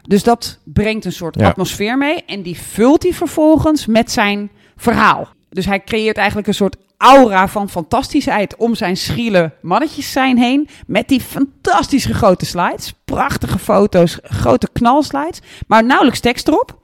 Dus 0.03 0.23
dat 0.23 0.59
brengt 0.65 1.05
een 1.05 1.13
soort 1.13 1.35
Ja. 1.39 1.49
atmosfeer 1.49 1.99
mee. 1.99 2.25
En 2.25 2.43
die 2.43 2.59
vult 2.61 3.03
hij 3.03 3.13
vervolgens 3.13 3.87
met 3.87 4.11
zijn 4.13 4.51
verhaal. 4.77 5.29
Dus 5.51 5.67
hij 5.67 5.85
creëert 5.85 6.17
eigenlijk 6.17 6.49
een 6.49 6.55
soort 6.55 6.77
aura 6.97 7.49
van 7.49 7.69
fantastischheid 7.71 8.57
om 8.57 8.75
zijn 8.75 8.97
schriele 8.97 9.53
mannetjes 9.63 10.13
zijn 10.13 10.39
heen. 10.39 10.69
Met 10.87 11.09
die 11.09 11.21
fantastische 11.21 12.15
grote 12.15 12.47
slides. 12.47 12.95
Prachtige 13.05 13.59
foto's, 13.59 14.19
grote 14.23 14.69
knalslides. 14.73 15.41
Maar 15.67 15.85
nauwelijks 15.85 16.21
tekst 16.21 16.49
erop 16.49 16.79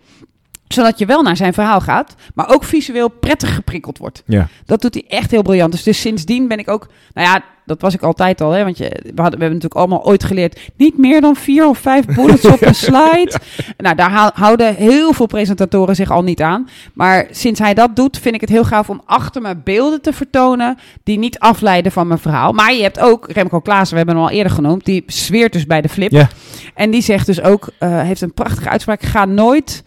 zodat 0.72 0.98
je 0.98 1.06
wel 1.06 1.22
naar 1.22 1.36
zijn 1.36 1.52
verhaal 1.52 1.80
gaat, 1.80 2.14
maar 2.34 2.48
ook 2.48 2.64
visueel 2.64 3.08
prettig 3.08 3.54
geprikkeld 3.54 3.98
wordt. 3.98 4.22
Ja. 4.26 4.48
Dat 4.66 4.80
doet 4.80 4.94
hij 4.94 5.04
echt 5.08 5.30
heel 5.30 5.42
briljant. 5.42 5.72
Dus, 5.72 5.82
dus 5.82 6.00
sindsdien 6.00 6.48
ben 6.48 6.58
ik 6.58 6.70
ook, 6.70 6.86
nou 7.12 7.26
ja, 7.26 7.42
dat 7.66 7.80
was 7.80 7.94
ik 7.94 8.02
altijd 8.02 8.40
al, 8.40 8.50
hè, 8.50 8.64
want 8.64 8.78
je, 8.78 8.88
we, 8.88 9.22
hadden, 9.22 9.38
we 9.38 9.44
hebben 9.44 9.48
natuurlijk 9.48 9.74
allemaal 9.74 10.04
ooit 10.04 10.24
geleerd, 10.24 10.60
niet 10.76 10.98
meer 10.98 11.20
dan 11.20 11.36
vier 11.36 11.66
of 11.66 11.78
vijf 11.78 12.04
bullets 12.06 12.44
op 12.44 12.62
een 12.66 12.74
slide. 12.74 13.32
Nou, 13.76 13.96
daar 13.96 14.10
hou- 14.10 14.30
houden 14.34 14.74
heel 14.74 15.12
veel 15.12 15.26
presentatoren 15.26 15.94
zich 15.94 16.10
al 16.10 16.22
niet 16.22 16.42
aan. 16.42 16.68
Maar 16.94 17.26
sinds 17.30 17.60
hij 17.60 17.74
dat 17.74 17.96
doet, 17.96 18.18
vind 18.18 18.34
ik 18.34 18.40
het 18.40 18.50
heel 18.50 18.64
gaaf 18.64 18.90
om 18.90 19.02
achter 19.04 19.42
me 19.42 19.56
beelden 19.56 20.00
te 20.00 20.12
vertonen 20.12 20.78
die 21.02 21.18
niet 21.18 21.38
afleiden 21.38 21.92
van 21.92 22.06
mijn 22.06 22.20
verhaal. 22.20 22.52
Maar 22.52 22.74
je 22.74 22.82
hebt 22.82 23.00
ook 23.00 23.30
Remco 23.30 23.60
Klaassen, 23.60 23.90
we 23.90 23.96
hebben 23.96 24.16
hem 24.16 24.24
al 24.24 24.30
eerder 24.30 24.52
genoemd, 24.52 24.84
die 24.84 25.04
zweert 25.06 25.52
dus 25.52 25.66
bij 25.66 25.80
de 25.80 25.88
flip. 25.88 26.10
Ja. 26.10 26.28
En 26.74 26.90
die 26.90 27.02
zegt 27.02 27.26
dus 27.26 27.42
ook, 27.42 27.68
eh, 27.78 28.00
heeft 28.00 28.20
een 28.20 28.34
prachtige 28.34 28.68
uitspraak, 28.68 29.02
ga 29.02 29.24
nooit 29.24 29.82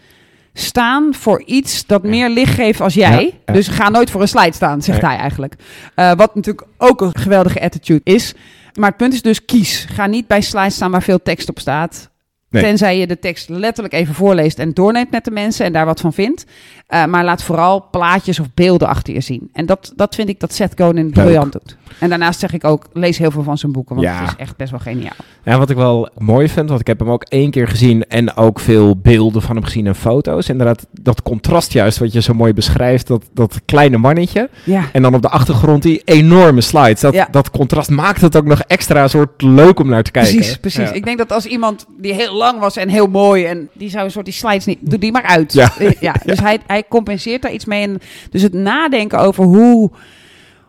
staan 0.54 1.14
voor 1.14 1.42
iets 1.46 1.86
dat 1.86 2.02
meer 2.02 2.28
licht 2.28 2.54
geeft 2.54 2.80
als 2.80 2.94
jij. 2.94 3.24
Ja, 3.24 3.30
ja. 3.46 3.52
Dus 3.52 3.68
ga 3.68 3.88
nooit 3.88 4.10
voor 4.10 4.20
een 4.20 4.28
slide 4.28 4.54
staan, 4.54 4.82
zegt 4.82 5.00
hij 5.00 5.16
eigenlijk. 5.16 5.54
Eh, 5.94 6.12
wat 6.12 6.34
natuurlijk 6.34 6.66
ook 6.78 7.00
een 7.00 7.16
geweldige 7.18 7.60
attitude 7.60 8.00
is. 8.04 8.34
Maar 8.74 8.88
het 8.88 8.96
punt 8.96 9.12
is 9.12 9.22
dus 9.22 9.44
kies. 9.44 9.86
Ga 9.90 10.06
niet 10.06 10.26
bij 10.26 10.40
slides 10.40 10.74
staan 10.74 10.90
waar 10.90 11.02
veel 11.02 11.22
tekst 11.22 11.48
op 11.48 11.58
staat. 11.58 12.10
Nee. 12.54 12.62
Tenzij 12.62 12.98
je 12.98 13.06
de 13.06 13.18
tekst 13.18 13.48
letterlijk 13.48 13.94
even 13.94 14.14
voorleest 14.14 14.58
en 14.58 14.72
doorneemt 14.72 15.10
met 15.10 15.24
de 15.24 15.30
mensen 15.30 15.66
en 15.66 15.72
daar 15.72 15.86
wat 15.86 16.00
van 16.00 16.12
vindt. 16.12 16.44
Eh, 16.86 17.04
maar 17.04 17.24
laat 17.24 17.42
vooral 17.42 17.88
plaatjes 17.90 18.40
of 18.40 18.46
beelden 18.54 18.88
achter 18.88 19.14
je 19.14 19.20
zien. 19.20 19.48
En 19.52 19.66
dat, 19.66 19.92
dat 19.96 20.14
vind 20.14 20.28
ik 20.28 20.40
dat 20.40 20.52
Seth 20.52 20.72
Godin 20.76 21.10
briljant 21.10 21.52
doet. 21.52 21.76
En 21.98 22.08
daarnaast 22.08 22.40
zeg 22.40 22.52
ik 22.52 22.64
ook, 22.64 22.86
lees 22.92 23.18
heel 23.18 23.30
veel 23.30 23.42
van 23.42 23.58
zijn 23.58 23.72
boeken, 23.72 23.94
want 23.96 24.06
Ja. 24.08 24.20
het 24.20 24.28
is 24.28 24.36
echt 24.36 24.56
best 24.56 24.70
wel 24.70 24.80
geniaal. 24.80 25.12
Ja, 25.44 25.58
wat 25.58 25.70
ik 25.70 25.76
wel 25.76 26.08
mooi 26.18 26.48
vind, 26.48 26.68
want 26.68 26.80
ik 26.80 26.86
heb 26.86 26.98
hem 26.98 27.10
ook 27.10 27.24
één 27.28 27.50
keer 27.50 27.68
gezien 27.68 28.04
en 28.04 28.36
ook 28.36 28.60
veel 28.60 28.96
beelden 28.96 29.42
van 29.42 29.56
hem 29.56 29.64
gezien 29.64 29.86
en 29.86 29.94
foto's. 29.94 30.48
Inderdaad, 30.48 30.86
dat 31.00 31.22
contrast 31.22 31.72
juist 31.72 31.98
wat 31.98 32.12
je 32.12 32.22
zo 32.22 32.34
mooi 32.34 32.52
beschrijft, 32.54 33.06
dat, 33.06 33.24
dat 33.32 33.60
kleine 33.64 33.96
mannetje. 33.96 34.48
Ja, 34.64 34.84
En 34.92 35.02
dan 35.02 35.14
op 35.14 35.22
de 35.22 35.28
achtergrond 35.28 35.82
die 35.82 36.02
enorme 36.04 36.60
slides. 36.60 37.00
Dat, 37.00 37.14
Ja. 37.14 37.28
dat 37.30 37.50
contrast 37.50 37.90
maakt 37.90 38.20
het 38.20 38.36
ook 38.36 38.44
nog 38.46 38.60
extra 38.60 39.08
soort 39.08 39.42
leuk 39.42 39.80
om 39.80 39.88
naar 39.88 40.02
te 40.02 40.10
kijken. 40.10 40.34
Precies, 40.34 40.56
precies. 40.56 40.90
Ik 40.90 41.04
denk 41.04 41.18
dat 41.18 41.32
als 41.32 41.46
iemand 41.46 41.86
die 41.98 42.14
heel 42.14 42.32
lang 42.44 42.58
was 42.60 42.76
en 42.76 42.88
heel 42.88 43.06
mooi 43.06 43.44
en 43.44 43.68
die 43.72 43.90
zou 43.90 44.04
een 44.04 44.10
soort 44.10 44.24
die 44.24 44.34
slides 44.34 44.64
niet, 44.64 44.78
doe 44.80 44.98
die 44.98 45.12
maar 45.12 45.22
uit. 45.22 45.52
Ja. 45.52 45.72
Eh, 45.78 45.92
ja 46.00 46.14
dus 46.26 46.40
Hij, 46.40 46.58
hij 46.66 46.84
compenseert 46.88 47.42
daar 47.42 47.52
iets 47.52 47.64
mee. 47.64 47.82
En 47.82 47.98
dus 48.30 48.42
het 48.42 48.52
nadenken 48.52 49.18
over 49.18 49.44
hoe, 49.44 49.90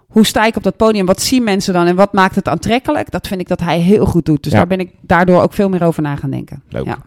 hoe 0.07 0.25
sta 0.25 0.45
ik 0.45 0.55
op 0.55 0.63
dat 0.63 0.77
podium, 0.77 1.05
wat 1.05 1.21
zien 1.21 1.43
mensen 1.43 1.73
dan 1.73 1.85
en 1.87 1.95
wat 1.95 2.13
maakt 2.13 2.35
het 2.35 2.47
aantrekkelijk, 2.47 3.11
dat 3.11 3.27
vind 3.27 3.41
ik 3.41 3.47
dat 3.47 3.59
hij 3.59 3.79
heel 3.79 4.05
goed 4.05 4.25
doet. 4.25 4.43
Dus 4.43 4.51
Ja. 4.51 4.57
daar 4.57 4.67
ben 4.67 4.79
ik 4.79 4.91
daardoor 5.01 5.41
ook 5.41 5.53
veel 5.53 5.69
meer 5.69 5.83
over 5.83 6.01
na 6.01 6.15
gaan 6.15 6.29
denken. 6.29 6.63
Leuk. 6.69 6.85
Ja. 6.85 6.97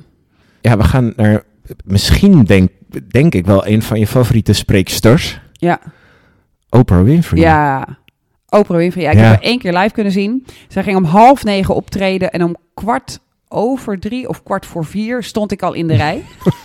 Ja, 0.60 0.76
we 0.76 0.84
gaan 0.84 1.12
naar 1.16 1.42
misschien 1.84 2.44
denk, 2.44 2.70
denk 3.08 3.34
ik 3.34 3.46
wel 3.46 3.66
een 3.66 3.82
van 3.82 3.98
je 3.98 4.06
favoriete 4.06 4.52
spreeksters. 4.52 5.40
Ja. 5.52 5.80
Oprah 6.70 7.02
Winfrey. 7.02 7.40
Ja, 7.40 7.86
Oprah 8.48 8.76
Winfrey. 8.78 9.02
Ja, 9.02 9.10
ik 9.10 9.16
Ja. 9.16 9.22
heb 9.22 9.32
haar 9.34 9.42
één 9.42 9.58
keer 9.58 9.72
live 9.78 9.94
kunnen 9.94 10.12
zien. 10.12 10.46
Zij 10.68 10.82
ging 10.82 10.96
om 10.96 11.04
half 11.04 11.44
negen 11.44 11.74
optreden 11.74 12.30
en 12.30 12.42
om 12.44 12.56
kwart 12.74 13.20
over 13.48 13.98
drie 13.98 14.28
of 14.28 14.42
kwart 14.42 14.66
voor 14.66 14.84
vier 14.84 15.22
stond 15.22 15.52
ik 15.52 15.62
al 15.62 15.72
in 15.72 15.86
de 15.88 15.96
rij. 15.96 16.22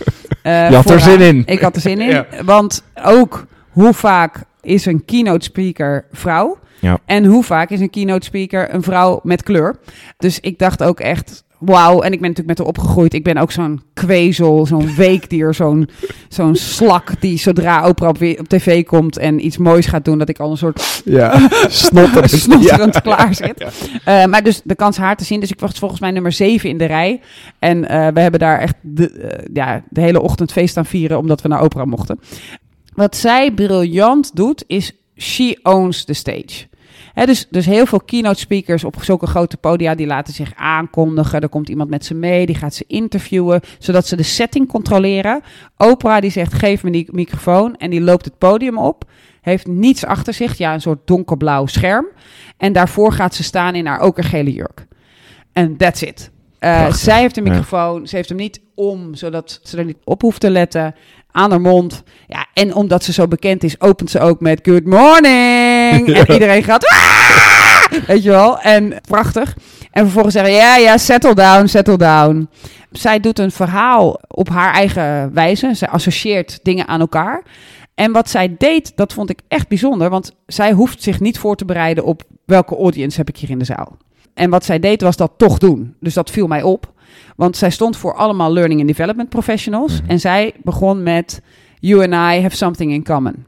Eh, 0.42 0.68
Je 0.70 0.74
had 0.76 0.90
er 0.90 1.00
zin 1.00 1.20
in. 1.20 1.42
Ik 1.46 1.60
had 1.60 1.74
er 1.74 1.80
zin 1.80 2.00
in. 2.00 2.08
Ja. 2.08 2.26
Want 2.44 2.82
ook 3.04 3.46
hoe 3.70 3.92
vaak 3.94 4.42
is 4.62 4.86
een 4.86 5.04
keynote 5.04 5.44
speaker 5.44 6.04
vrouw? 6.12 6.58
Ja. 6.80 6.98
En 7.04 7.24
hoe 7.24 7.42
vaak 7.44 7.70
is 7.70 7.80
een 7.80 7.90
keynote 7.90 8.26
speaker 8.26 8.74
een 8.74 8.82
vrouw 8.82 9.20
met 9.22 9.42
kleur? 9.42 9.76
Dus 10.16 10.40
ik 10.40 10.58
dacht 10.58 10.82
ook 10.82 11.00
echt, 11.00 11.44
wauw. 11.64 12.00
En 12.00 12.12
ik 12.12 12.20
ben 12.20 12.28
natuurlijk 12.28 12.46
met 12.46 12.58
haar 12.58 12.66
opgegroeid. 12.66 13.14
Ik 13.14 13.24
ben 13.24 13.36
ook 13.36 13.50
zo'n 13.52 13.82
kwezel, 13.94 14.66
zo'n 14.66 14.94
weekdier, 14.94 15.54
zo'n 15.54 15.88
zo'n 16.28 16.56
slak 16.56 17.20
die 17.20 17.38
zodra 17.38 17.88
Oprah 17.88 18.08
op, 18.08 18.38
op 18.38 18.48
tv 18.48 18.84
komt 18.84 19.18
en 19.18 19.44
iets 19.46 19.56
moois 19.58 19.86
gaat 19.86 20.04
doen, 20.04 20.18
dat 20.18 20.28
ik 20.28 20.38
al 20.38 20.50
een 20.50 20.56
soort 20.56 21.02
Ja, 21.04 21.48
snotterend. 21.68 22.30
snotterend 22.30 22.94
Ja. 22.94 23.00
klaar 23.00 23.34
zit. 23.34 23.64
Eh, 24.04 24.24
maar 24.24 24.42
dus 24.42 24.60
de 24.64 24.74
kans 24.74 24.96
haar 24.96 25.16
te 25.16 25.24
zien. 25.24 25.40
Dus 25.40 25.50
ik 25.50 25.60
was 25.60 25.78
volgens 25.78 26.00
mij 26.00 26.10
nummer 26.10 26.32
7 26.32 26.68
in 26.68 26.78
de 26.78 26.84
rij. 26.84 27.20
En 27.58 27.88
eh, 27.88 28.08
we 28.14 28.20
hebben 28.20 28.40
daar 28.40 28.58
echt 28.58 28.74
de, 28.82 29.10
eh, 29.10 29.44
ja, 29.52 29.82
de 29.88 30.00
hele 30.00 30.20
ochtend 30.20 30.52
feest 30.52 30.76
aan 30.76 30.86
vieren, 30.86 31.18
omdat 31.18 31.42
we 31.42 31.48
naar 31.48 31.60
opera 31.60 31.84
mochten. 31.84 32.18
Wat 32.94 33.16
zij 33.16 33.52
briljant 33.52 34.36
doet, 34.36 34.64
is 34.66 34.92
she 35.16 35.58
owns 35.62 36.04
the 36.04 36.12
stage. 36.12 36.66
Dus, 37.14 37.46
dus 37.50 37.66
heel 37.66 37.86
veel 37.86 38.00
keynote 38.00 38.38
speakers 38.38 38.84
op 38.84 39.02
zulke 39.02 39.26
grote 39.26 39.56
podia, 39.56 39.94
die 39.94 40.06
laten 40.06 40.34
zich 40.34 40.52
aankondigen. 40.56 41.40
Er 41.40 41.48
komt 41.48 41.68
iemand 41.68 41.90
met 41.90 42.04
ze 42.04 42.14
mee, 42.14 42.46
die 42.46 42.54
gaat 42.54 42.74
ze 42.74 42.84
interviewen, 42.86 43.60
zodat 43.78 44.06
ze 44.06 44.16
de 44.16 44.22
setting 44.22 44.68
controleren. 44.68 45.42
Oprah 45.76 46.20
die 46.20 46.30
zegt, 46.30 46.52
geef 46.54 46.82
me 46.82 46.90
die 46.90 47.08
microfoon 47.12 47.76
en 47.76 47.90
die 47.90 48.00
loopt 48.00 48.24
het 48.24 48.38
podium 48.38 48.78
op. 48.78 49.04
Heeft 49.40 49.66
niets 49.66 50.04
achter 50.04 50.34
zich, 50.34 50.58
ja, 50.58 50.74
een 50.74 50.80
soort 50.80 51.06
donkerblauw 51.06 51.66
scherm. 51.66 52.06
En 52.56 52.72
daarvoor 52.72 53.12
gaat 53.12 53.34
ze 53.34 53.42
staan 53.42 53.74
in 53.74 53.86
haar 53.86 54.00
okergele 54.00 54.52
jurk. 54.52 54.86
En 55.52 55.76
that's 55.76 56.02
it. 56.02 56.30
Eh, 56.58 56.92
zij 56.92 57.20
heeft 57.20 57.36
een 57.36 57.44
Ja. 57.44 57.50
microfoon, 57.50 58.06
ze 58.06 58.16
heeft 58.16 58.28
hem 58.28 58.38
niet 58.38 58.60
om, 58.74 59.14
zodat 59.14 59.60
ze 59.62 59.78
er 59.78 59.84
niet 59.84 59.96
op 60.04 60.20
hoeft 60.22 60.40
te 60.40 60.50
letten. 60.50 60.94
Aan 61.36 61.50
haar 61.50 61.60
mond. 61.60 62.02
Ja, 62.26 62.46
en 62.52 62.74
omdat 62.74 63.04
ze 63.04 63.12
zo 63.12 63.28
bekend 63.28 63.64
is, 63.64 63.80
opent 63.80 64.10
ze 64.10 64.20
ook 64.20 64.40
met 64.40 64.60
good 64.62 64.84
morning. 64.84 66.08
En 66.18 66.32
iedereen 66.32 66.62
gaat... 66.62 66.86
"Ah!" 66.86 68.06
Weet 68.06 68.22
je 68.22 68.30
wel? 68.30 68.58
En 68.60 68.94
prachtig. 69.08 69.56
En 69.90 70.02
vervolgens 70.02 70.34
zeggen, 70.34 70.52
ja, 70.54 70.76
ja, 70.76 70.98
settle 70.98 71.34
down, 71.34 71.66
settle 71.66 71.96
down. 71.96 72.48
Zij 72.90 73.20
doet 73.20 73.38
een 73.38 73.50
verhaal 73.50 74.20
op 74.28 74.48
haar 74.48 74.72
eigen 74.74 75.34
wijze. 75.34 75.74
Ze 75.74 75.88
associeert 75.88 76.58
dingen 76.62 76.86
aan 76.86 77.00
elkaar. 77.00 77.42
En 77.94 78.12
wat 78.12 78.30
zij 78.30 78.54
deed, 78.58 78.92
dat 78.96 79.12
vond 79.12 79.30
ik 79.30 79.40
echt 79.48 79.68
bijzonder. 79.68 80.10
Want 80.10 80.32
zij 80.46 80.72
hoeft 80.72 81.02
zich 81.02 81.20
niet 81.20 81.38
voor 81.38 81.56
te 81.56 81.64
bereiden 81.64 82.04
op 82.04 82.22
welke 82.44 82.76
audience 82.76 83.16
heb 83.18 83.28
ik 83.28 83.36
hier 83.36 83.50
in 83.50 83.58
de 83.58 83.64
zaal. 83.64 83.96
En 84.34 84.50
wat 84.50 84.64
zij 84.64 84.78
deed, 84.78 85.02
was 85.02 85.16
dat 85.16 85.32
toch 85.36 85.58
doen. 85.58 85.94
Dus 86.00 86.14
dat 86.14 86.30
viel 86.30 86.46
mij 86.46 86.62
op. 86.62 86.92
Want 87.36 87.56
zij 87.56 87.70
stond 87.70 87.96
voor 87.96 88.14
allemaal 88.14 88.52
learning 88.52 88.80
and 88.80 88.88
development 88.88 89.28
professionals. 89.28 90.00
Mhm. 90.00 90.10
En 90.10 90.20
zij 90.20 90.54
begon 90.62 91.02
met, 91.02 91.40
you 91.80 92.02
and 92.02 92.12
I 92.12 92.42
have 92.42 92.56
something 92.56 92.92
in 92.92 93.04
common. 93.04 93.44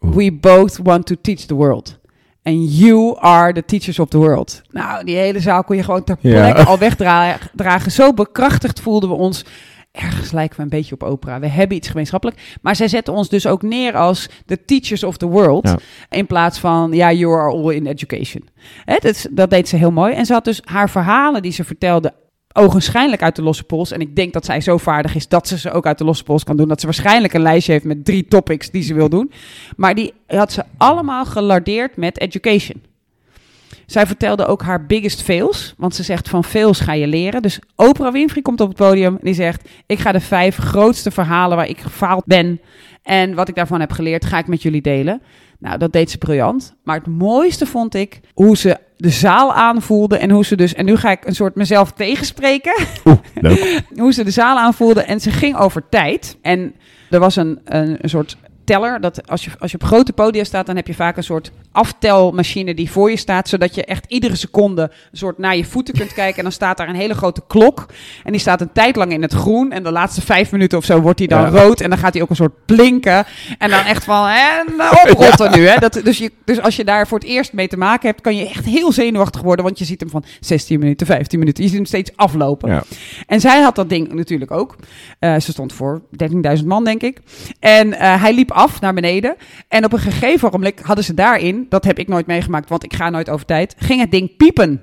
Oeh. 0.00 0.14
We 0.14 0.32
both 0.32 0.78
want 0.82 1.06
to 1.06 1.14
teach 1.20 1.38
the 1.40 1.54
world. 1.54 2.00
And 2.42 2.78
you 2.78 3.16
are 3.18 3.52
the 3.52 3.64
teachers 3.64 3.98
of 3.98 4.08
the 4.08 4.18
world. 4.18 4.62
Nou, 4.70 5.04
die 5.04 5.16
hele 5.16 5.40
zaal 5.40 5.64
kon 5.64 5.76
je 5.76 5.82
gewoon 5.82 6.04
ter 6.04 6.16
Ja. 6.20 6.30
plekke 6.52 6.64
al 6.64 6.78
wegdragen. 6.78 7.90
Zo 7.92 8.12
bekrachtigd 8.12 8.80
voelden 8.80 9.08
we 9.08 9.14
ons. 9.14 9.44
Ergens 9.92 10.32
lijken 10.32 10.56
we 10.56 10.62
een 10.62 10.68
beetje 10.68 10.94
op 10.94 11.02
opera. 11.02 11.40
We 11.40 11.46
hebben 11.46 11.76
iets 11.76 11.88
gemeenschappelijk. 11.88 12.56
Maar 12.62 12.76
zij 12.76 12.88
zetten 12.88 13.14
ons 13.14 13.28
dus 13.28 13.46
ook 13.46 13.62
neer 13.62 13.96
als 13.96 14.28
de 14.46 14.64
teachers 14.64 15.04
of 15.04 15.16
the 15.16 15.26
world. 15.26 15.68
Ja. 15.68 15.78
In 16.10 16.26
plaats 16.26 16.58
van, 16.58 16.92
ja, 16.92 17.12
you 17.12 17.34
are 17.34 17.50
all 17.52 17.74
in 17.74 17.86
education. 17.86 18.48
Hè, 18.84 18.96
dat, 19.00 19.26
dat 19.30 19.50
deed 19.50 19.68
ze 19.68 19.76
heel 19.76 19.90
mooi. 19.90 20.14
En 20.14 20.26
ze 20.26 20.32
had 20.32 20.44
dus 20.44 20.60
haar 20.64 20.90
verhalen 20.90 21.42
die 21.42 21.52
ze 21.52 21.64
vertelde 21.64 22.12
ogenschijnlijk 22.52 23.22
uit 23.22 23.36
de 23.36 23.42
losse 23.42 23.64
pols. 23.64 23.90
En 23.90 24.00
ik 24.00 24.16
denk 24.16 24.32
dat 24.32 24.44
zij 24.44 24.60
zo 24.60 24.76
vaardig 24.76 25.14
is 25.14 25.28
dat 25.28 25.48
ze 25.48 25.58
ze 25.58 25.70
ook 25.70 25.86
uit 25.86 25.98
de 25.98 26.04
losse 26.04 26.24
pols 26.24 26.44
kan 26.44 26.56
doen. 26.56 26.68
Dat 26.68 26.80
ze 26.80 26.86
waarschijnlijk 26.86 27.32
een 27.32 27.42
lijstje 27.42 27.72
heeft 27.72 27.84
met 27.84 28.04
drie 28.04 28.26
topics 28.28 28.70
die 28.70 28.82
ze 28.82 28.94
wil 28.94 29.08
doen. 29.08 29.32
Maar 29.76 29.94
die 29.94 30.12
had 30.26 30.52
ze 30.52 30.64
allemaal 30.76 31.24
gelardeerd 31.24 31.96
met 31.96 32.20
education. 32.20 32.82
Zij 33.86 34.06
vertelde 34.06 34.46
ook 34.46 34.62
haar 34.62 34.86
biggest 34.86 35.22
fails. 35.22 35.74
Want 35.76 35.94
ze 35.94 36.02
zegt 36.02 36.28
van 36.28 36.44
fails 36.44 36.80
ga 36.80 36.92
je 36.92 37.06
leren. 37.06 37.42
Dus 37.42 37.58
Oprah 37.76 38.12
Winfrey 38.12 38.42
komt 38.42 38.60
op 38.60 38.68
het 38.68 38.76
podium 38.76 39.14
en 39.14 39.24
die 39.24 39.34
zegt... 39.34 39.68
ik 39.86 39.98
ga 39.98 40.12
de 40.12 40.20
vijf 40.20 40.56
grootste 40.56 41.10
verhalen 41.10 41.56
waar 41.56 41.68
ik 41.68 41.80
gefaald 41.80 42.24
ben... 42.24 42.60
en 43.02 43.34
wat 43.34 43.48
ik 43.48 43.54
daarvan 43.54 43.80
heb 43.80 43.92
geleerd, 43.92 44.24
ga 44.24 44.38
ik 44.38 44.46
met 44.46 44.62
jullie 44.62 44.82
delen. 44.82 45.22
Nou, 45.58 45.78
dat 45.78 45.92
deed 45.92 46.10
ze 46.10 46.18
briljant. 46.18 46.74
Maar 46.84 46.96
het 46.96 47.06
mooiste 47.06 47.66
vond 47.66 47.94
ik 47.94 48.20
hoe 48.34 48.56
ze 48.56 48.78
de 49.02 49.10
zaal 49.10 49.54
aanvoelde... 49.54 50.16
en 50.16 50.30
hoe 50.30 50.44
ze 50.44 50.56
dus... 50.56 50.74
en 50.74 50.84
nu 50.84 50.96
ga 50.96 51.10
ik 51.10 51.26
een 51.26 51.34
soort 51.34 51.54
mezelf 51.54 51.92
tegenspreken... 51.92 52.74
Oeh, 53.04 53.18
leuk. 53.40 53.82
hoe 53.96 54.12
ze 54.12 54.24
de 54.24 54.30
zaal 54.30 54.58
aanvoelde. 54.58 55.02
En 55.02 55.20
ze 55.20 55.30
ging 55.30 55.56
over 55.56 55.88
tijd. 55.88 56.36
En 56.42 56.74
er 57.10 57.20
was 57.20 57.36
een, 57.36 57.60
een, 57.64 57.96
een 58.00 58.08
soort 58.08 58.36
teller. 58.64 59.00
Dat 59.00 59.28
als 59.28 59.44
je, 59.44 59.50
als 59.58 59.70
je 59.70 59.76
op 59.80 59.86
grote 59.86 60.12
podia 60.12 60.44
staat, 60.44 60.66
dan 60.66 60.76
heb 60.76 60.86
je 60.86 60.94
vaak 60.94 61.16
een 61.16 61.24
soort 61.24 61.50
aftelmachine 61.72 62.74
die 62.74 62.90
voor 62.90 63.10
je 63.10 63.16
staat. 63.16 63.48
Zodat 63.48 63.74
je 63.74 63.84
echt 63.84 64.04
iedere 64.08 64.36
seconde 64.36 64.82
een 64.82 65.18
soort 65.18 65.38
naar 65.38 65.56
je 65.56 65.64
voeten 65.64 65.94
kunt 65.94 66.12
kijken. 66.12 66.36
En 66.36 66.42
dan 66.42 66.52
staat 66.52 66.76
daar 66.76 66.88
een 66.88 66.94
hele 66.94 67.14
grote 67.14 67.42
klok. 67.46 67.86
En 68.24 68.32
die 68.32 68.40
staat 68.40 68.60
een 68.60 68.72
tijd 68.72 68.96
lang 68.96 69.12
in 69.12 69.22
het 69.22 69.32
groen. 69.32 69.72
En 69.72 69.82
de 69.82 69.92
laatste 69.92 70.20
vijf 70.20 70.52
minuten 70.52 70.78
of 70.78 70.84
zo 70.84 71.00
wordt 71.00 71.18
die 71.18 71.28
dan 71.28 71.40
Ja. 71.40 71.48
rood. 71.48 71.80
En 71.80 71.88
dan 71.90 71.98
gaat 71.98 72.12
hij 72.12 72.22
ook 72.22 72.30
een 72.30 72.36
soort 72.36 72.64
blinken. 72.66 73.24
En 73.58 73.70
dan 73.70 73.84
echt 73.84 74.04
van, 74.04 74.26
en 74.28 74.66
oprotten 75.10 75.50
nu. 75.58 75.66
Hè? 75.66 75.78
Dat, 75.78 76.00
dus, 76.04 76.18
je, 76.18 76.32
dus 76.44 76.60
als 76.60 76.76
je 76.76 76.84
daar 76.84 77.06
voor 77.06 77.18
het 77.18 77.26
eerst 77.28 77.52
mee 77.52 77.68
te 77.68 77.76
maken 77.76 78.08
hebt, 78.08 78.20
kan 78.20 78.36
je 78.36 78.48
echt 78.48 78.64
heel 78.64 78.92
zenuwachtig 78.92 79.40
worden. 79.40 79.64
Want 79.64 79.78
je 79.78 79.84
ziet 79.84 80.00
hem 80.00 80.10
van 80.10 80.24
16 80.40 80.78
minuten, 80.78 81.06
15 81.06 81.38
minuten. 81.38 81.62
Je 81.62 81.68
ziet 81.68 81.78
hem 81.78 81.86
steeds 81.86 82.10
aflopen. 82.16 82.70
Ja. 82.70 82.82
En 83.26 83.40
zij 83.40 83.60
had 83.60 83.74
dat 83.74 83.88
ding 83.88 84.12
natuurlijk 84.12 84.50
ook. 84.50 84.76
Eh, 85.18 85.34
ze 85.40 85.52
stond 85.52 85.72
voor 85.72 86.02
13.000 86.58 86.66
man, 86.66 86.84
denk 86.84 87.02
ik. 87.02 87.18
En 87.60 87.94
eh, 87.98 88.22
hij 88.22 88.34
liep 88.34 88.51
af 88.52 88.80
naar 88.80 88.94
beneden. 88.94 89.36
En 89.68 89.84
op 89.84 89.92
een 89.92 89.98
gegeven 89.98 90.48
ogenblik 90.48 90.78
hadden 90.78 91.04
ze 91.04 91.14
daarin, 91.14 91.66
dat 91.68 91.84
heb 91.84 91.98
ik 91.98 92.08
nooit 92.08 92.26
meegemaakt, 92.26 92.68
want 92.68 92.84
ik 92.84 92.94
ga 92.94 93.10
nooit 93.10 93.30
over 93.30 93.46
tijd, 93.46 93.74
ging 93.78 94.00
het 94.00 94.10
ding 94.10 94.36
piepen. 94.36 94.82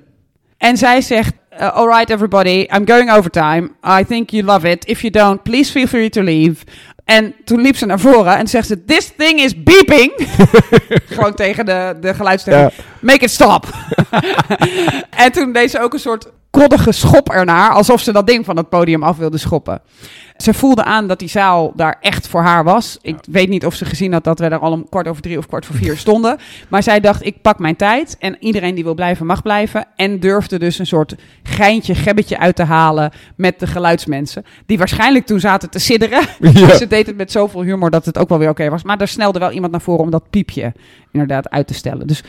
En 0.58 0.76
zij 0.76 1.00
zegt, 1.00 1.34
uh, 1.52 1.76
all 1.76 1.86
right 1.86 2.10
everybody, 2.10 2.66
I'm 2.76 2.88
going 2.88 3.12
over 3.12 3.30
time. 3.30 3.70
I 4.00 4.04
think 4.04 4.30
you 4.30 4.44
love 4.44 4.70
it. 4.70 4.84
If 4.84 5.00
you 5.00 5.12
don't, 5.12 5.42
please 5.42 5.70
feel 5.70 5.86
free 5.86 6.08
to 6.08 6.22
leave. 6.22 6.64
En 7.04 7.34
toen 7.44 7.60
liep 7.60 7.76
ze 7.76 7.86
naar 7.86 8.00
voren 8.00 8.36
en 8.36 8.48
zegt 8.48 8.66
ze, 8.66 8.84
this 8.84 9.12
thing 9.16 9.40
is 9.40 9.62
beeping. 9.62 10.12
Gewoon 11.14 11.34
tegen 11.34 11.66
de, 11.66 11.96
de 12.00 12.14
geluidstechniek. 12.14 12.84
Make 13.00 13.24
it 13.24 13.30
stop. 13.30 13.66
en 15.24 15.32
toen 15.32 15.52
deed 15.52 15.70
ze 15.70 15.80
ook 15.80 15.92
een 15.92 15.98
soort 15.98 16.28
koddige 16.50 16.92
schop 16.92 17.28
ernaar, 17.28 17.70
alsof 17.70 18.00
ze 18.00 18.12
dat 18.12 18.26
ding 18.26 18.44
van 18.44 18.56
het 18.56 18.68
podium 18.68 19.02
af 19.02 19.16
wilde 19.16 19.38
schoppen. 19.38 19.80
Ze 20.36 20.54
voelde 20.54 20.84
aan 20.84 21.06
dat 21.06 21.18
die 21.18 21.28
zaal 21.28 21.72
daar 21.76 21.96
echt 22.00 22.28
voor 22.28 22.42
haar 22.42 22.64
was. 22.64 22.98
Ik 23.02 23.16
weet 23.30 23.48
niet 23.48 23.66
of 23.66 23.74
ze 23.74 23.84
gezien 23.84 24.12
had 24.12 24.24
dat 24.24 24.38
we 24.38 24.48
daar 24.48 24.58
al 24.58 24.72
om 24.72 24.88
kwart 24.88 25.08
over 25.08 25.22
drie 25.22 25.38
of 25.38 25.46
kwart 25.46 25.66
voor 25.66 25.76
vier 25.76 25.96
stonden. 26.06 26.38
Maar 26.68 26.82
zij 26.82 27.00
dacht, 27.00 27.26
ik 27.26 27.42
pak 27.42 27.58
mijn 27.58 27.76
tijd. 27.76 28.16
En 28.18 28.36
iedereen 28.40 28.74
die 28.74 28.84
wil 28.84 28.94
blijven, 28.94 29.26
mag 29.26 29.42
blijven. 29.42 29.86
En 29.96 30.20
durfde 30.20 30.58
dus 30.58 30.78
een 30.78 30.86
soort 30.86 31.14
geintje, 31.42 31.94
gebbetje 31.94 32.38
uit 32.38 32.56
te 32.56 32.64
halen 32.64 33.12
met 33.36 33.60
de 33.60 33.66
geluidsmensen. 33.66 34.44
Die 34.66 34.78
waarschijnlijk 34.78 35.26
toen 35.26 35.40
zaten 35.40 35.70
te 35.70 35.78
sidderen. 35.78 36.22
Ja. 36.60 36.76
Ze 36.76 36.86
deed 36.86 37.06
het 37.06 37.16
met 37.16 37.32
zoveel 37.32 37.62
humor 37.62 37.90
dat 37.90 38.04
het 38.04 38.18
ook 38.18 38.28
wel 38.28 38.38
weer 38.38 38.48
oké 38.48 38.68
was. 38.68 38.82
Maar 38.82 39.00
er 39.00 39.08
snelde 39.08 39.38
wel 39.38 39.50
iemand 39.50 39.72
naar 39.72 39.80
voren 39.80 40.04
om 40.04 40.10
dat 40.10 40.30
piepje 40.30 40.72
inderdaad 41.12 41.50
uit 41.50 41.66
te 41.66 41.74
stellen. 41.74 42.06
Dus 42.06 42.22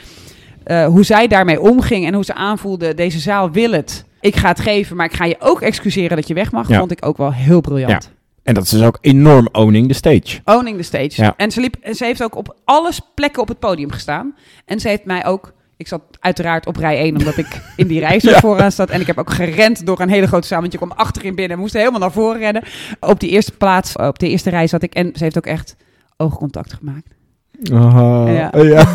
eh, 0.64 0.86
hoe 0.86 1.04
zij 1.04 1.28
daarmee 1.28 1.62
omging 1.62 2.06
en 2.06 2.14
hoe 2.14 2.26
ze 2.26 2.34
aanvoelde, 2.34 2.94
deze 2.94 3.20
zaal 3.20 3.52
wil 3.52 3.72
het. 3.72 4.06
Ik 4.22 4.36
ga 4.36 4.48
het 4.48 4.60
geven, 4.60 4.96
maar 4.96 5.06
ik 5.06 5.14
ga 5.14 5.26
je 5.26 5.36
ook 5.40 5.62
excuseren 5.62 6.16
dat 6.16 6.28
je 6.28 6.34
weg 6.34 6.52
mag. 6.52 6.68
Ja. 6.68 6.78
Vond 6.80 6.92
ik 6.92 7.06
ook 7.06 7.18
wel 7.18 7.34
heel 7.34 7.62
briljant. 7.62 8.12
En 8.44 8.54
dat 8.54 8.64
is 8.64 8.70
dus 8.70 8.82
ook 8.84 8.98
enorm 9.02 9.48
owning 9.52 9.88
the 9.88 9.94
stage. 9.94 10.40
Owning 10.46 10.78
the 10.78 10.84
stage. 10.84 11.12
Ja. 11.22 11.34
En 11.38 11.52
ze, 11.52 11.60
liep, 11.62 11.76
en 11.82 11.96
ze 11.96 12.06
heeft 12.06 12.24
ook 12.24 12.36
op 12.36 12.56
alle 12.66 12.92
plekken 13.16 13.42
op 13.42 13.48
het 13.48 13.60
podium 13.60 13.92
gestaan. 13.92 14.36
En 14.66 14.80
ze 14.80 14.88
heeft 14.88 15.06
mij 15.06 15.26
ook... 15.26 15.54
Ik 15.78 15.88
zat 15.88 16.02
uiteraard 16.20 16.66
op 16.66 16.76
rij 16.76 16.98
1, 16.98 17.18
omdat 17.18 17.38
ik 17.38 17.62
in 17.76 17.88
die 17.88 18.00
rij 18.00 18.20
zo 18.22 18.30
Ja. 18.30 18.40
vooraan 18.40 18.72
zat. 18.72 18.90
En 18.90 19.02
ik 19.02 19.08
heb 19.08 19.18
ook 19.18 19.32
gerend 19.34 19.86
door 19.86 20.00
een 20.00 20.10
hele 20.10 20.28
grote 20.28 20.48
zaal. 20.48 20.60
Want 20.60 20.72
je 20.72 20.78
kwam 20.78 20.92
achterin 20.92 21.36
binnen 21.36 21.56
en 21.56 21.62
moest 21.62 21.74
helemaal 21.74 22.00
naar 22.00 22.12
voren 22.12 22.40
rennen. 22.40 22.64
Op 23.00 23.20
die 23.20 23.30
eerste 23.30 23.52
plaats, 23.52 23.96
op 23.96 24.20
de 24.20 24.30
eerste 24.30 24.50
rij 24.50 24.68
zat 24.68 24.84
ik. 24.84 24.94
En 24.94 25.12
ze 25.16 25.24
heeft 25.24 25.38
ook 25.38 25.46
echt 25.46 25.76
oogcontact 26.18 26.74
gemaakt. 26.74 27.08
Aha. 27.74 28.30
Ja. 28.30 28.50
ja. 28.64 28.94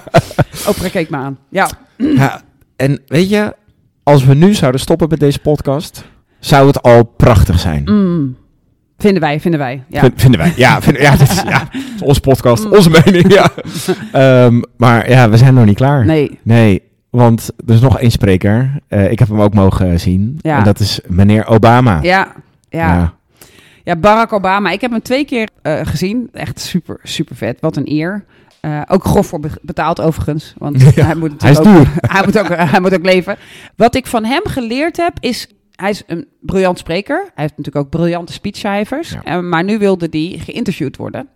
Oprah 0.68 0.90
keek 0.90 1.10
me 1.10 1.16
aan. 1.16 1.38
Ja, 1.48 1.70
Ja, 1.96 2.40
en 2.76 3.02
weet 3.06 3.28
je, 3.30 3.54
als 4.02 4.24
we 4.24 4.34
nu 4.34 4.54
zouden 4.54 4.80
stoppen 4.80 5.08
met 5.08 5.20
deze 5.20 5.38
podcast, 5.38 6.04
zou 6.38 6.66
het 6.66 6.82
al 6.82 7.02
prachtig 7.04 7.58
zijn. 7.60 7.82
Mm. 7.84 8.36
vinden 8.98 9.20
wij, 9.22 9.40
vinden 9.40 9.60
wij. 9.60 9.82
Ja. 9.88 10.00
Vind- 10.00 10.20
vinden 10.20 10.40
wij. 10.40 10.52
Ja, 10.56 10.80
vinden, 10.82 11.02
ja, 11.02 11.16
dit 11.16 11.30
is, 11.30 11.42
ja, 11.42 11.68
is 11.96 12.02
onze 12.10 12.20
podcast, 12.20 12.64
Mm. 12.64 12.72
onze 12.72 12.90
mening. 13.04 13.32
Ja. 13.32 13.50
Ehm, 14.46 14.60
maar 14.76 15.10
ja, 15.10 15.30
we 15.30 15.36
zijn 15.36 15.54
nog 15.54 15.64
niet 15.64 15.76
klaar. 15.76 16.04
Nee, 16.04 16.38
Nee, 16.42 16.82
want 17.10 17.50
er 17.66 17.74
is 17.74 17.80
nog 17.80 17.98
één 17.98 18.10
spreker. 18.10 18.70
Eh, 18.88 19.10
ik 19.10 19.18
heb 19.18 19.28
hem 19.28 19.40
ook 19.40 19.54
mogen 19.54 20.00
zien. 20.00 20.38
Ja. 20.40 20.58
En 20.58 20.64
dat 20.64 20.80
is 20.80 21.00
meneer 21.06 21.46
Obama. 21.46 21.98
ja, 22.02 22.32
ja. 22.68 22.94
Ja. 22.94 23.14
Ja, 23.84 23.96
Barack 23.96 24.32
Obama. 24.32 24.70
Ik 24.70 24.80
heb 24.80 24.90
hem 24.90 25.02
twee 25.02 25.24
keer 25.24 25.48
eh, 25.62 25.80
gezien. 25.82 26.28
Echt 26.32 26.60
super, 26.60 26.98
super 27.02 27.36
vet. 27.36 27.60
Wat 27.60 27.76
een 27.76 27.90
eer. 27.90 28.24
Eh, 28.62 28.82
ook 28.88 29.04
grof 29.04 29.26
voor 29.26 29.40
be- 29.40 29.58
betaald 29.62 30.00
overigens. 30.00 30.54
Want 30.58 30.80
Ja, 30.94 31.04
hij, 31.04 31.14
moet 31.14 31.42
hij 31.42 31.50
is 31.50 31.58
duur. 31.58 31.78
ook, 31.80 31.86
hij, 32.12 32.22
moet 32.24 32.38
ook, 32.38 32.48
hij 32.48 32.80
moet 32.80 32.94
ook 32.94 33.04
leven. 33.04 33.36
Wat 33.76 33.94
ik 33.94 34.06
van 34.06 34.24
hem 34.24 34.40
geleerd 34.44 34.96
heb 34.96 35.12
is... 35.20 35.46
Hij 35.72 35.90
is 35.90 36.02
een 36.06 36.26
briljant 36.40 36.78
spreker. 36.78 37.16
Hij 37.16 37.30
heeft 37.34 37.56
natuurlijk 37.56 37.84
ook 37.84 37.90
briljante 37.90 38.32
speechschrijvers. 38.32 39.10
Ja. 39.10 39.22
Eh, 39.24 39.40
maar 39.40 39.64
nu 39.64 39.78
wilde 39.78 40.06
hij 40.10 40.38
geïnterviewd 40.38 40.96
worden. 40.96 41.28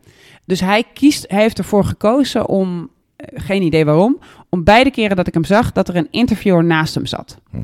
Dus 0.44 0.60
hij, 0.60 0.84
kiest, 0.94 1.24
hij 1.28 1.40
heeft 1.40 1.58
ervoor 1.58 1.84
gekozen 1.84 2.46
om... 2.48 2.90
eh, 3.16 3.40
geen 3.42 3.62
idee 3.62 3.84
waarom. 3.84 4.18
Om 4.50 4.64
beide 4.64 4.90
keren 4.90 5.16
dat 5.16 5.26
ik 5.26 5.34
hem 5.34 5.44
zag... 5.44 5.72
dat 5.72 5.88
er 5.88 5.96
een 5.96 6.08
interviewer 6.10 6.64
naast 6.64 6.94
hem 6.94 7.06
zat. 7.06 7.38
Hm. 7.50 7.56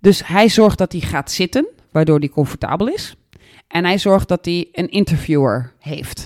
Dus 0.00 0.26
hij 0.26 0.48
zorgt 0.48 0.78
dat 0.78 0.92
hij 0.92 1.00
gaat 1.00 1.30
zitten... 1.30 1.66
waardoor 1.92 2.18
hij 2.18 2.28
comfortabel 2.28 2.88
is. 2.88 3.16
En 3.68 3.84
hij 3.84 3.98
zorgt 3.98 4.28
dat 4.28 4.44
hij 4.44 4.68
een 4.72 4.88
interviewer 4.90 5.72
heeft. 5.78 6.25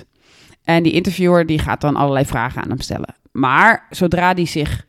En 0.64 0.82
die 0.82 0.92
interviewer 0.92 1.46
die 1.46 1.58
gaat 1.58 1.80
dan 1.80 1.96
allerlei 1.96 2.24
vragen 2.24 2.62
aan 2.62 2.68
hem 2.68 2.80
stellen. 2.80 3.14
Maar 3.32 3.86
zodra 3.90 4.32
hij 4.34 4.46
zich 4.46 4.86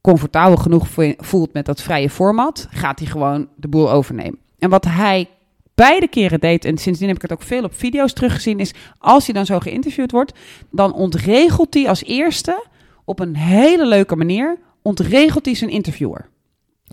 comfortabel 0.00 0.56
genoeg 0.56 0.88
vo- 0.88 1.14
voelt 1.16 1.52
met 1.52 1.66
dat 1.66 1.82
vrije 1.82 2.10
format, 2.10 2.66
gaat 2.70 2.98
hij 2.98 3.08
gewoon 3.08 3.48
de 3.56 3.68
boel 3.68 3.90
overnemen. 3.90 4.38
En 4.58 4.70
wat 4.70 4.84
hij 4.84 5.28
beide 5.74 6.08
keren 6.08 6.40
deed, 6.40 6.64
en 6.64 6.78
sindsdien 6.78 7.06
heb 7.08 7.16
ik 7.16 7.22
het 7.22 7.32
ook 7.32 7.42
veel 7.42 7.62
op 7.64 7.74
video's 7.74 8.12
teruggezien, 8.12 8.58
is 8.60 8.74
als 8.98 9.24
hij 9.24 9.34
dan 9.34 9.46
zo 9.46 9.58
geïnterviewd 9.58 10.10
wordt, 10.10 10.32
dan 10.70 10.92
ontregelt 10.92 11.74
hij 11.74 11.88
als 11.88 12.04
eerste 12.04 12.64
op 13.04 13.20
een 13.20 13.36
hele 13.36 13.86
leuke 13.86 14.16
manier, 14.16 14.58
ontregelt 14.82 15.44
hij 15.44 15.54
zijn 15.54 15.70
interviewer. 15.70 16.28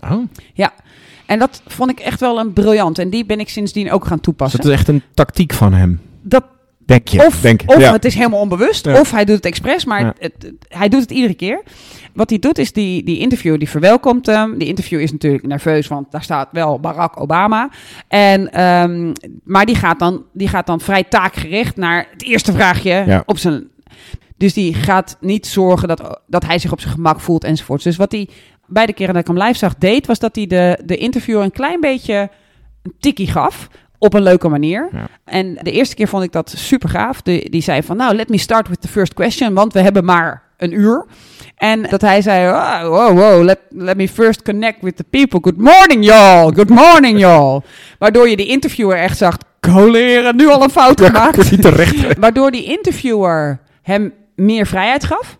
Oh, 0.00 0.22
En 1.26 1.38
dat 1.38 1.62
vond 1.66 1.90
ik 1.90 2.00
echt 2.00 2.20
wel 2.20 2.38
een 2.38 2.52
briljant. 2.52 2.98
En 2.98 3.10
die 3.10 3.24
ben 3.26 3.40
ik 3.40 3.48
sindsdien 3.48 3.90
ook 3.90 4.04
gaan 4.04 4.16
dus 4.16 4.24
toepassen. 4.24 4.60
dat 4.60 4.68
is 4.70 4.74
echt 4.76 4.88
een 4.88 5.02
tactiek 5.14 5.52
van 5.52 5.72
hem. 5.72 6.00
Dat 6.22 6.44
Denk 6.86 7.08
je? 7.08 7.26
Of, 7.26 7.40
denk, 7.40 7.60
of 7.66 7.78
ja. 7.80 7.92
het 7.92 8.04
is 8.04 8.14
helemaal 8.14 8.40
onbewust, 8.40 8.84
Ja. 8.84 9.00
of 9.00 9.10
hij 9.10 9.24
doet 9.24 9.36
het 9.36 9.44
expres, 9.46 9.84
maar 9.84 10.00
Ja. 10.00 10.14
het, 10.18 10.32
het- 10.38 10.52
hij 10.68 10.88
doet 10.88 11.00
het 11.00 11.10
iedere 11.10 11.34
keer. 11.34 11.62
Wat 12.14 12.30
hij 12.30 12.38
doet 12.38 12.58
is 12.58 12.72
die, 12.72 13.02
die 13.04 13.18
interview, 13.18 13.58
die 13.58 13.68
verwelkomt 13.68 14.26
hem. 14.26 14.58
Die 14.58 14.68
interview 14.68 15.00
is 15.00 15.12
natuurlijk 15.12 15.46
nerveus, 15.46 15.88
want 15.88 16.10
daar 16.12 16.22
staat 16.22 16.48
wel 16.52 16.80
Barack 16.80 17.20
Obama. 17.20 17.68
En, 18.08 18.52
ehm, 18.52 19.12
maar 19.44 19.66
die 19.66 19.74
gaat, 19.74 19.98
dan, 19.98 20.22
die 20.32 20.48
gaat 20.48 20.66
dan 20.66 20.80
vrij 20.80 21.04
taakgericht 21.04 21.76
naar 21.76 22.06
het 22.10 22.22
eerste 22.22 22.52
vraagje 22.52 23.22
op 23.26 23.38
zijn... 23.38 23.68
Dus 24.36 24.52
die 24.52 24.74
gaat 24.74 25.16
niet 25.20 25.46
zorgen 25.46 25.88
dat, 25.88 26.20
dat 26.26 26.44
hij 26.46 26.58
zich 26.58 26.72
op 26.72 26.80
zijn 26.80 26.94
gemak 26.94 27.20
voelt 27.20 27.44
enzovoorts. 27.44 27.84
Dus 27.84 27.96
wat 27.96 28.12
hij 28.12 28.28
beide 28.66 28.92
keren 28.92 29.14
dat 29.14 29.22
ik 29.28 29.34
hem 29.36 29.42
live 29.46 29.58
zag 29.58 29.74
deed, 29.78 30.06
was 30.06 30.18
dat 30.18 30.36
hij 30.36 30.46
de, 30.46 30.78
de 30.84 30.96
interviewer 30.96 31.42
een 31.44 31.50
klein 31.50 31.80
beetje 31.80 32.30
een 32.82 32.94
tikkie 33.00 33.26
gaf. 33.30 33.68
Op 34.04 34.14
een 34.14 34.22
leuke 34.22 34.48
manier. 34.48 34.88
Ja. 34.92 35.06
En 35.24 35.58
de 35.62 35.70
eerste 35.70 35.94
keer 35.94 36.08
vond 36.08 36.24
ik 36.24 36.32
dat 36.32 36.52
super 36.56 36.88
gaaf. 36.88 37.22
De, 37.22 37.46
die 37.50 37.62
zei 37.62 37.82
van, 37.82 37.96
nou, 37.96 38.14
let 38.14 38.28
me 38.28 38.38
start 38.38 38.68
with 38.68 38.80
the 38.80 38.88
first 38.88 39.14
question, 39.14 39.54
want 39.54 39.72
we 39.72 39.80
hebben 39.80 40.04
maar 40.04 40.42
een 40.56 40.72
uur. 40.72 41.06
En 41.56 41.82
dat 41.82 42.00
hij 42.00 42.22
zei, 42.22 42.48
oh, 42.48 42.82
wow, 42.82 43.18
wow, 43.18 43.42
let, 43.42 43.58
let 43.70 43.96
me 43.96 44.08
first 44.08 44.42
connect 44.42 44.82
with 44.82 44.96
the 44.96 45.04
people. 45.10 45.38
Good 45.42 45.58
morning, 45.58 46.04
y'all. 46.04 46.52
Good 46.54 46.68
morning, 46.68 47.18
y'all. 47.18 47.60
Waardoor 47.98 48.28
je 48.28 48.36
die 48.36 48.46
interviewer 48.46 48.96
echt 48.96 49.18
zag, 49.18 49.36
coleren, 49.60 50.36
nu 50.36 50.48
al 50.48 50.62
een 50.62 50.70
fout 50.70 51.00
gemaakt. 51.00 51.62
Terecht. 51.62 52.18
Waardoor 52.18 52.50
die 52.50 52.64
interviewer 52.64 53.60
hem 53.82 54.12
meer 54.34 54.66
vrijheid 54.66 55.04
gaf. 55.04 55.38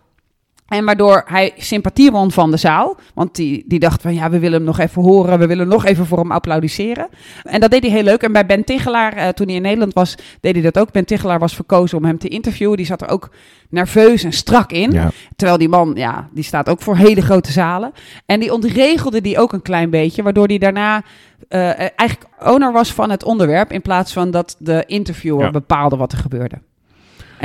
En 0.65 0.85
waardoor 0.85 1.23
hij 1.25 1.53
sympathie 1.57 2.11
won 2.11 2.31
van 2.31 2.51
de 2.51 2.57
zaal. 2.57 2.97
Want 3.13 3.35
die, 3.35 3.63
die 3.67 3.79
dacht 3.79 4.01
van 4.01 4.13
ja, 4.13 4.29
we 4.29 4.39
willen 4.39 4.57
hem 4.57 4.63
nog 4.65 4.79
even 4.79 5.01
horen. 5.01 5.39
We 5.39 5.47
willen 5.47 5.67
nog 5.67 5.85
even 5.85 6.05
voor 6.05 6.17
hem 6.17 6.31
applaudisseren. 6.31 7.07
En 7.43 7.59
dat 7.59 7.71
deed 7.71 7.81
hij 7.81 7.91
heel 7.91 8.03
leuk. 8.03 8.21
En 8.23 8.31
bij 8.31 8.45
Ben 8.45 8.63
Tichelaar, 8.63 9.13
eh, 9.13 9.27
toen 9.27 9.47
hij 9.47 9.55
in 9.55 9.61
Nederland 9.61 9.93
was, 9.93 10.15
deed 10.41 10.53
hij 10.53 10.61
dat 10.63 10.79
ook. 10.79 10.91
Ben 10.91 11.05
Tichelaar 11.05 11.39
was 11.39 11.55
verkozen 11.55 11.97
om 11.97 12.05
hem 12.05 12.17
te 12.17 12.27
interviewen. 12.27 12.77
Die 12.77 12.85
zat 12.85 13.01
er 13.01 13.09
ook 13.09 13.29
nerveus 13.69 14.23
en 14.23 14.31
strak 14.33 14.71
in. 14.71 14.91
Ja. 14.91 15.11
Terwijl 15.35 15.57
die 15.57 15.69
man, 15.69 15.91
ja, 15.95 16.29
die 16.33 16.43
staat 16.43 16.69
ook 16.69 16.81
voor 16.81 16.95
hele 16.97 17.21
grote 17.21 17.51
zalen. 17.51 17.91
En 18.25 18.39
die 18.39 18.53
ontregelde 18.53 19.21
die 19.21 19.39
ook 19.39 19.53
een 19.53 19.61
klein 19.61 19.89
beetje. 19.89 20.23
Waardoor 20.23 20.47
die 20.47 20.59
daarna 20.59 21.03
eh, 21.47 21.79
eigenlijk 21.79 22.25
owner 22.39 22.71
was 22.71 22.93
van 22.93 23.09
het 23.09 23.23
onderwerp. 23.23 23.71
In 23.71 23.81
plaats 23.81 24.13
van 24.13 24.31
dat 24.31 24.55
de 24.59 24.83
interviewer 24.87 25.45
Ja. 25.45 25.51
bepaalde 25.51 25.95
wat 25.95 26.11
er 26.11 26.17
gebeurde. 26.17 26.55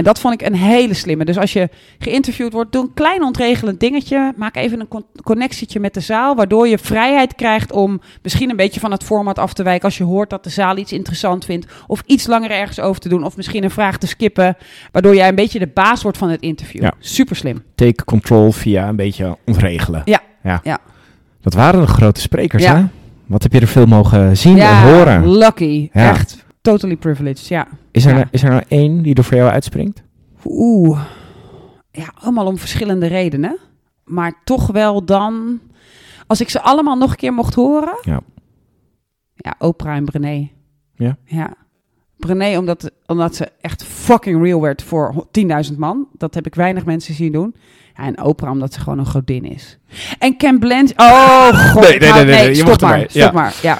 En 0.01 0.07
dat 0.07 0.20
vond 0.20 0.34
ik 0.40 0.46
een 0.46 0.55
hele 0.55 0.94
slimme. 0.94 1.24
Dus 1.24 1.38
als 1.38 1.53
je 1.53 1.68
geïnterviewd 1.98 2.53
wordt, 2.53 2.72
doe 2.72 2.82
een 2.82 2.94
klein 2.94 3.22
ontregelend 3.22 3.80
dingetje. 3.80 4.32
Maak 4.36 4.57
even 4.57 4.80
een 4.80 4.88
con- 4.88 5.05
connectietje 5.22 5.80
met 5.80 5.94
de 5.94 6.01
zaal. 6.01 6.34
Waardoor 6.36 6.68
je 6.68 6.78
vrijheid 6.78 7.34
krijgt 7.34 7.72
om 7.72 8.01
misschien 8.22 8.51
een 8.51 8.57
beetje 8.57 8.80
van 8.80 8.90
het 8.90 9.05
format 9.05 9.38
af 9.38 9.53
te 9.53 9.62
wijken. 9.62 9.84
Als 9.84 9.98
je 9.98 10.05
hoort 10.05 10.30
dat 10.30 10.44
de 10.44 10.51
zaal 10.51 10.76
iets 10.76 10.92
interessant 10.92 11.44
vindt. 11.44 11.66
Of 11.86 12.03
iets 12.07 12.26
langer 12.26 12.51
ergens 12.51 12.80
over 12.80 13.01
te 13.01 13.09
doen. 13.09 13.24
Of 13.24 13.36
misschien 13.36 13.64
een 13.64 13.70
vraag 13.70 13.98
te 13.98 14.07
skippen. 14.07 14.57
Waardoor 14.92 15.14
jij 15.14 15.28
een 15.28 15.34
beetje 15.34 15.59
de 15.59 15.70
baas 15.74 16.03
wordt 16.03 16.18
van 16.18 16.28
het 16.30 16.40
interview. 16.40 16.82
Ja. 16.82 16.92
Super 16.98 17.36
slim. 17.36 17.62
Take 17.74 18.05
control 18.05 18.53
via 18.53 18.88
een 18.88 18.96
beetje 18.96 19.36
ontregelen. 19.46 20.03
Ja. 20.05 20.20
ja. 20.42 20.61
Ja. 20.64 20.78
Dat 21.40 21.55
waren 21.55 21.80
de 21.80 21.86
grote 21.86 22.20
sprekers, 22.20 22.62
Ja. 22.62 22.76
hè? 22.76 22.84
Wat 23.26 23.42
heb 23.42 23.53
je 23.53 23.61
er 23.61 23.66
veel 23.66 23.86
mogen 23.86 24.36
zien 24.36 24.59
en 24.59 24.82
horen? 24.82 25.30
lucky. 25.36 25.88
Echt 25.92 26.44
totally 26.61 26.97
privileged. 26.97 27.47
Ja. 27.47 27.69
Is 27.91 28.05
er, 28.05 28.17
Ja. 28.17 28.29
is 28.31 28.43
er 28.43 28.51
nou 28.51 28.63
één 28.69 29.03
die 29.03 29.15
er 29.15 29.25
voor 29.25 29.37
jou 29.37 29.51
uitspringt? 29.51 30.03
Oeh. 30.45 31.01
Ja, 31.91 32.13
allemaal 32.15 32.47
om 32.47 32.59
verschillende 32.59 33.07
redenen. 33.07 33.59
Maar 34.05 34.33
toch 34.45 34.67
wel 34.67 35.05
dan... 35.05 35.61
Als 36.27 36.41
ik 36.41 36.49
ze 36.51 36.61
allemaal 36.61 36.97
nog 36.97 37.11
een 37.11 37.17
keer 37.17 37.33
mocht 37.33 37.55
horen... 37.55 37.99
Ja. 38.03 38.21
Ja, 39.35 39.55
Oprah 39.59 39.97
en 39.97 40.05
Brené. 40.05 40.49
Ja? 40.95 41.17
Ja. 41.25 41.55
Brené, 42.17 42.59
omdat, 42.59 42.91
omdat 43.07 43.35
ze 43.37 43.49
echt 43.61 43.85
fucking 43.85 44.43
real 44.43 44.61
werd 44.61 44.83
voor 44.83 45.13
ho- 45.15 45.29
10.000 45.73 45.77
man. 45.79 46.07
Dat 46.13 46.35
heb 46.35 46.47
ik 46.47 46.55
weinig 46.55 46.85
mensen 46.85 47.15
zien 47.15 47.33
doen. 47.33 47.55
Ja, 47.97 48.05
en 48.05 48.23
Oprah, 48.23 48.51
omdat 48.51 48.73
ze 48.73 48.81
gewoon 48.81 48.99
een 48.99 49.07
godin 49.07 49.45
is. 49.45 49.79
En 50.19 50.37
Ken 50.37 50.59
Blanchett... 50.59 51.01
Oh, 51.01 51.49
god. 51.73 51.83
Nee, 51.83 51.99
nee, 51.99 52.13
nee, 52.13 52.25
nee, 52.25 52.49
je 52.49 52.55
stop 52.55 52.67
mocht 52.67 52.81
maar. 52.81 52.93
erbij. 52.93 53.09
Stop 53.09 53.23
Ja. 53.23 53.31
maar, 53.33 53.55
ja. 53.63 53.79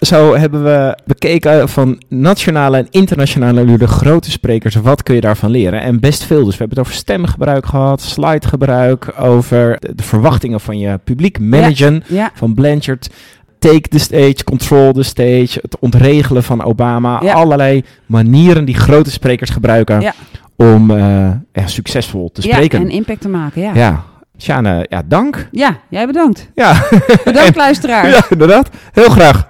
Zo 0.00 0.36
hebben 0.36 0.64
we 0.64 0.98
bekeken 1.06 1.68
van 1.68 2.02
nationale 2.08 2.76
en 2.76 2.86
internationale 2.90 3.76
de 3.78 3.86
grote 3.86 4.30
sprekers. 4.30 4.74
Wat 4.74 5.02
kun 5.02 5.14
je 5.14 5.20
daarvan 5.20 5.50
leren? 5.50 5.80
En 5.80 6.00
best 6.00 6.24
veel. 6.24 6.44
Dus 6.44 6.52
we 6.52 6.58
hebben 6.58 6.78
het 6.78 6.86
over 6.86 6.98
stemgebruik 6.98 7.66
gehad, 7.66 8.00
slidegebruik, 8.00 9.12
over 9.18 9.78
de, 9.94 10.02
verwachtingen 10.02 10.60
van 10.60 10.78
je 10.78 10.98
publiek, 11.04 11.38
managen 11.38 12.02
Ja, 12.06 12.30
van 12.34 12.54
Blanchard. 12.54 13.10
Take 13.58 13.88
the 13.88 13.98
stage, 13.98 14.44
control 14.44 14.92
the 14.92 15.02
stage, 15.02 15.58
het 15.62 15.78
ontregelen 15.78 16.42
van 16.42 16.64
Obama. 16.64 17.20
Ja. 17.22 17.32
Allerlei 17.32 17.84
manieren 18.06 18.64
die 18.64 18.76
grote 18.76 19.10
sprekers 19.10 19.50
gebruiken 19.50 20.12
om 20.56 20.90
eh, 20.90 21.30
succesvol 21.64 22.30
te 22.32 22.42
ja, 22.42 22.52
spreken. 22.52 22.80
en 22.80 22.90
impact 22.90 23.20
te 23.20 23.28
maken, 23.28 23.62
ja. 23.62 23.74
Ja, 23.74 24.04
Sjane, 24.38 24.86
ja, 24.88 25.02
dank. 25.06 25.48
Ja, 25.50 25.78
jij 25.90 26.06
bedankt. 26.06 26.50
Ja. 26.54 26.86
Bedankt, 27.24 27.56
luisteraar. 27.66 28.08
ja, 28.08 28.24
inderdaad. 28.28 28.68
Heel 28.92 29.08
graag. 29.08 29.49